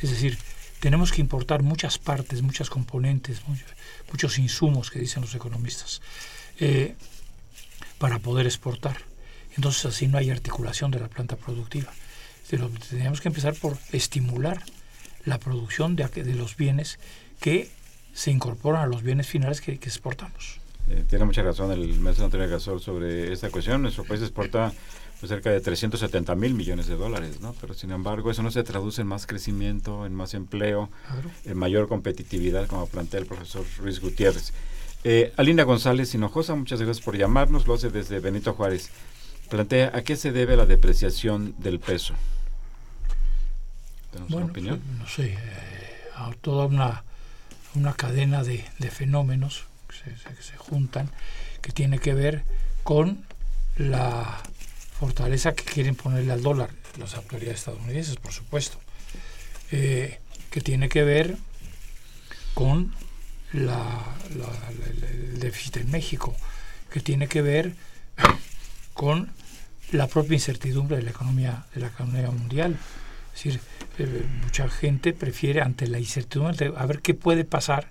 Es 0.00 0.10
decir, 0.10 0.38
tenemos 0.82 1.12
que 1.12 1.20
importar 1.20 1.62
muchas 1.62 1.96
partes, 1.98 2.42
muchas 2.42 2.68
componentes, 2.68 3.46
mucho- 3.46 3.64
muchos 4.10 4.36
insumos 4.38 4.90
que 4.90 4.98
dicen 4.98 5.22
los 5.22 5.32
economistas, 5.36 6.02
eh, 6.58 6.96
para 7.98 8.18
poder 8.18 8.46
exportar. 8.46 8.96
Entonces 9.56 9.86
así 9.86 10.08
no 10.08 10.18
hay 10.18 10.30
articulación 10.30 10.90
de 10.90 10.98
la 10.98 11.06
planta 11.08 11.36
productiva. 11.36 11.92
Pero 12.50 12.68
tenemos 12.90 13.20
que 13.20 13.28
empezar 13.28 13.54
por 13.54 13.78
estimular 13.92 14.60
la 15.24 15.38
producción 15.38 15.94
de, 15.94 16.08
de 16.08 16.34
los 16.34 16.56
bienes 16.56 16.98
que 17.40 17.70
se 18.12 18.32
incorporan 18.32 18.82
a 18.82 18.86
los 18.86 19.02
bienes 19.04 19.28
finales 19.28 19.60
que, 19.60 19.78
que 19.78 19.88
exportamos. 19.88 20.58
Eh, 20.88 21.04
tiene 21.08 21.24
mucha 21.24 21.42
razón 21.42 21.70
el 21.70 22.00
maestro 22.00 22.24
Antonio 22.24 22.48
Gasol 22.48 22.80
sobre 22.80 23.32
esta 23.32 23.50
cuestión. 23.50 23.82
Nuestro 23.82 24.02
país 24.04 24.20
exporta 24.20 24.72
pues, 25.22 25.30
cerca 25.30 25.50
de 25.50 25.60
370 25.60 26.34
mil 26.34 26.52
millones 26.54 26.88
de 26.88 26.96
dólares, 26.96 27.40
¿no? 27.40 27.54
Pero 27.60 27.74
sin 27.74 27.92
embargo 27.92 28.32
eso 28.32 28.42
no 28.42 28.50
se 28.50 28.64
traduce 28.64 29.02
en 29.02 29.06
más 29.06 29.24
crecimiento, 29.24 30.04
en 30.04 30.14
más 30.14 30.34
empleo, 30.34 30.90
en 31.44 31.56
mayor 31.56 31.86
competitividad, 31.86 32.66
como 32.66 32.88
plantea 32.88 33.20
el 33.20 33.26
profesor 33.26 33.64
Ruiz 33.78 34.00
Gutiérrez. 34.00 34.52
Eh, 35.04 35.32
Alina 35.36 35.62
González 35.62 36.12
Hinojosa, 36.12 36.56
muchas 36.56 36.80
gracias 36.82 37.04
por 37.04 37.16
llamarnos, 37.16 37.68
lo 37.68 37.74
hace 37.74 37.90
desde 37.90 38.18
Benito 38.18 38.52
Juárez. 38.54 38.90
Plantea, 39.48 39.92
¿a 39.94 40.02
qué 40.02 40.16
se 40.16 40.32
debe 40.32 40.56
la 40.56 40.66
depreciación 40.66 41.54
del 41.58 41.78
peso? 41.78 42.14
¿Tenemos 44.10 44.30
una 44.32 44.38
Bueno, 44.40 44.50
opinión? 44.52 44.80
pues, 44.80 44.98
no 44.98 45.06
sé, 45.08 45.34
eh, 45.34 45.38
a 46.16 46.32
toda 46.40 46.66
una, 46.66 47.04
una 47.74 47.92
cadena 47.94 48.42
de, 48.42 48.64
de 48.78 48.90
fenómenos 48.90 49.64
que 49.88 49.94
se, 49.96 50.16
se- 50.18 50.34
que 50.34 50.42
se 50.42 50.56
juntan 50.56 51.10
que 51.60 51.70
tiene 51.70 51.98
que 52.00 52.12
ver 52.12 52.42
con 52.82 53.24
la 53.76 54.42
fortaleza 55.06 55.52
que 55.56 55.64
quieren 55.64 55.96
ponerle 55.96 56.32
al 56.32 56.42
dólar 56.42 56.70
las 56.96 57.14
autoridades 57.16 57.58
estadounidenses, 57.58 58.14
por 58.18 58.30
supuesto, 58.32 58.78
eh, 59.72 60.20
que 60.52 60.60
tiene 60.60 60.88
que 60.88 61.02
ver 61.02 61.36
con 62.54 62.94
la- 63.52 64.06
la- 64.36 64.46
la- 64.46 65.08
el 65.08 65.40
déficit 65.40 65.78
en 65.78 65.90
México, 65.90 66.36
que 66.92 67.00
tiene 67.00 67.26
que 67.26 67.42
ver 67.42 67.74
con 68.94 69.32
la 69.90 70.06
propia 70.06 70.34
incertidumbre 70.34 70.98
de 70.98 71.02
la 71.02 71.10
economía, 71.10 71.64
de 71.74 71.80
la 71.80 71.88
economía 71.88 72.30
mundial. 72.30 72.78
Es 73.34 73.42
decir, 73.42 73.60
eh, 73.98 74.24
mucha 74.44 74.68
gente 74.68 75.12
prefiere 75.12 75.62
ante 75.62 75.88
la 75.88 75.98
incertidumbre 75.98 76.72
a 76.76 76.86
ver 76.86 77.00
qué 77.00 77.14
puede 77.14 77.44
pasar, 77.44 77.90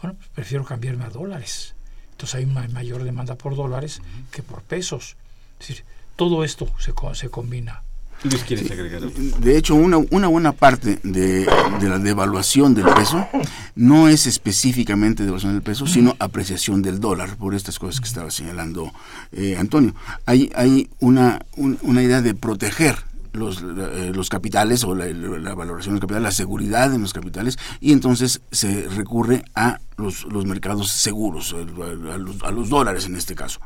bueno, 0.00 0.16
pues 0.16 0.30
prefiero 0.30 0.64
cambiarme 0.64 1.04
a 1.04 1.10
dólares. 1.10 1.74
Entonces 2.12 2.36
hay 2.36 2.44
una 2.44 2.66
mayor 2.68 3.04
demanda 3.04 3.34
por 3.34 3.54
dólares 3.56 4.00
que 4.32 4.42
por 4.42 4.62
pesos. 4.62 5.16
Es 5.60 5.68
decir, 5.68 5.84
todo 6.16 6.44
esto 6.44 6.68
se, 6.78 6.92
se 7.14 7.28
combina. 7.28 7.82
Luis, 8.22 8.42
¿quieres 8.44 8.70
agregar 8.70 9.02
De 9.02 9.58
hecho, 9.58 9.74
una, 9.74 9.98
una 9.98 10.28
buena 10.28 10.52
parte 10.52 10.98
de, 11.02 11.46
de, 11.80 11.88
la 11.88 11.98
devaluación 11.98 12.74
del 12.74 12.86
peso 12.86 13.26
no 13.74 14.08
es 14.08 14.26
específicamente 14.26 15.24
devaluación 15.24 15.52
del 15.52 15.62
peso, 15.62 15.86
sino 15.86 16.16
apreciación 16.18 16.80
del 16.80 17.00
dólar, 17.00 17.36
por 17.36 17.54
estas 17.54 17.78
cosas 17.78 18.00
que 18.00 18.08
estaba 18.08 18.30
señalando 18.30 18.90
eh, 19.32 19.56
Antonio. 19.58 19.94
Hay, 20.24 20.50
hay 20.56 20.88
una, 21.00 21.44
una 21.56 22.02
idea 22.02 22.22
de 22.22 22.34
proteger 22.34 22.96
los, 23.34 23.58
eh, 23.62 24.12
los 24.14 24.28
capitales 24.30 24.84
o 24.84 24.94
la, 24.94 25.54
valoración 25.54 25.94
del 25.94 26.00
capital, 26.00 26.22
la 26.22 26.30
seguridad 26.30 26.94
en 26.94 27.02
los 27.02 27.12
capitales, 27.12 27.58
y 27.80 27.92
entonces 27.92 28.40
se 28.50 28.88
recurre 28.88 29.44
a 29.54 29.80
los, 29.96 30.24
los 30.24 30.46
mercados 30.46 30.90
seguros, 30.90 31.54
a, 31.54 32.50
los, 32.50 32.68
dólares 32.70 33.06
en 33.06 33.16
este 33.16 33.34
caso. 33.34 33.60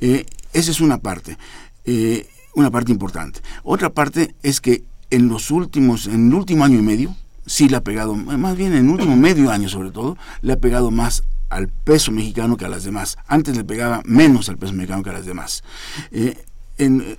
Eh, 0.00 0.26
esa 0.52 0.70
es 0.70 0.80
una 0.80 0.98
parte, 0.98 1.38
eh, 1.84 2.28
una 2.54 2.70
parte 2.70 2.92
importante. 2.92 3.40
Otra 3.62 3.90
parte 3.90 4.34
es 4.42 4.60
que 4.60 4.84
en 5.10 5.28
los 5.28 5.50
últimos, 5.50 6.06
en 6.06 6.28
el 6.28 6.34
último 6.34 6.64
año 6.64 6.78
y 6.78 6.82
medio, 6.82 7.14
sí 7.46 7.68
le 7.68 7.76
ha 7.76 7.82
pegado, 7.82 8.14
más 8.14 8.56
bien 8.56 8.72
en 8.72 8.86
el 8.86 8.90
último 8.90 9.16
medio 9.16 9.50
año 9.50 9.68
sobre 9.68 9.90
todo, 9.90 10.16
le 10.40 10.52
ha 10.52 10.58
pegado 10.58 10.90
más 10.90 11.24
al 11.50 11.68
peso 11.68 12.10
mexicano 12.10 12.56
que 12.56 12.64
a 12.64 12.68
las 12.68 12.84
demás. 12.84 13.16
Antes 13.26 13.56
le 13.56 13.64
pegaba 13.64 14.02
menos 14.04 14.48
al 14.48 14.58
peso 14.58 14.72
mexicano 14.72 15.02
que 15.02 15.10
a 15.10 15.14
las 15.14 15.26
demás. 15.26 15.62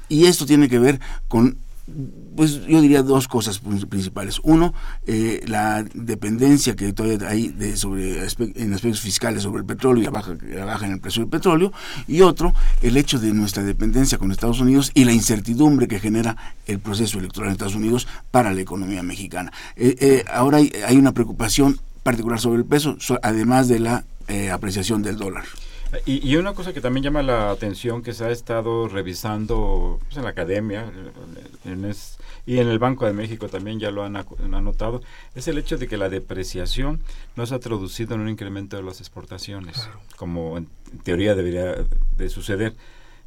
y 0.09 0.26
esto 0.26 0.45
tiene 0.45 0.68
que 0.68 0.80
ver 0.80 0.99
con 1.28 1.57
pues 2.36 2.65
yo 2.65 2.81
diría 2.81 3.03
dos 3.03 3.27
cosas 3.27 3.59
principales. 3.59 4.39
Uno, 4.43 4.73
eh, 5.05 5.41
la 5.47 5.83
dependencia 5.93 6.75
que 6.75 6.91
todavía 6.93 7.29
hay 7.29 7.49
de 7.49 7.77
sobre 7.77 8.17
en 8.19 8.73
aspectos 8.73 9.01
fiscales 9.01 9.43
sobre 9.43 9.59
el 9.59 9.65
petróleo 9.65 10.01
y 10.01 10.05
la 10.05 10.65
baja, 10.65 10.86
en 10.86 10.93
el 10.93 10.99
precio 10.99 11.21
del 11.21 11.29
petróleo. 11.29 11.71
Y 12.07 12.21
otro, 12.21 12.53
el 12.81 12.97
hecho 12.97 13.19
de 13.19 13.33
nuestra 13.33 13.63
dependencia 13.63 14.17
con 14.17 14.31
Estados 14.31 14.59
Unidos 14.59 14.91
y 14.93 15.05
la 15.05 15.13
incertidumbre 15.13 15.88
que 15.88 15.99
genera 15.99 16.36
el 16.65 16.79
proceso 16.79 17.19
electoral 17.19 17.49
en 17.49 17.53
Estados 17.53 17.75
Unidos 17.75 18.07
para 18.31 18.51
la 18.53 18.61
economía 18.61 19.03
mexicana. 19.03 19.53
Eh, 19.75 19.95
eh, 19.99 20.25
ahora 20.31 20.57
hay, 20.57 20.71
hay, 20.88 20.97
una 20.97 21.13
preocupación 21.13 21.79
particular 22.03 22.39
sobre 22.39 22.59
el 22.59 22.65
peso, 22.65 22.97
además 23.21 23.67
de 23.67 23.79
la 23.79 24.03
apreciación 24.51 25.03
del 25.03 25.17
dólar. 25.17 25.45
Y, 26.06 26.36
una 26.36 26.54
cosa 26.54 26.74
que 26.74 26.82
también 26.82 27.04
llama 27.04 27.22
la 27.22 27.52
atención 27.52 28.02
que 28.02 28.14
se 28.14 28.26
ha 28.26 28.32
estado 28.32 28.88
revisando 28.88 30.00
pues, 30.04 30.18
en 30.18 30.24
la 30.24 30.30
academia 30.30 30.91
y 32.46 32.60
en 32.60 32.68
el 32.68 32.80
Banco 32.80 33.06
de 33.06 33.14
México 33.14 33.48
también 33.50 33.80
ya 33.80 33.91
lo 33.91 34.04
han, 34.04 34.14
notado, 34.64 35.02
es 35.34 35.48
el 35.48 35.58
hecho 35.58 35.78
de 35.78 35.88
que 35.88 35.98
la 35.98 36.10
depreciación 36.10 37.02
no 37.36 37.46
se 37.46 37.56
ha 37.56 37.60
traducido 37.60 38.16
en 38.16 38.22
un 38.22 38.30
incremento 38.30 38.78
de 38.78 38.84
las 38.84 39.00
exportaciones, 39.00 39.89
como 40.16 40.58
en 40.58 40.68
teoría 41.04 41.36
debería 41.36 41.76
de 42.18 42.30
suceder. 42.30 42.74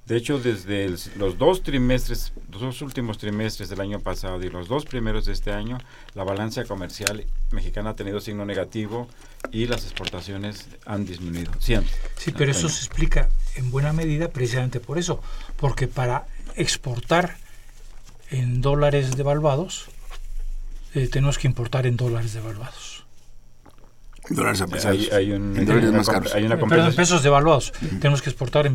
De 0.09 0.17
hecho, 0.17 0.39
desde 0.39 0.89
los 1.19 1.37
dos 1.37 1.63
trimestres, 1.63 2.33
los 2.51 2.63
dos 2.63 2.81
últimos 2.81 3.19
trimestres 3.19 3.69
del 3.69 3.83
año 3.83 4.01
pasado 4.01 4.43
y 4.43 4.49
los 4.49 4.67
dos 4.67 4.87
primeros 4.87 5.27
de 5.27 5.35
este 5.35 5.53
año, 5.53 5.77
la 6.15 6.25
balanza 6.25 6.65
comercial 6.65 7.27
mexicana 7.51 7.91
ha 7.91 7.95
tenido 7.95 8.19
signo 8.19 8.47
negativo 8.47 9.07
y 9.53 9.67
las 9.67 9.85
exportaciones 9.85 10.67
han 10.87 11.05
disminuido. 11.05 11.53
Sí, 11.59 11.75
sí 12.17 12.33
pero 12.33 12.51
eso 12.51 12.71
se 12.71 12.87
explica 12.87 13.29
en 13.55 13.71
buena 13.71 13.93
medida 13.93 14.29
precisamente 14.29 14.81
por 14.81 14.97
eso, 14.97 15.21
porque 15.59 15.89
para 15.89 16.27
exportar 16.57 17.37
en 18.31 18.63
dólares 18.63 19.15
devaluados, 19.15 19.91
eh, 20.95 21.09
tenemos 21.09 21.37
que 21.37 21.49
importar 21.49 21.87
en 21.87 21.99
dólares 21.99 22.33
devaluados 22.33 22.98
dólares 24.31 24.63
Hay, 24.85 25.09
hay, 25.13 25.33
un, 25.33 25.53
más 25.93 26.09
caros. 26.09 26.35
Hay 26.35 26.45
una 26.45 26.57
Perdón, 26.59 26.95
pesos 26.95 27.23
devaluados. 27.23 27.73
Tenemos 28.01 28.23
que 28.23 28.31
exportar. 28.31 28.67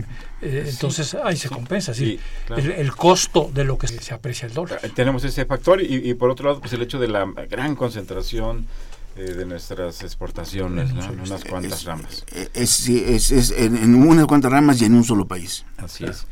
Eh, 0.41 0.66
entonces 0.68 1.16
ahí 1.16 1.38
se 1.38 1.49
compensa. 1.49 1.93
Sí, 1.93 2.20
el, 2.56 2.95
costo 2.95 3.49
de 3.54 3.64
lo 3.64 3.78
que 3.78 3.88
se, 3.88 4.14
aprecia 4.14 4.47
el 4.47 4.54
dólar. 4.54 4.80
Eh, 4.84 4.89
tenemos 4.93 5.24
ese 5.24 5.45
factor 5.45 5.82
y, 5.82 6.14
por 6.16 6.30
otro 6.30 6.47
lado, 6.47 6.60
pues 6.60 6.74
el 6.74 6.82
hecho 6.82 6.99
de 6.99 7.08
la 7.08 7.26
gran 7.49 7.76
concentración 7.76 8.68
eh, 9.16 9.22
de 9.22 9.45
nuestras 9.45 10.01
exportaciones 10.04 10.89
en 10.89 11.20
unas 11.20 11.43
cuantas 11.43 11.84
ramas. 11.86 12.26
Es, 12.54 12.88
es, 12.88 13.32
es, 13.32 13.51
en 13.51 13.95
unas 13.95 14.26
cuantas 14.26 14.51
ramas 14.51 14.82
y 14.82 14.86
en 14.86 14.95
un 14.95 15.04
solo 15.04 15.26
país. 15.26 15.66
Así 15.78 16.06
es. 16.06 16.26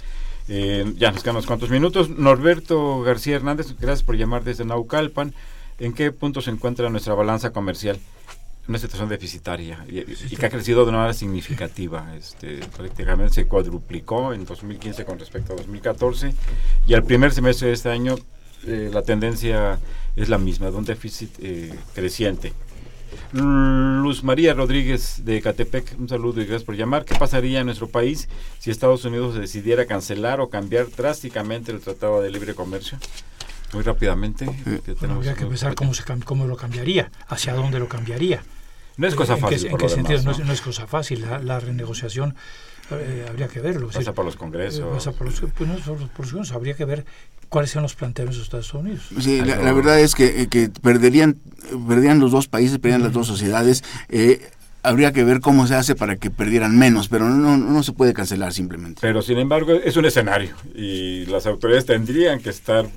ya 0.97 1.11
nos 1.11 1.21
quedan 1.21 1.35
unos 1.35 1.45
cuantos 1.45 1.69
minutos. 1.69 2.09
Norberto 2.09 3.01
García 3.01 3.35
Hernández, 3.35 3.75
gracias 3.79 4.03
por 4.03 4.15
llamar 4.15 4.43
desde 4.43 4.65
Naucalpan. 4.65 5.33
¿En 5.79 5.93
qué 5.93 6.11
punto 6.11 6.41
se 6.41 6.51
encuentra 6.51 6.89
nuestra 6.91 7.15
balanza 7.15 7.51
comercial? 7.51 7.99
Una 8.67 8.77
situación 8.77 9.09
deficitaria 9.09 9.85
y, 9.87 10.35
que 10.35 10.45
ha 10.45 10.49
crecido 10.49 10.83
de 10.83 10.89
una 10.89 10.99
manera 10.99 11.13
significativa. 11.13 12.15
Este, 12.15 12.59
prácticamente 12.75 13.33
se 13.33 13.45
cuadruplicó 13.45 14.33
en 14.33 14.45
2015 14.45 15.05
con 15.05 15.19
respecto 15.19 15.53
a 15.53 15.55
2014 15.57 16.33
y 16.87 16.93
al 16.93 17.03
primer 17.03 17.33
semestre 17.33 17.67
de 17.67 17.73
este 17.73 17.89
año 17.89 18.15
eh, 18.65 18.89
la 18.93 19.01
tendencia 19.01 19.79
es 20.15 20.29
la 20.29 20.37
misma, 20.37 20.69
de 20.69 20.77
un 20.77 20.85
déficit 20.85 21.31
eh, 21.39 21.73
creciente. 21.93 22.53
Luz 23.33 24.23
María 24.23 24.53
Rodríguez 24.53 25.23
de 25.25 25.41
Catepec, 25.41 25.95
un 25.99 26.07
saludo 26.07 26.41
y 26.41 26.45
gracias 26.45 26.63
por 26.63 26.75
llamar. 26.75 27.05
¿Qué 27.05 27.15
pasaría 27.15 27.59
en 27.59 27.65
nuestro 27.65 27.87
país 27.87 28.29
si 28.59 28.71
Estados 28.71 29.05
Unidos 29.05 29.35
decidiera 29.35 29.85
cancelar 29.85 30.39
o 30.41 30.49
cambiar 30.49 30.89
drásticamente 30.89 31.71
el 31.71 31.79
Tratado 31.79 32.21
de 32.21 32.29
Libre 32.29 32.53
Comercio? 32.53 32.97
Muy 33.73 33.83
rápidamente. 33.83 34.45
Eh, 34.65 34.81
habría 35.09 35.33
que 35.33 35.45
pensar 35.45 35.75
cómo, 35.75 35.93
se, 35.93 36.03
cómo 36.25 36.45
lo 36.45 36.57
cambiaría, 36.57 37.11
hacia 37.27 37.53
dónde 37.53 37.79
lo 37.79 37.87
cambiaría. 37.87 38.43
No 38.97 39.07
es 39.07 39.15
cosa 39.15 39.37
fácil. 39.37 39.67
¿En 39.67 39.77
qué, 39.77 39.89
sentido? 39.89 40.21
¿no? 40.23 40.53
es, 40.53 40.61
cosa 40.61 40.87
fácil. 40.87 41.25
La, 41.43 41.59
renegociación 41.59 42.35
eh, 42.91 43.25
habría 43.29 43.47
que 43.47 43.61
verlo. 43.61 43.89
Pasa 43.89 44.13
por 44.13 44.25
los 44.25 44.35
congresos. 44.35 44.85
Pasa 44.93 45.11
por 45.11 45.27
los, 45.27 45.39
pues 45.39 45.69
no, 45.69 45.75
por 46.15 46.33
los, 46.33 46.51
habría 46.51 46.73
que 46.73 46.85
ver 46.85 47.05
cuáles 47.49 47.71
son 47.71 47.83
los 47.83 47.95
planteamientos 47.95 48.37
de 48.37 48.43
Estados 48.43 48.73
Unidos. 48.73 49.09
Sí, 49.19 49.41
la, 49.41 49.73
verdad 49.73 49.99
es 49.99 50.15
que, 50.15 50.47
que, 50.47 50.69
perderían, 50.69 51.37
perderían 51.87 52.19
los 52.19 52.31
dos 52.31 52.47
países, 52.47 52.77
perderían 52.77 53.03
las 53.03 53.13
dos 53.13 53.27
sociedades. 53.27 53.83
Eh, 54.09 54.49
habría 54.83 55.11
que 55.13 55.23
ver 55.23 55.39
cómo 55.39 55.67
se 55.67 55.75
hace 55.75 55.95
para 55.95 56.17
que 56.17 56.29
perdieran 56.29 56.77
menos, 56.77 57.07
pero 57.07 57.29
no, 57.29 57.57
no 57.57 57.83
se 57.83 57.93
puede 57.93 58.13
cancelar 58.13 58.53
simplemente. 58.53 58.99
Pero 59.01 59.21
sin 59.21 59.37
embargo 59.37 59.73
es 59.73 59.95
un 59.95 60.05
escenario 60.05 60.55
y 60.73 61.25
las 61.27 61.45
autoridades 61.45 61.85
tendrían 61.85 62.39
que 62.39 62.49
estar 62.49 62.87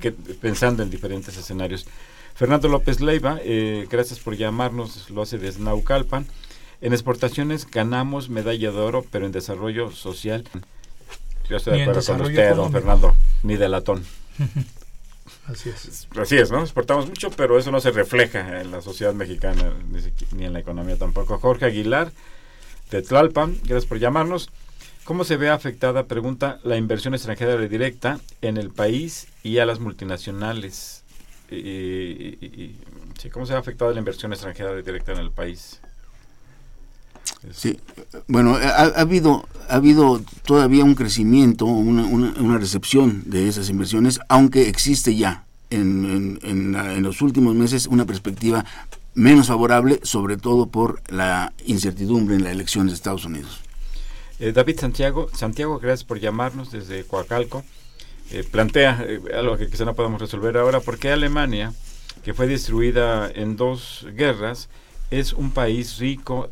que, 0.00 0.12
pensando 0.12 0.82
en 0.82 0.90
diferentes 0.90 1.36
escenarios. 1.36 1.86
Fernando 2.34 2.68
López 2.68 3.00
Leiva, 3.00 3.38
eh, 3.42 3.86
gracias 3.90 4.20
por 4.20 4.36
llamarnos, 4.36 5.10
lo 5.10 5.22
hace 5.22 5.38
desde 5.38 5.60
Naucalpan. 5.60 6.26
En 6.80 6.92
exportaciones 6.92 7.68
ganamos 7.68 8.28
medalla 8.28 8.70
de 8.70 8.78
oro, 8.78 9.04
pero 9.10 9.26
en 9.26 9.32
desarrollo 9.32 9.90
social. 9.90 10.44
Yo 11.48 11.56
estoy 11.56 11.78
de 11.78 11.82
acuerdo 11.82 12.02
con 12.04 12.20
usted, 12.20 12.54
don 12.54 12.70
Fernando, 12.70 13.16
ni 13.42 13.56
de 13.56 13.68
latón. 13.68 14.04
Así 15.46 15.70
es. 15.70 16.06
Así 16.16 16.36
es, 16.36 16.50
¿no? 16.50 16.62
Exportamos 16.62 17.08
mucho, 17.08 17.30
pero 17.30 17.58
eso 17.58 17.70
no 17.70 17.80
se 17.80 17.90
refleja 17.90 18.60
en 18.60 18.70
la 18.70 18.82
sociedad 18.82 19.14
mexicana 19.14 19.72
ni 20.36 20.44
en 20.44 20.52
la 20.52 20.60
economía 20.60 20.96
tampoco. 20.96 21.38
Jorge 21.38 21.64
Aguilar, 21.64 22.12
de 22.90 23.02
Tlalpan, 23.02 23.56
gracias 23.64 23.86
por 23.86 23.98
llamarnos. 23.98 24.50
¿Cómo 25.08 25.24
se 25.24 25.38
ve 25.38 25.48
afectada, 25.48 26.04
pregunta, 26.04 26.60
la 26.64 26.76
inversión 26.76 27.14
extranjera 27.14 27.56
directa 27.56 28.20
en 28.42 28.58
el 28.58 28.68
país 28.68 29.26
y 29.42 29.56
a 29.56 29.64
las 29.64 29.80
multinacionales? 29.80 31.02
y, 31.50 32.74
¿Cómo 33.32 33.46
se 33.46 33.54
ha 33.54 33.58
afectado 33.58 33.90
la 33.90 34.00
inversión 34.00 34.34
extranjera 34.34 34.76
directa 34.76 35.12
en 35.12 35.18
el 35.20 35.30
país? 35.30 35.80
Sí, 37.54 37.80
bueno, 38.26 38.56
ha, 38.56 38.82
habido 39.00 39.48
ha 39.70 39.76
habido 39.76 40.20
todavía 40.44 40.84
un 40.84 40.94
crecimiento, 40.94 41.64
una, 41.64 42.04
una, 42.04 42.58
recepción 42.58 43.22
de 43.24 43.48
esas 43.48 43.70
inversiones, 43.70 44.20
aunque 44.28 44.68
existe 44.68 45.16
ya 45.16 45.46
en, 45.70 46.38
en, 46.42 47.02
los 47.02 47.22
últimos 47.22 47.54
meses 47.54 47.86
una 47.86 48.04
perspectiva 48.04 48.62
menos 49.14 49.46
favorable, 49.46 50.00
sobre 50.02 50.36
todo 50.36 50.66
por 50.66 51.00
la 51.08 51.54
incertidumbre 51.64 52.36
en 52.36 52.44
la 52.44 52.50
elección 52.50 52.88
de 52.88 52.92
Estados 52.92 53.24
Unidos. 53.24 53.67
Eh, 54.40 54.52
David 54.52 54.78
Santiago, 54.78 55.28
Santiago, 55.34 55.78
gracias 55.78 56.04
por 56.04 56.20
llamarnos 56.20 56.70
desde 56.70 57.04
Coacalco. 57.04 57.64
Eh, 58.30 58.44
plantea 58.44 59.04
eh, 59.06 59.20
algo 59.34 59.56
que 59.56 59.68
quizá 59.68 59.84
no 59.84 59.94
podamos 59.94 60.20
resolver 60.20 60.56
ahora, 60.58 60.80
porque 60.80 61.10
Alemania, 61.10 61.72
que 62.22 62.34
fue 62.34 62.46
destruida 62.46 63.30
en 63.34 63.56
dos 63.56 64.06
guerras, 64.14 64.68
es 65.10 65.32
un 65.32 65.50
país 65.50 65.98
rico 65.98 66.50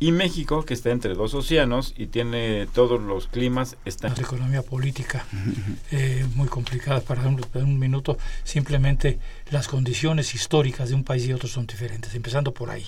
y 0.00 0.12
México, 0.12 0.64
que 0.64 0.74
está 0.74 0.90
entre 0.90 1.14
dos 1.14 1.32
océanos 1.34 1.94
y 1.96 2.06
tiene 2.06 2.66
todos 2.74 3.00
los 3.00 3.28
climas. 3.28 3.76
Está... 3.84 4.08
La 4.08 4.14
economía 4.14 4.62
política 4.62 5.24
eh, 5.92 6.26
muy 6.34 6.48
complicada 6.48 7.00
para 7.00 7.26
un, 7.26 7.40
un, 7.54 7.78
minuto. 7.78 8.18
Simplemente 8.42 9.18
las 9.50 9.68
condiciones 9.68 10.34
históricas 10.34 10.90
de 10.90 10.94
un 10.94 11.04
país 11.04 11.26
y 11.26 11.32
otro 11.32 11.48
son 11.48 11.66
diferentes, 11.66 12.14
empezando 12.14 12.52
por 12.52 12.70
ahí. 12.70 12.86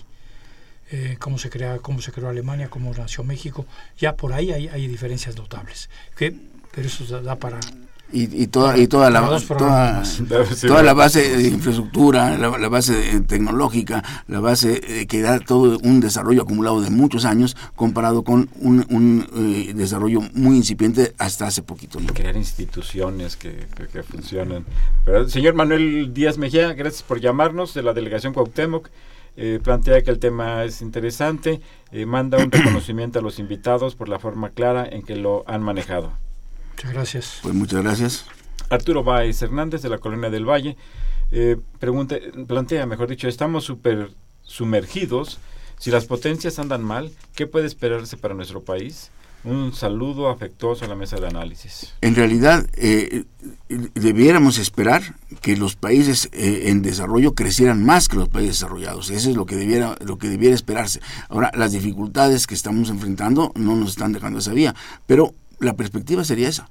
Cómo 1.18 1.38
se 1.38 1.50
crea, 1.50 1.78
cómo 1.78 2.00
se 2.00 2.12
creó 2.12 2.28
Alemania, 2.28 2.68
cómo 2.68 2.92
nació 2.94 3.24
México, 3.24 3.66
ya 3.98 4.14
por 4.14 4.32
ahí 4.32 4.52
hay, 4.52 4.68
hay 4.68 4.86
diferencias 4.86 5.36
notables. 5.36 5.90
Que, 6.16 6.34
pero 6.72 6.86
eso 6.86 7.22
da 7.22 7.36
para 7.36 7.60
y, 8.12 8.46
toda 8.46 8.78
y 8.78 8.86
toda 8.86 9.10
la 9.10 9.40
toda, 9.48 10.02
toda 10.60 10.82
la 10.84 10.94
base 10.94 11.36
de 11.36 11.48
infraestructura 11.48 12.38
la, 12.38 12.68
base 12.68 13.20
tecnológica 13.26 14.04
la 14.28 14.38
base 14.38 14.80
eh, 14.86 15.06
que 15.06 15.20
da 15.22 15.40
todo 15.40 15.78
un 15.82 15.98
desarrollo 15.98 16.42
acumulado 16.42 16.80
de 16.80 16.90
muchos 16.90 17.24
años 17.24 17.56
comparado 17.74 18.22
con 18.22 18.48
un, 18.60 19.26
eh, 19.34 19.72
desarrollo 19.74 20.20
muy 20.34 20.56
incipiente 20.56 21.14
hasta 21.18 21.48
hace 21.48 21.62
poquito 21.62 21.98
y 22.00 22.06
crear 22.06 22.36
instituciones 22.36 23.36
que, 23.36 23.66
que, 23.92 24.02
funcionen. 24.04 24.64
Pero, 25.04 25.28
señor 25.28 25.54
Manuel 25.54 26.14
Díaz 26.14 26.38
Mejía 26.38 26.74
gracias 26.74 27.02
por 27.02 27.20
llamarnos 27.20 27.74
de 27.74 27.82
la 27.82 27.92
delegación 27.92 28.32
Cuauhtémoc 28.32 28.88
eh, 29.36 29.60
plantea 29.62 30.02
que 30.02 30.10
el 30.10 30.18
tema 30.18 30.64
es 30.64 30.82
interesante, 30.82 31.60
manda 32.06 32.38
un 32.38 32.50
reconocimiento 32.52 33.18
a 33.18 33.22
los 33.22 33.38
invitados 33.38 33.94
por 33.94 34.08
la 34.08 34.18
forma 34.18 34.50
clara 34.50 34.86
en 34.90 35.02
que 35.02 35.16
lo 35.16 35.44
han 35.46 35.62
manejado. 35.62 36.12
Muchas 36.74 36.92
gracias. 36.92 37.38
Pues 37.42 37.54
muchas 37.54 37.82
gracias. 37.82 38.26
Arturo 38.68 39.04
Báez 39.04 39.40
Hernández 39.42 39.82
de 39.82 39.88
la 39.88 39.98
Colonia 39.98 40.30
del 40.30 40.44
Valle 40.44 40.76
eh, 41.32 41.56
pregunta, 41.78 42.16
plantea, 42.46 42.86
mejor 42.86 43.08
dicho, 43.08 43.28
estamos 43.28 43.64
súper 43.64 44.10
sumergidos. 44.42 45.38
Si 45.78 45.90
las 45.90 46.06
potencias 46.06 46.58
andan 46.58 46.82
mal, 46.82 47.10
¿qué 47.34 47.46
puede 47.46 47.66
esperarse 47.66 48.16
para 48.16 48.34
nuestro 48.34 48.62
país? 48.62 49.10
Un 49.46 49.72
saludo 49.72 50.28
afectuoso 50.28 50.84
a 50.84 50.88
la 50.88 50.96
mesa 50.96 51.20
de 51.20 51.28
análisis. 51.28 51.94
En 52.00 52.16
realidad, 52.16 52.66
eh, 52.74 53.26
debiéramos 53.94 54.58
esperar 54.58 55.14
que 55.40 55.56
los 55.56 55.76
países 55.76 56.28
eh, 56.32 56.64
en 56.66 56.82
desarrollo 56.82 57.32
crecieran 57.36 57.84
más 57.84 58.08
que 58.08 58.16
los 58.16 58.28
países 58.28 58.56
desarrollados. 58.56 59.08
Eso 59.10 59.30
es 59.30 59.36
lo 59.36 59.46
que 59.46 59.54
debiera, 59.54 59.96
lo 60.04 60.18
que 60.18 60.28
debiera 60.28 60.52
esperarse. 60.52 61.00
Ahora, 61.28 61.52
las 61.54 61.70
dificultades 61.70 62.48
que 62.48 62.54
estamos 62.54 62.90
enfrentando 62.90 63.52
no 63.54 63.76
nos 63.76 63.90
están 63.90 64.12
dejando 64.12 64.40
esa 64.40 64.52
vía, 64.52 64.74
pero 65.06 65.32
la 65.60 65.74
perspectiva 65.74 66.24
sería 66.24 66.48
esa. 66.48 66.68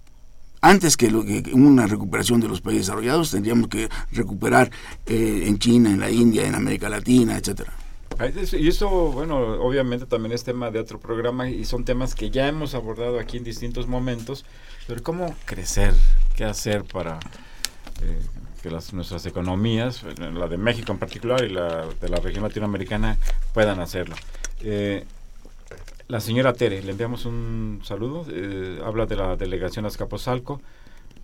Antes 0.60 0.98
que, 0.98 1.10
lo, 1.10 1.24
una 1.54 1.88
recuperación 1.88 2.42
de 2.42 2.50
los 2.50 2.60
países 2.60 2.88
desarrollados, 2.88 3.32
tendríamos 3.32 3.70
que 3.70 3.88
recuperar 4.12 4.70
eh, 5.06 5.44
en 5.46 5.60
China, 5.60 5.92
en 5.92 6.02
la 6.02 6.12
India, 6.12 6.46
en 6.46 6.56
América 6.56 6.90
Latina, 6.90 7.38
etcétera. 7.38 7.72
Y 8.54 8.68
eso, 8.68 8.90
bueno, 9.12 9.38
obviamente 9.62 10.06
también 10.06 10.32
es 10.32 10.44
tema 10.44 10.72
de 10.72 10.80
otro 10.80 11.00
programa 11.00 11.50
y 11.50 11.66
son 11.66 11.86
temas 11.86 12.16
que 12.16 12.30
ya 12.30 12.48
hemos 12.48 12.74
abordado 12.76 13.20
aquí 13.20 13.38
en 13.38 13.44
distintos 13.44 13.88
momentos, 13.88 14.46
pero 14.88 15.04
cómo 15.04 15.36
crecer, 15.46 15.94
qué 16.36 16.46
hacer 16.46 16.84
para 16.84 17.20
eh, 18.02 18.22
que 18.62 18.70
las, 18.70 18.94
nuestras 18.94 19.26
economías, 19.26 20.04
la 20.18 20.48
de 20.48 20.58
México 20.58 20.92
en 20.92 21.00
particular 21.00 21.44
y 21.44 21.50
la 21.50 21.86
de 22.02 22.10
la 22.10 22.18
región 22.18 22.44
latinoamericana, 22.44 23.18
puedan 23.54 23.80
hacerlo. 23.80 24.16
Eh, 24.62 25.06
la 26.08 26.20
señora 26.20 26.54
Tere, 26.54 26.84
le 26.84 26.92
enviamos 26.92 27.26
un 27.26 27.82
saludo, 27.84 28.26
eh, 28.30 28.80
habla 28.86 29.08
de 29.08 29.16
la 29.16 29.36
delegación 29.36 29.88
Azcapotzalco, 29.88 30.62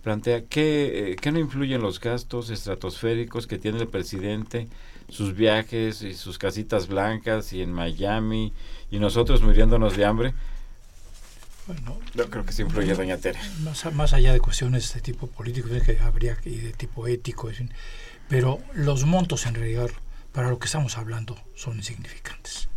plantea 0.02 0.44
que, 0.46 1.12
eh, 1.12 1.30
no 1.30 1.38
influyen 1.38 1.80
los 1.80 2.00
gastos 2.00 2.50
estratosféricos 2.50 3.46
que 3.46 3.58
tiene 3.58 3.80
el 3.80 3.86
presidente, 3.86 4.66
sus 5.12 5.34
viajes 5.34 6.02
y 6.02 6.14
sus 6.14 6.38
casitas 6.38 6.88
blancas 6.88 7.52
y 7.52 7.60
en 7.62 7.72
Miami 7.72 8.52
y 8.90 8.98
nosotros 8.98 9.42
muriéndonos 9.42 9.96
de 9.96 10.04
hambre. 10.06 10.34
Bueno, 11.66 11.98
yo 12.14 12.28
creo 12.28 12.44
que 12.44 12.52
sí 12.52 12.62
influye, 12.62 12.94
doña 12.94 13.18
Tere. 13.18 13.38
Más, 13.60 13.92
más 13.94 14.12
allá 14.14 14.32
de 14.32 14.40
cuestiones 14.40 14.92
de 14.94 15.00
tipo 15.00 15.26
político, 15.28 15.68
que 15.68 15.98
habría 16.00 16.36
y 16.44 16.56
de 16.56 16.72
tipo 16.72 17.06
ético, 17.06 17.50
pero 18.28 18.58
los 18.74 19.04
montos 19.04 19.46
en 19.46 19.54
realidad 19.54 19.90
para 20.32 20.48
lo 20.48 20.58
que 20.58 20.66
estamos 20.66 20.96
hablando 20.96 21.36
son 21.54 21.76
insignificantes. 21.76 22.68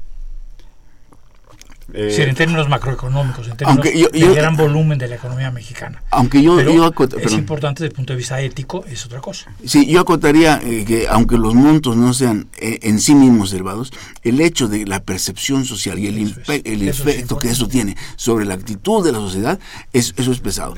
Eh, 1.93 2.25
en 2.27 2.35
términos 2.35 2.67
macroeconómicos, 2.67 3.47
en 3.47 3.57
términos 3.57 3.83
de 3.83 4.33
gran 4.33 4.57
volumen 4.57 4.97
de 4.97 5.07
la 5.07 5.15
economía 5.15 5.51
mexicana. 5.51 6.01
Aunque 6.09 6.41
yo, 6.41 6.59
es 6.59 7.33
importante 7.33 7.83
desde 7.83 7.91
el 7.91 7.95
punto 7.95 8.13
de 8.13 8.17
vista 8.17 8.41
ético, 8.41 8.83
es 8.85 9.05
otra 9.05 9.21
cosa. 9.21 9.51
Sí, 9.65 9.85
yo 9.85 9.99
acotaría 9.99 10.59
eh, 10.63 10.83
que 10.85 11.07
aunque 11.07 11.37
los 11.37 11.53
montos 11.53 11.95
no 11.95 12.13
sean 12.13 12.47
eh, 12.57 12.79
en 12.81 12.99
sí 12.99 13.13
mismos 13.13 13.53
elevados, 13.53 13.93
el 14.23 14.41
hecho 14.41 14.67
de 14.67 14.85
la 14.85 15.03
percepción 15.03 15.63
social 15.65 15.99
y 15.99 16.07
el, 16.07 16.35
el 16.47 16.87
efecto 16.87 17.37
que 17.37 17.49
eso 17.49 17.67
tiene 17.67 17.95
sobre 18.15 18.45
la 18.45 18.55
actitud 18.55 19.05
de 19.05 19.11
la 19.11 19.19
sociedad, 19.19 19.59
es, 19.93 20.13
eso 20.17 20.31
es 20.31 20.39
pesado. 20.39 20.73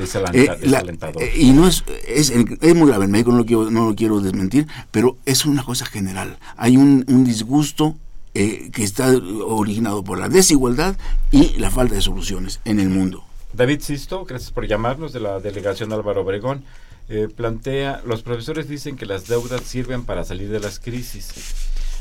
y 1.36 1.52
no 1.52 1.68
es, 1.68 1.86
es, 2.08 2.32
es, 2.32 2.76
muy 2.76 2.88
grave, 2.90 3.06
en 3.06 3.12
México 3.12 3.32
no 3.32 3.38
lo, 3.38 3.46
quiero, 3.46 3.72
no 3.72 3.90
lo 3.90 3.96
quiero 3.96 4.20
desmentir, 4.20 4.68
pero 4.92 5.18
es 5.26 5.46
una 5.46 5.64
cosa 5.64 5.86
general. 5.86 6.38
Hay 6.58 6.76
un, 6.76 7.06
un 7.08 7.24
disgusto 7.24 7.96
eh, 8.34 8.70
que 8.72 8.84
está 8.84 9.10
originado 9.46 10.04
por 10.04 10.20
la 10.20 10.30
desigualdad 10.30 10.98
y 11.32 11.58
la 11.58 11.72
falta 11.72 11.96
de 11.96 12.02
soluciones 12.02 12.60
en 12.66 12.80
el 12.80 12.90
mundo. 12.90 13.24
David 13.54 13.82
Sisto, 13.82 14.26
gracias 14.26 14.52
por 14.52 14.68
llamarnos 14.68 15.14
de 15.14 15.20
la 15.20 15.40
delegación 15.40 15.92
Álvaro 15.92 16.22
Obregón. 16.22 16.64
Eh, 17.10 17.30
plantea, 17.34 18.02
los 18.06 18.22
profesores 18.22 18.68
dicen 18.68 18.98
que 18.98 19.06
las 19.06 19.28
deudas 19.28 19.62
sirven 19.62 20.04
para 20.04 20.26
salir 20.26 20.50
de 20.50 20.60
las 20.60 20.80
crisis. 20.80 21.34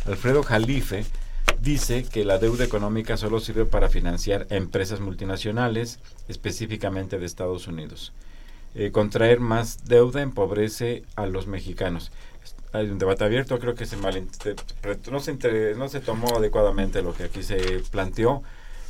Alfredo 0.05 0.43
Jalife 0.43 1.07
dice 1.63 2.05
que 2.05 2.25
la 2.25 2.39
deuda 2.39 2.65
económica 2.65 3.17
solo 3.17 3.41
sirve 3.41 3.65
para 3.65 3.89
financiar 3.89 4.47
empresas 4.51 5.01
multinacionales, 5.01 6.01
específicamente 6.29 7.19
de 7.19 7.27
Estados 7.27 7.69
Unidos. 7.69 8.13
Eh, 8.75 8.91
contraer 8.91 9.41
más 9.41 9.87
deuda 9.87 10.21
empobrece 10.21 11.05
a 11.15 11.27
los 11.27 11.47
mexicanos 11.47 12.13
hay 12.73 12.89
un 12.91 12.99
debate 12.99 13.25
abierto, 13.25 13.59
creo 13.59 13.75
que 13.75 13.87
se 13.87 13.97
no 13.97 15.21
se, 15.21 15.75
no 15.77 15.89
se 15.89 16.01
tomó 16.01 16.37
adecuadamente 16.37 17.03
lo 17.03 17.15
que 17.15 17.25
aquí 17.25 17.43
se 17.43 17.83
planteó. 17.91 18.43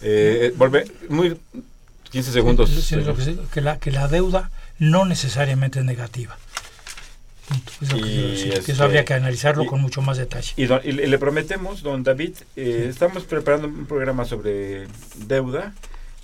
Eh, 0.02 0.52
volver, 0.56 0.90
muy 1.08 1.36
15 2.10 2.32
segundos. 2.32 2.70
que, 3.52 3.60
la, 3.60 3.78
que 3.78 3.90
la 3.90 4.08
deuda 4.08 4.50
no 4.78 5.04
necesariamente 5.04 5.80
es 5.80 5.84
negativa. 5.84 6.36
y 7.94 8.50
eso 8.50 8.84
habría 8.84 9.04
que 9.04 9.14
analizarlo 9.14 9.66
con 9.66 9.80
mucho 9.80 10.02
más 10.02 10.18
detalle. 10.18 10.52
Y, 10.56 10.66
le 10.92 11.18
prometemos, 11.18 11.82
don 11.82 12.02
David, 12.02 12.34
eh, 12.56 12.86
estamos 12.90 13.24
preparando 13.24 13.68
un 13.68 13.86
programa 13.86 14.24
sobre 14.24 14.88
deuda 15.26 15.72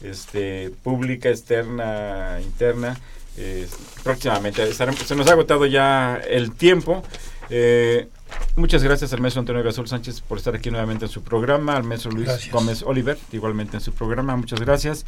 este, 0.03 0.71
pública, 0.83 1.29
externa, 1.29 2.39
interna. 2.43 2.99
Eh, 3.39 3.67
próximamente 4.03 4.75
se 4.75 5.17
nos 5.17 5.27
ha 5.29 5.33
agotado 5.33 5.65
ya 5.67 6.21
el 6.29 6.53
tiempo. 6.53 7.03
Eh, 7.51 8.09
muchas 8.57 8.83
gracias 8.83 9.13
al 9.13 9.21
maestro 9.21 9.41
Antonio 9.41 9.63
Gasol 9.63 9.89
Sánchez 9.89 10.21
por 10.21 10.39
estar 10.39 10.55
aquí 10.55 10.71
nuevamente 10.71 11.05
en 11.05 11.11
su 11.11 11.23
programa, 11.23 11.77
al 11.77 11.85
maestro 11.85 12.11
Luis 12.11 12.51
Gómez 12.51 12.83
Oliver, 12.83 13.19
igualmente 13.33 13.77
en 13.77 13.81
su 13.83 13.93
programa, 13.93 14.37
muchas 14.37 14.61
gracias. 14.61 15.05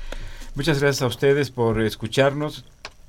Muchas 0.55 0.81
gracias 0.81 1.03
a 1.03 1.07
ustedes 1.09 1.51
por 1.51 1.81
escucharnos, 1.81 2.65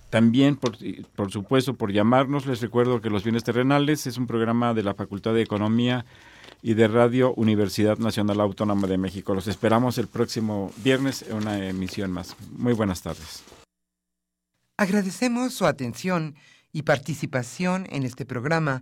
también 0.09 0.55
por, 0.55 0.78
por 1.15 1.32
supuesto 1.32 1.76
por 1.76 1.91
llamarnos. 1.91 2.47
Les 2.47 2.59
recuerdo 2.59 3.01
que 3.01 3.11
Los 3.11 3.23
Bienes 3.23 3.43
Terrenales 3.43 4.07
es 4.07 4.17
un 4.17 4.26
programa 4.26 4.73
de 4.73 4.82
la 4.82 4.95
Facultad 4.95 5.34
de 5.36 5.43
Economía 5.43 6.05
y 6.63 6.73
de 6.73 6.88
Radio 6.88 7.34
Universidad 7.36 7.99
Nacional 7.99 8.41
Autónoma 8.41 8.88
de 8.88 8.97
México. 8.97 9.36
Los 9.36 9.47
esperamos 9.47 9.99
el 9.99 10.07
próximo 10.07 10.71
viernes 10.78 11.23
en 11.30 11.36
una 11.36 11.67
emisión 11.67 12.11
más. 12.11 12.36
Muy 12.51 12.73
buenas 12.73 13.03
tardes. 13.03 13.43
Agradecemos 14.78 15.53
su 15.53 15.67
atención 15.67 16.36
y 16.71 16.82
participación 16.82 17.88
en 17.91 18.03
este 18.03 18.26
programa 18.26 18.82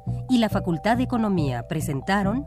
y 0.31 0.37
la 0.37 0.47
Facultad 0.47 0.95
de 0.95 1.03
Economía 1.03 1.67
presentaron 1.67 2.45